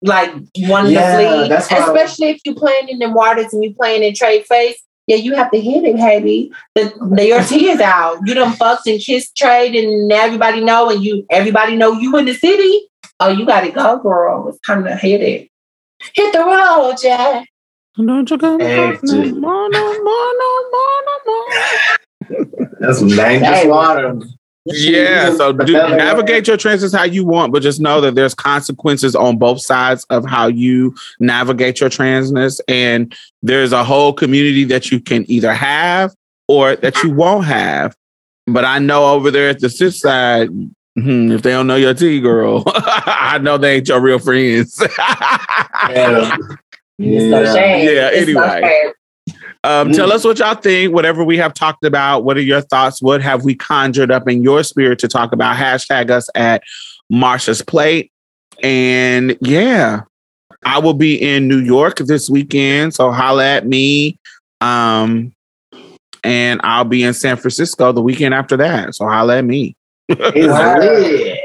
[0.02, 3.74] Like wanting Yeah, to flee, that's especially if you're playing in the waters and you're
[3.74, 4.78] playing in trade face.
[5.08, 6.52] Yeah, you have to hit it, baby.
[6.76, 8.20] The, the your tea is out.
[8.26, 12.26] You done fucked and kissed trade, and everybody know, and you everybody know you in
[12.26, 12.88] the city.
[13.20, 14.50] Oh, you got to go, girl.
[14.50, 15.50] It's time to hit it.
[16.14, 17.48] Hit the road, Jack.
[17.98, 22.68] Don't you come Hey, back no more, no more, no more, no more.
[22.80, 24.20] That's dangerous water.
[24.66, 29.16] Yeah, so do, navigate your transness how you want, but just know that there's consequences
[29.16, 34.92] on both sides of how you navigate your transness, and there's a whole community that
[34.92, 36.16] you can either have
[36.48, 37.96] or that you won't have.
[38.48, 40.50] But I know over there at the cis side,
[40.96, 44.82] hmm, if they don't know your tea, girl, I know they ain't your real friends.
[45.90, 46.36] Yeah.
[46.98, 47.54] Yeah.
[47.54, 47.96] shame.
[47.96, 48.62] Yeah, anyway.
[48.64, 48.94] shame.
[49.64, 50.94] Um, Tell us what y'all think.
[50.94, 53.02] Whatever we have talked about, what are your thoughts?
[53.02, 55.58] What have we conjured up in your spirit to talk about?
[55.58, 56.64] Hashtag us at
[57.12, 58.12] Marsha's Plate.
[58.64, 60.02] And yeah,
[60.64, 62.94] I will be in New York this weekend.
[62.94, 64.20] So holla at me.
[64.62, 65.34] Um,
[66.24, 68.96] and I'll be in San Francisco the weekend after that.
[68.96, 69.76] So holla at me.
[70.10, 71.40] It's lit.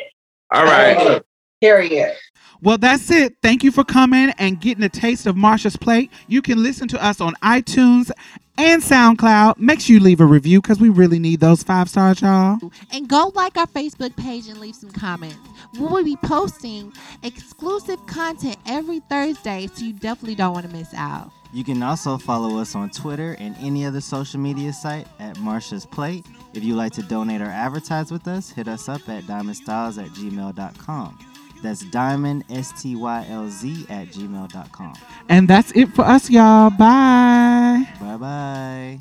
[0.52, 1.22] All right.
[1.60, 2.16] Period.
[2.62, 3.36] Well, that's it.
[3.42, 6.10] Thank you for coming and getting a taste of Marsha's plate.
[6.28, 8.10] You can listen to us on iTunes
[8.58, 9.58] and SoundCloud.
[9.58, 12.58] Make sure you leave a review because we really need those five stars, y'all.
[12.92, 15.38] And go like our Facebook page and leave some comments.
[15.74, 16.92] We will be posting
[17.22, 21.30] exclusive content every Thursday, so you definitely don't want to miss out.
[21.52, 25.86] You can also follow us on Twitter and any other social media site at Marsha's
[25.86, 26.26] Plate.
[26.52, 30.10] If you'd like to donate or advertise with us, hit us up at diamondstylz at
[30.10, 31.18] gmail.com.
[31.62, 34.94] That's diamond, S T Y L Z, at gmail.com.
[35.28, 36.70] And that's it for us, y'all.
[36.70, 37.86] Bye.
[38.00, 38.98] Bye bye.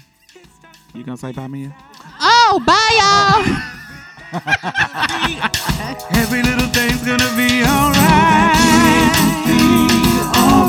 [0.94, 1.74] You gonna say bye, Mia?
[2.20, 3.46] Oh, bye, y'all.
[6.12, 8.58] Every little thing's gonna be alright.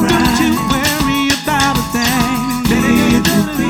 [0.09, 3.70] Don't you worry about a thing.